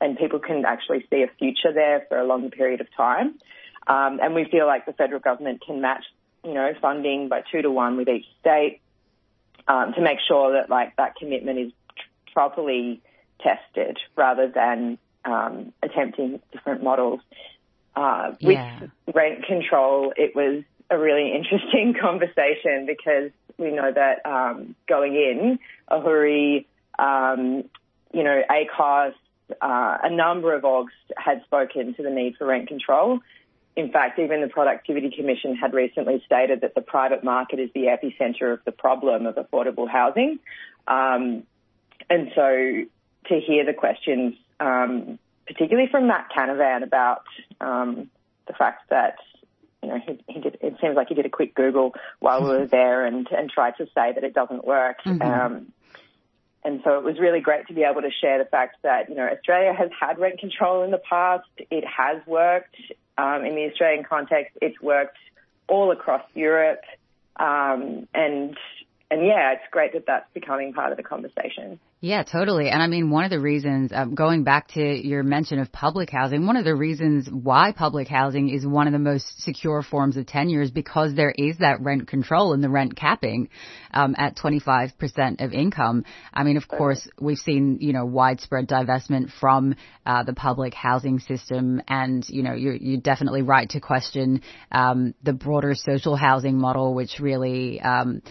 and 0.00 0.18
people 0.18 0.38
can 0.38 0.64
actually 0.64 1.06
see 1.10 1.22
a 1.22 1.30
future 1.38 1.72
there 1.72 2.06
for 2.08 2.18
a 2.18 2.24
longer 2.24 2.50
period 2.50 2.80
of 2.80 2.86
time. 2.96 3.38
Um, 3.86 4.18
and 4.20 4.34
we 4.34 4.44
feel 4.44 4.66
like 4.66 4.84
the 4.84 4.92
federal 4.92 5.20
government 5.20 5.62
can 5.64 5.80
match, 5.80 6.04
you 6.44 6.54
know, 6.54 6.72
funding 6.80 7.28
by 7.28 7.42
two 7.50 7.62
to 7.62 7.70
one 7.70 7.96
with 7.96 8.08
each 8.08 8.26
state 8.40 8.80
um, 9.68 9.92
to 9.94 10.00
make 10.00 10.18
sure 10.26 10.52
that 10.52 10.68
like 10.68 10.96
that 10.96 11.16
commitment 11.16 11.58
is 11.58 11.72
properly 12.32 13.00
tested 13.40 13.98
rather 14.16 14.48
than 14.48 14.98
um, 15.24 15.72
attempting 15.82 16.40
different 16.52 16.82
models. 16.82 17.20
Uh, 17.94 18.34
yeah. 18.40 18.80
With 18.80 19.14
rent 19.14 19.44
control, 19.44 20.12
it 20.16 20.34
was 20.34 20.62
a 20.90 20.98
really 20.98 21.32
interesting 21.34 21.94
conversation 22.00 22.86
because 22.86 23.30
we 23.58 23.70
know 23.70 23.90
that 23.92 24.24
um, 24.26 24.74
going 24.88 25.14
in, 25.14 25.58
AHURI, 25.90 26.66
um, 26.98 27.64
you 28.12 28.22
know, 28.22 28.42
ACOSS, 28.50 29.14
uh, 29.60 29.98
a 30.02 30.10
number 30.10 30.54
of 30.54 30.62
orgs 30.62 30.88
had 31.16 31.42
spoken 31.44 31.94
to 31.94 32.02
the 32.02 32.10
need 32.10 32.36
for 32.36 32.46
rent 32.46 32.68
control. 32.68 33.20
In 33.76 33.92
fact, 33.92 34.18
even 34.18 34.40
the 34.40 34.48
Productivity 34.48 35.10
Commission 35.10 35.54
had 35.54 35.74
recently 35.74 36.22
stated 36.24 36.62
that 36.62 36.74
the 36.74 36.80
private 36.80 37.22
market 37.22 37.60
is 37.60 37.70
the 37.74 37.84
epicenter 37.84 38.52
of 38.52 38.60
the 38.64 38.72
problem 38.72 39.26
of 39.26 39.36
affordable 39.36 39.88
housing. 39.88 40.38
Um, 40.88 41.44
and 42.08 42.32
so 42.34 42.84
to 43.28 43.40
hear 43.40 43.64
the 43.64 43.74
questions, 43.74 44.34
um, 44.60 45.18
particularly 45.46 45.88
from 45.90 46.06
Matt 46.06 46.28
Canavan 46.34 46.82
about 46.82 47.24
um, 47.60 48.10
the 48.46 48.54
fact 48.54 48.88
that 48.90 49.16
you 49.86 49.92
know, 49.92 50.00
he, 50.04 50.18
he, 50.32 50.40
did, 50.40 50.58
it 50.60 50.74
seems 50.80 50.96
like 50.96 51.08
he 51.08 51.14
did 51.14 51.26
a 51.26 51.30
quick 51.30 51.54
Google 51.54 51.94
while 52.18 52.42
we 52.42 52.48
were 52.48 52.66
there 52.66 53.06
and, 53.06 53.28
and 53.30 53.48
tried 53.48 53.76
to 53.78 53.86
say 53.86 54.12
that 54.12 54.24
it 54.24 54.34
doesn't 54.34 54.64
work. 54.66 54.98
Mm-hmm. 55.04 55.22
Um, 55.22 55.72
and 56.64 56.80
so 56.82 56.98
it 56.98 57.04
was 57.04 57.20
really 57.20 57.40
great 57.40 57.68
to 57.68 57.74
be 57.74 57.84
able 57.84 58.02
to 58.02 58.10
share 58.10 58.38
the 58.38 58.44
fact 58.44 58.78
that, 58.82 59.08
you 59.08 59.14
know, 59.14 59.28
Australia 59.28 59.72
has 59.72 59.90
had 59.98 60.18
rent 60.18 60.40
control 60.40 60.82
in 60.82 60.90
the 60.90 60.98
past. 60.98 61.48
It 61.58 61.84
has 61.84 62.26
worked 62.26 62.74
um, 63.16 63.44
in 63.44 63.54
the 63.54 63.70
Australian 63.70 64.02
context. 64.02 64.56
It's 64.60 64.80
worked 64.80 65.18
all 65.68 65.92
across 65.92 66.24
Europe. 66.34 66.82
Um, 67.36 68.08
and, 68.12 68.56
and 69.10 69.24
yeah, 69.24 69.52
it's 69.52 69.70
great 69.70 69.92
that 69.92 70.06
that's 70.06 70.26
becoming 70.34 70.72
part 70.72 70.90
of 70.90 70.96
the 70.96 71.04
conversation. 71.04 71.78
Yeah, 72.06 72.22
totally. 72.22 72.68
And 72.68 72.80
I 72.80 72.86
mean, 72.86 73.10
one 73.10 73.24
of 73.24 73.30
the 73.30 73.40
reasons, 73.40 73.90
um, 73.92 74.14
going 74.14 74.44
back 74.44 74.68
to 74.74 74.80
your 74.80 75.24
mention 75.24 75.58
of 75.58 75.72
public 75.72 76.08
housing, 76.08 76.46
one 76.46 76.56
of 76.56 76.64
the 76.64 76.76
reasons 76.76 77.28
why 77.28 77.72
public 77.72 78.06
housing 78.06 78.48
is 78.48 78.64
one 78.64 78.86
of 78.86 78.92
the 78.92 79.00
most 79.00 79.42
secure 79.42 79.82
forms 79.82 80.16
of 80.16 80.24
tenure 80.24 80.62
is 80.62 80.70
because 80.70 81.16
there 81.16 81.34
is 81.36 81.58
that 81.58 81.80
rent 81.80 82.06
control 82.06 82.52
and 82.52 82.62
the 82.62 82.68
rent 82.68 82.94
capping 82.94 83.48
um, 83.92 84.14
at 84.18 84.36
25% 84.36 85.44
of 85.44 85.52
income. 85.52 86.04
I 86.32 86.44
mean, 86.44 86.56
of 86.56 86.68
course, 86.68 87.08
we've 87.20 87.38
seen, 87.38 87.78
you 87.80 87.92
know, 87.92 88.06
widespread 88.06 88.68
divestment 88.68 89.32
from 89.40 89.74
uh, 90.06 90.22
the 90.22 90.32
public 90.32 90.74
housing 90.74 91.18
system. 91.18 91.82
And, 91.88 92.24
you 92.28 92.44
know, 92.44 92.54
you're, 92.54 92.76
you're 92.76 93.00
definitely 93.00 93.42
right 93.42 93.68
to 93.70 93.80
question 93.80 94.42
um, 94.70 95.12
the 95.24 95.32
broader 95.32 95.74
social 95.74 96.14
housing 96.14 96.56
model, 96.56 96.94
which 96.94 97.18
really, 97.18 97.80
um, 97.80 98.22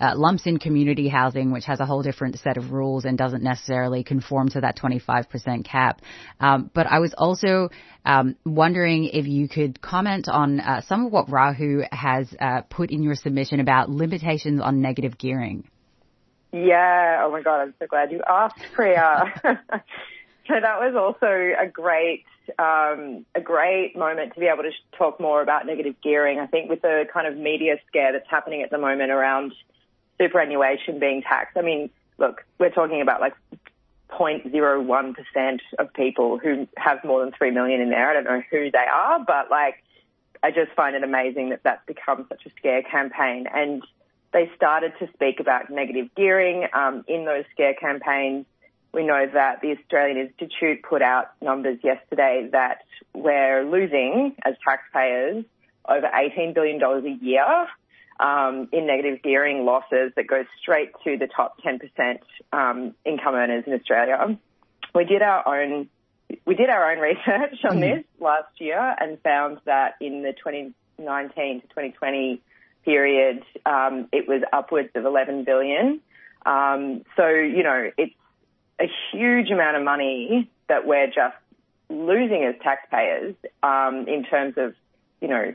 uh, 0.00 0.12
lumps 0.16 0.46
in 0.46 0.58
community 0.58 1.08
housing, 1.08 1.52
which 1.52 1.64
has 1.66 1.80
a 1.80 1.86
whole 1.86 2.02
different 2.02 2.38
set 2.38 2.56
of 2.56 2.72
rules 2.72 3.04
and 3.04 3.16
doesn't 3.16 3.42
necessarily 3.42 4.02
conform 4.02 4.48
to 4.48 4.60
that 4.60 4.76
25% 4.76 5.64
cap. 5.64 6.02
Um, 6.40 6.70
but 6.74 6.86
I 6.86 6.98
was 6.98 7.14
also 7.16 7.70
um, 8.04 8.36
wondering 8.44 9.04
if 9.04 9.26
you 9.26 9.48
could 9.48 9.80
comment 9.80 10.28
on 10.28 10.60
uh, 10.60 10.80
some 10.82 11.06
of 11.06 11.12
what 11.12 11.30
Rahu 11.30 11.82
has 11.90 12.34
uh, 12.40 12.62
put 12.62 12.90
in 12.90 13.02
your 13.02 13.14
submission 13.14 13.60
about 13.60 13.88
limitations 13.88 14.60
on 14.60 14.80
negative 14.80 15.16
gearing. 15.16 15.68
Yeah. 16.52 17.22
Oh 17.24 17.32
my 17.32 17.42
God, 17.42 17.62
I'm 17.62 17.74
so 17.80 17.86
glad 17.86 18.12
you 18.12 18.20
asked, 18.28 18.60
Priya. 18.74 19.32
so 19.42 20.54
that 20.60 20.78
was 20.78 20.94
also 20.96 21.26
a 21.26 21.66
great 21.66 22.24
um, 22.58 23.24
a 23.34 23.40
great 23.40 23.96
moment 23.96 24.34
to 24.34 24.40
be 24.40 24.46
able 24.46 24.64
to 24.64 24.70
talk 24.98 25.18
more 25.18 25.42
about 25.42 25.66
negative 25.66 25.94
gearing. 26.02 26.38
I 26.38 26.46
think 26.46 26.68
with 26.68 26.82
the 26.82 27.04
kind 27.12 27.26
of 27.26 27.36
media 27.36 27.76
scare 27.88 28.12
that's 28.12 28.30
happening 28.30 28.62
at 28.62 28.70
the 28.70 28.78
moment 28.78 29.10
around 29.10 29.52
superannuation 30.18 30.98
being 30.98 31.22
taxed. 31.22 31.56
I 31.56 31.62
mean, 31.62 31.90
look, 32.18 32.44
we're 32.58 32.70
talking 32.70 33.00
about 33.00 33.20
like 33.20 33.34
0.01% 34.10 35.60
of 35.78 35.92
people 35.92 36.38
who 36.38 36.68
have 36.76 37.04
more 37.04 37.24
than 37.24 37.32
3 37.32 37.50
million 37.50 37.80
in 37.80 37.90
there. 37.90 38.10
I 38.10 38.12
don't 38.12 38.24
know 38.24 38.42
who 38.50 38.70
they 38.70 38.86
are, 38.92 39.24
but 39.24 39.50
like, 39.50 39.82
I 40.42 40.50
just 40.50 40.72
find 40.72 40.94
it 40.94 41.02
amazing 41.02 41.50
that 41.50 41.62
that's 41.62 41.84
become 41.86 42.26
such 42.28 42.44
a 42.46 42.50
scare 42.58 42.82
campaign. 42.82 43.46
And 43.52 43.82
they 44.32 44.50
started 44.56 44.92
to 44.98 45.08
speak 45.14 45.40
about 45.40 45.70
negative 45.70 46.08
gearing 46.14 46.66
um, 46.72 47.04
in 47.08 47.24
those 47.24 47.44
scare 47.52 47.74
campaigns. 47.74 48.46
We 48.92 49.04
know 49.04 49.26
that 49.32 49.60
the 49.60 49.72
Australian 49.72 50.18
Institute 50.18 50.82
put 50.82 51.02
out 51.02 51.32
numbers 51.40 51.78
yesterday 51.82 52.48
that 52.52 52.82
we're 53.14 53.64
losing 53.64 54.36
as 54.44 54.54
taxpayers 54.64 55.44
over 55.88 56.06
$18 56.06 56.54
billion 56.54 56.82
a 56.82 57.24
year 57.24 57.66
um, 58.20 58.68
in 58.72 58.86
negative 58.86 59.22
gearing 59.22 59.64
losses 59.64 60.12
that 60.16 60.26
goes 60.26 60.46
straight 60.60 60.92
to 61.04 61.16
the 61.18 61.26
top 61.26 61.58
10% 61.62 62.18
um, 62.52 62.94
income 63.04 63.34
earners 63.34 63.64
in 63.66 63.72
Australia. 63.72 64.38
We 64.94 65.04
did 65.04 65.22
our 65.22 65.46
own 65.46 65.88
we 66.46 66.54
did 66.54 66.70
our 66.70 66.92
own 66.92 66.98
research 67.00 67.58
on 67.64 67.78
mm. 67.78 67.80
this 67.80 68.04
last 68.20 68.60
year 68.60 68.94
and 68.98 69.20
found 69.22 69.60
that 69.66 69.96
in 70.00 70.22
the 70.22 70.32
2019 70.32 71.60
to 71.60 71.66
2020 71.68 72.40
period, 72.84 73.42
um, 73.66 74.08
it 74.12 74.28
was 74.28 74.42
upwards 74.52 74.90
of 74.94 75.04
11 75.04 75.44
billion. 75.44 76.00
Um, 76.46 77.02
so 77.16 77.28
you 77.28 77.62
know 77.62 77.90
it's 77.96 78.14
a 78.80 78.86
huge 79.12 79.50
amount 79.50 79.76
of 79.76 79.82
money 79.82 80.50
that 80.68 80.86
we're 80.86 81.06
just 81.06 81.36
losing 81.88 82.44
as 82.44 82.54
taxpayers 82.62 83.34
um, 83.62 84.06
in 84.08 84.24
terms 84.24 84.54
of 84.56 84.74
you 85.20 85.28
know 85.28 85.54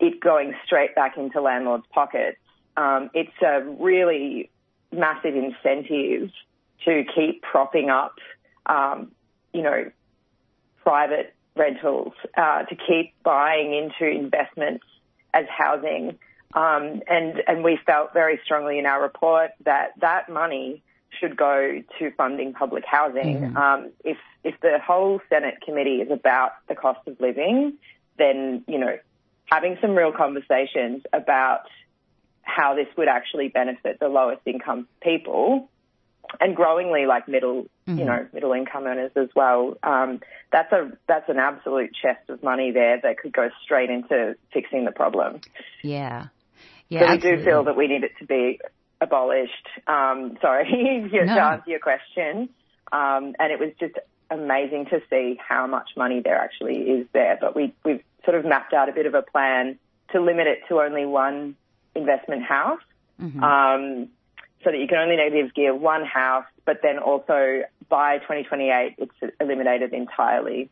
it 0.00 0.20
going 0.20 0.54
straight 0.64 0.94
back 0.94 1.16
into 1.16 1.40
landlords' 1.40 1.86
pockets. 1.92 2.38
Um, 2.76 3.10
it's 3.14 3.42
a 3.42 3.62
really 3.62 4.50
massive 4.92 5.34
incentive 5.34 6.30
to 6.84 7.04
keep 7.14 7.42
propping 7.42 7.90
up, 7.90 8.14
um, 8.66 9.10
you 9.52 9.62
know, 9.62 9.90
private 10.84 11.34
rentals, 11.56 12.12
uh, 12.36 12.62
to 12.62 12.76
keep 12.76 13.14
buying 13.24 13.74
into 13.74 14.08
investments 14.08 14.84
as 15.34 15.46
housing 15.48 16.18
Um, 16.54 17.02
and, 17.06 17.42
and 17.46 17.62
we 17.62 17.78
felt 17.84 18.12
very 18.14 18.40
strongly 18.44 18.78
in 18.78 18.86
our 18.86 19.02
report 19.02 19.50
that 19.64 19.92
that 20.00 20.28
money 20.28 20.82
should 21.20 21.36
go 21.36 21.82
to 21.98 22.10
funding 22.12 22.52
public 22.52 22.84
housing. 22.86 23.56
Um, 23.56 23.90
if, 24.04 24.18
if 24.44 24.58
the 24.60 24.78
whole 24.84 25.20
Senate 25.28 25.60
committee 25.64 25.96
is 25.96 26.10
about 26.10 26.52
the 26.68 26.74
cost 26.74 27.06
of 27.06 27.20
living, 27.20 27.74
then, 28.18 28.64
you 28.66 28.78
know, 28.78 28.98
having 29.50 29.76
some 29.80 29.94
real 29.94 30.12
conversations 30.12 31.02
about 31.12 31.62
how 32.42 32.74
this 32.74 32.86
would 32.96 33.08
actually 33.08 33.48
benefit 33.48 33.98
the 34.00 34.08
lowest 34.08 34.42
income 34.46 34.88
people 35.02 35.68
and 36.40 36.54
growingly 36.56 37.06
like 37.06 37.28
middle, 37.28 37.66
Mm-hmm. 37.88 37.98
you 38.00 38.04
know, 38.04 38.26
middle 38.34 38.52
income 38.52 38.84
earners 38.84 39.12
as 39.16 39.28
well. 39.34 39.78
Um, 39.82 40.20
that's 40.52 40.70
a 40.72 40.90
that's 41.06 41.26
an 41.30 41.38
absolute 41.38 41.88
chest 42.02 42.28
of 42.28 42.42
money 42.42 42.70
there 42.70 43.00
that 43.02 43.16
could 43.16 43.32
go 43.32 43.48
straight 43.64 43.88
into 43.88 44.36
fixing 44.52 44.84
the 44.84 44.90
problem. 44.90 45.40
Yeah. 45.82 46.26
Yeah. 46.90 47.00
so 47.00 47.06
we 47.06 47.12
absolutely. 47.14 47.38
do 47.38 47.44
feel 47.50 47.64
that 47.64 47.76
we 47.78 47.86
need 47.86 48.04
it 48.04 48.10
to 48.18 48.26
be 48.26 48.60
abolished. 49.00 49.66
Um, 49.86 50.36
sorry, 50.42 50.66
to 51.12 51.24
No. 51.24 51.38
answer 51.38 51.70
your 51.70 51.78
question. 51.80 52.50
Um, 52.92 53.34
and 53.38 53.50
it 53.52 53.58
was 53.58 53.70
just 53.80 53.94
amazing 54.30 54.84
to 54.90 55.00
see 55.08 55.38
how 55.42 55.66
much 55.66 55.88
money 55.96 56.20
there 56.22 56.36
actually 56.36 56.76
is 56.80 57.06
there. 57.14 57.38
But 57.40 57.56
we 57.56 57.72
we've 57.86 58.04
sort 58.24 58.36
of 58.36 58.44
mapped 58.44 58.72
out 58.72 58.88
a 58.88 58.92
bit 58.92 59.06
of 59.06 59.14
a 59.14 59.22
plan 59.22 59.78
to 60.12 60.20
limit 60.20 60.46
it 60.46 60.60
to 60.68 60.80
only 60.80 61.04
one 61.04 61.56
investment 61.94 62.42
house. 62.42 62.80
Mhm. 63.20 63.42
Um, 63.42 64.08
so 64.64 64.70
that 64.72 64.78
you 64.78 64.88
can 64.88 64.98
only 64.98 65.16
negative 65.16 65.54
gear 65.54 65.74
one 65.74 66.04
house, 66.04 66.44
but 66.64 66.78
then 66.82 66.98
also 66.98 67.62
by 67.88 68.18
2028 68.18 68.96
it's 68.98 69.34
eliminated 69.40 69.92
entirely. 69.92 70.68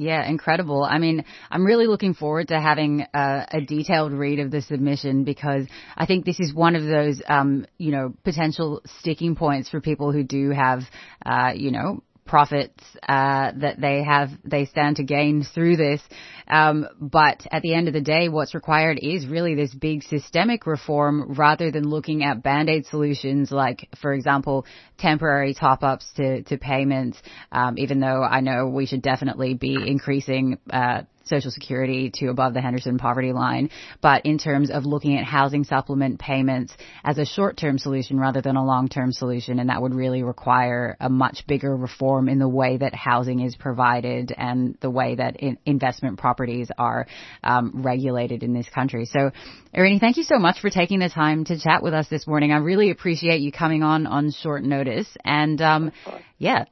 Yeah, 0.00 0.24
incredible. 0.28 0.84
I 0.84 0.98
mean, 0.98 1.24
I'm 1.50 1.66
really 1.66 1.88
looking 1.88 2.14
forward 2.14 2.48
to 2.48 2.60
having 2.60 3.04
a, 3.12 3.46
a 3.50 3.60
detailed 3.60 4.12
read 4.12 4.38
of 4.38 4.52
the 4.52 4.62
submission 4.62 5.24
because 5.24 5.66
I 5.96 6.06
think 6.06 6.24
this 6.24 6.38
is 6.38 6.54
one 6.54 6.76
of 6.76 6.84
those, 6.84 7.20
um, 7.26 7.66
you 7.78 7.90
know, 7.90 8.14
potential 8.22 8.80
sticking 9.00 9.34
points 9.34 9.68
for 9.68 9.80
people 9.80 10.12
who 10.12 10.22
do 10.22 10.50
have, 10.50 10.82
uh, 11.26 11.50
you 11.56 11.72
know, 11.72 12.04
profits 12.28 12.82
uh, 13.08 13.52
that 13.56 13.80
they 13.80 14.04
have 14.04 14.30
they 14.44 14.66
stand 14.66 14.96
to 14.96 15.02
gain 15.02 15.42
through 15.42 15.76
this. 15.76 16.00
Um, 16.46 16.86
but 17.00 17.46
at 17.50 17.62
the 17.62 17.74
end 17.74 17.88
of 17.88 17.94
the 17.94 18.00
day, 18.00 18.28
what's 18.28 18.54
required 18.54 18.98
is 19.02 19.26
really 19.26 19.54
this 19.54 19.74
big 19.74 20.02
systemic 20.02 20.66
reform 20.66 21.34
rather 21.34 21.70
than 21.70 21.88
looking 21.88 22.24
at 22.24 22.42
band-aid 22.42 22.86
solutions 22.86 23.50
like, 23.50 23.88
for 24.00 24.14
example, 24.14 24.64
temporary 24.96 25.52
top-ups 25.52 26.10
to, 26.16 26.42
to 26.44 26.56
payments, 26.56 27.18
um, 27.52 27.76
even 27.76 28.00
though 28.00 28.22
I 28.22 28.40
know 28.40 28.66
we 28.66 28.86
should 28.86 29.02
definitely 29.02 29.54
be 29.54 29.74
increasing 29.74 30.58
uh, 30.70 31.02
Social 31.28 31.50
Security 31.50 32.10
to 32.14 32.26
above 32.28 32.54
the 32.54 32.60
Henderson 32.60 32.98
poverty 32.98 33.32
line. 33.32 33.70
But 34.00 34.26
in 34.26 34.38
terms 34.38 34.70
of 34.70 34.84
looking 34.84 35.16
at 35.16 35.24
housing 35.24 35.64
supplement 35.64 36.18
payments 36.18 36.74
as 37.04 37.18
a 37.18 37.24
short-term 37.24 37.78
solution 37.78 38.18
rather 38.18 38.40
than 38.40 38.56
a 38.56 38.64
long-term 38.64 39.12
solution, 39.12 39.58
and 39.58 39.68
that 39.68 39.80
would 39.80 39.94
really 39.94 40.22
require 40.22 40.96
a 41.00 41.08
much 41.08 41.46
bigger 41.46 41.76
reform 41.76 42.28
in 42.28 42.38
the 42.38 42.48
way 42.48 42.76
that 42.76 42.94
housing 42.94 43.40
is 43.40 43.56
provided 43.56 44.32
and 44.36 44.76
the 44.80 44.90
way 44.90 45.14
that 45.14 45.36
in- 45.36 45.58
investment 45.66 46.18
properties 46.18 46.70
are 46.78 47.06
um, 47.44 47.72
regulated 47.82 48.42
in 48.42 48.52
this 48.52 48.68
country. 48.68 49.04
So, 49.04 49.30
Irini, 49.74 50.00
thank 50.00 50.16
you 50.16 50.24
so 50.24 50.38
much 50.38 50.60
for 50.60 50.70
taking 50.70 50.98
the 50.98 51.08
time 51.08 51.44
to 51.44 51.58
chat 51.58 51.82
with 51.82 51.94
us 51.94 52.08
this 52.08 52.26
morning. 52.26 52.52
I 52.52 52.58
really 52.58 52.90
appreciate 52.90 53.40
you 53.40 53.52
coming 53.52 53.82
on 53.82 54.06
on 54.06 54.30
short 54.30 54.62
notice. 54.62 55.08
And 55.24 55.60
um, 55.60 55.92
yeah, 56.38 56.64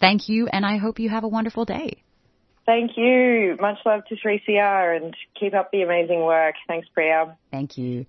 thank 0.00 0.28
you, 0.28 0.46
and 0.46 0.64
I 0.64 0.76
hope 0.76 0.98
you 0.98 1.08
have 1.08 1.24
a 1.24 1.28
wonderful 1.28 1.64
day. 1.64 2.02
Thank 2.66 2.96
you. 2.96 3.56
Much 3.60 3.78
love 3.86 4.04
to 4.06 4.16
3CR 4.16 4.96
and 4.96 5.16
keep 5.38 5.54
up 5.54 5.70
the 5.70 5.82
amazing 5.82 6.20
work. 6.22 6.56
Thanks, 6.66 6.88
Priya. 6.92 7.36
Thank 7.52 7.78
you. 7.78 8.06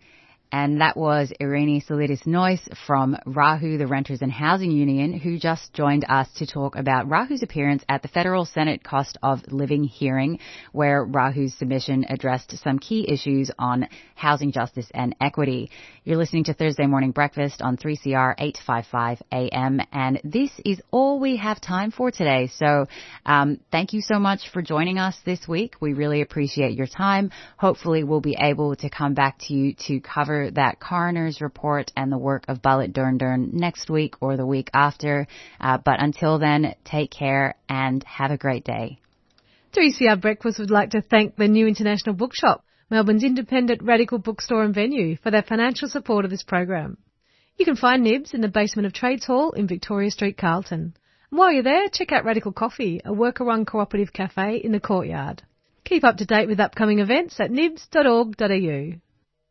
And 0.51 0.79
that 0.79 0.95
was 0.95 1.33
Irini 1.41 1.85
Solidis 1.85 2.25
Noyce 2.25 2.65
from 2.85 3.17
Rahu, 3.25 3.77
the 3.77 3.85
Renters 3.85 4.21
and 4.21 4.31
Housing 4.31 4.71
Union, 4.71 5.11
who 5.11 5.37
just 5.37 5.73
joined 5.73 6.05
us 6.07 6.29
to 6.37 6.47
talk 6.47 6.77
about 6.77 7.09
Rahu's 7.09 7.43
appearance 7.43 7.83
at 7.89 8.01
the 8.01 8.07
Federal 8.07 8.45
Senate 8.45 8.81
Cost 8.81 9.17
of 9.21 9.41
Living 9.51 9.83
hearing, 9.83 10.39
where 10.71 11.05
Rahu's 11.05 11.53
submission 11.55 12.05
addressed 12.07 12.57
some 12.63 12.79
key 12.79 13.05
issues 13.11 13.51
on 13.59 13.89
housing 14.15 14.53
justice 14.53 14.87
and 14.93 15.15
equity. 15.19 15.69
You're 16.05 16.17
listening 16.17 16.45
to 16.45 16.53
Thursday 16.53 16.87
Morning 16.87 17.11
Breakfast 17.11 17.61
on 17.61 17.75
3CR 17.75 18.35
855 18.37 19.21
AM, 19.33 19.81
and 19.91 20.21
this 20.23 20.51
is 20.63 20.81
all 20.91 21.19
we 21.19 21.35
have 21.37 21.59
time 21.59 21.91
for 21.91 22.09
today. 22.09 22.47
So, 22.55 22.87
um, 23.25 23.59
thank 23.69 23.91
you 23.91 23.99
so 24.01 24.17
much 24.17 24.49
for 24.53 24.61
joining 24.61 24.97
us 24.97 25.17
this 25.25 25.45
week. 25.45 25.75
We 25.81 25.91
really 25.91 26.21
appreciate 26.21 26.77
your 26.77 26.87
time. 26.87 27.31
Hopefully, 27.57 28.05
we'll 28.05 28.21
be 28.21 28.37
able 28.39 28.77
to 28.77 28.89
come 28.89 29.13
back 29.13 29.39
to 29.47 29.53
you 29.53 29.73
to 29.87 29.99
cover 29.99 30.36
that 30.51 30.79
coroner's 30.79 31.41
report 31.41 31.91
and 31.95 32.11
the 32.11 32.17
work 32.17 32.45
of 32.47 32.61
Balit 32.61 32.93
Durn 32.93 33.49
next 33.53 33.89
week 33.89 34.15
or 34.21 34.37
the 34.37 34.45
week 34.45 34.69
after. 34.73 35.27
Uh, 35.59 35.77
but 35.77 36.01
until 36.01 36.39
then, 36.39 36.75
take 36.85 37.11
care 37.11 37.55
and 37.67 38.03
have 38.03 38.31
a 38.31 38.37
great 38.37 38.63
day. 38.63 38.99
3CR 39.73 40.21
Breakfast 40.21 40.59
would 40.59 40.71
like 40.71 40.91
to 40.91 41.01
thank 41.01 41.35
the 41.35 41.47
New 41.47 41.67
International 41.67 42.15
Bookshop, 42.15 42.63
Melbourne's 42.89 43.23
independent 43.23 43.83
radical 43.83 44.17
bookstore 44.17 44.63
and 44.63 44.73
venue, 44.73 45.17
for 45.17 45.29
their 45.29 45.43
financial 45.43 45.87
support 45.87 46.25
of 46.25 46.31
this 46.31 46.43
program. 46.43 46.97
You 47.57 47.65
can 47.65 47.75
find 47.75 48.03
Nibs 48.03 48.33
in 48.33 48.41
the 48.41 48.47
basement 48.47 48.85
of 48.85 48.93
Trades 48.93 49.25
Hall 49.25 49.51
in 49.51 49.67
Victoria 49.67 50.11
Street, 50.11 50.37
Carlton. 50.37 50.93
And 51.29 51.37
while 51.37 51.51
you're 51.51 51.63
there, 51.63 51.89
check 51.91 52.11
out 52.11 52.23
Radical 52.23 52.53
Coffee, 52.53 53.01
a 53.03 53.13
worker-run 53.13 53.65
cooperative 53.65 54.13
cafe 54.13 54.57
in 54.57 54.71
the 54.71 54.79
courtyard. 54.79 55.43
Keep 55.83 56.03
up 56.03 56.17
to 56.17 56.25
date 56.25 56.47
with 56.47 56.59
upcoming 56.59 56.99
events 56.99 57.39
at 57.39 57.51
nibs.org.au. 57.51 58.93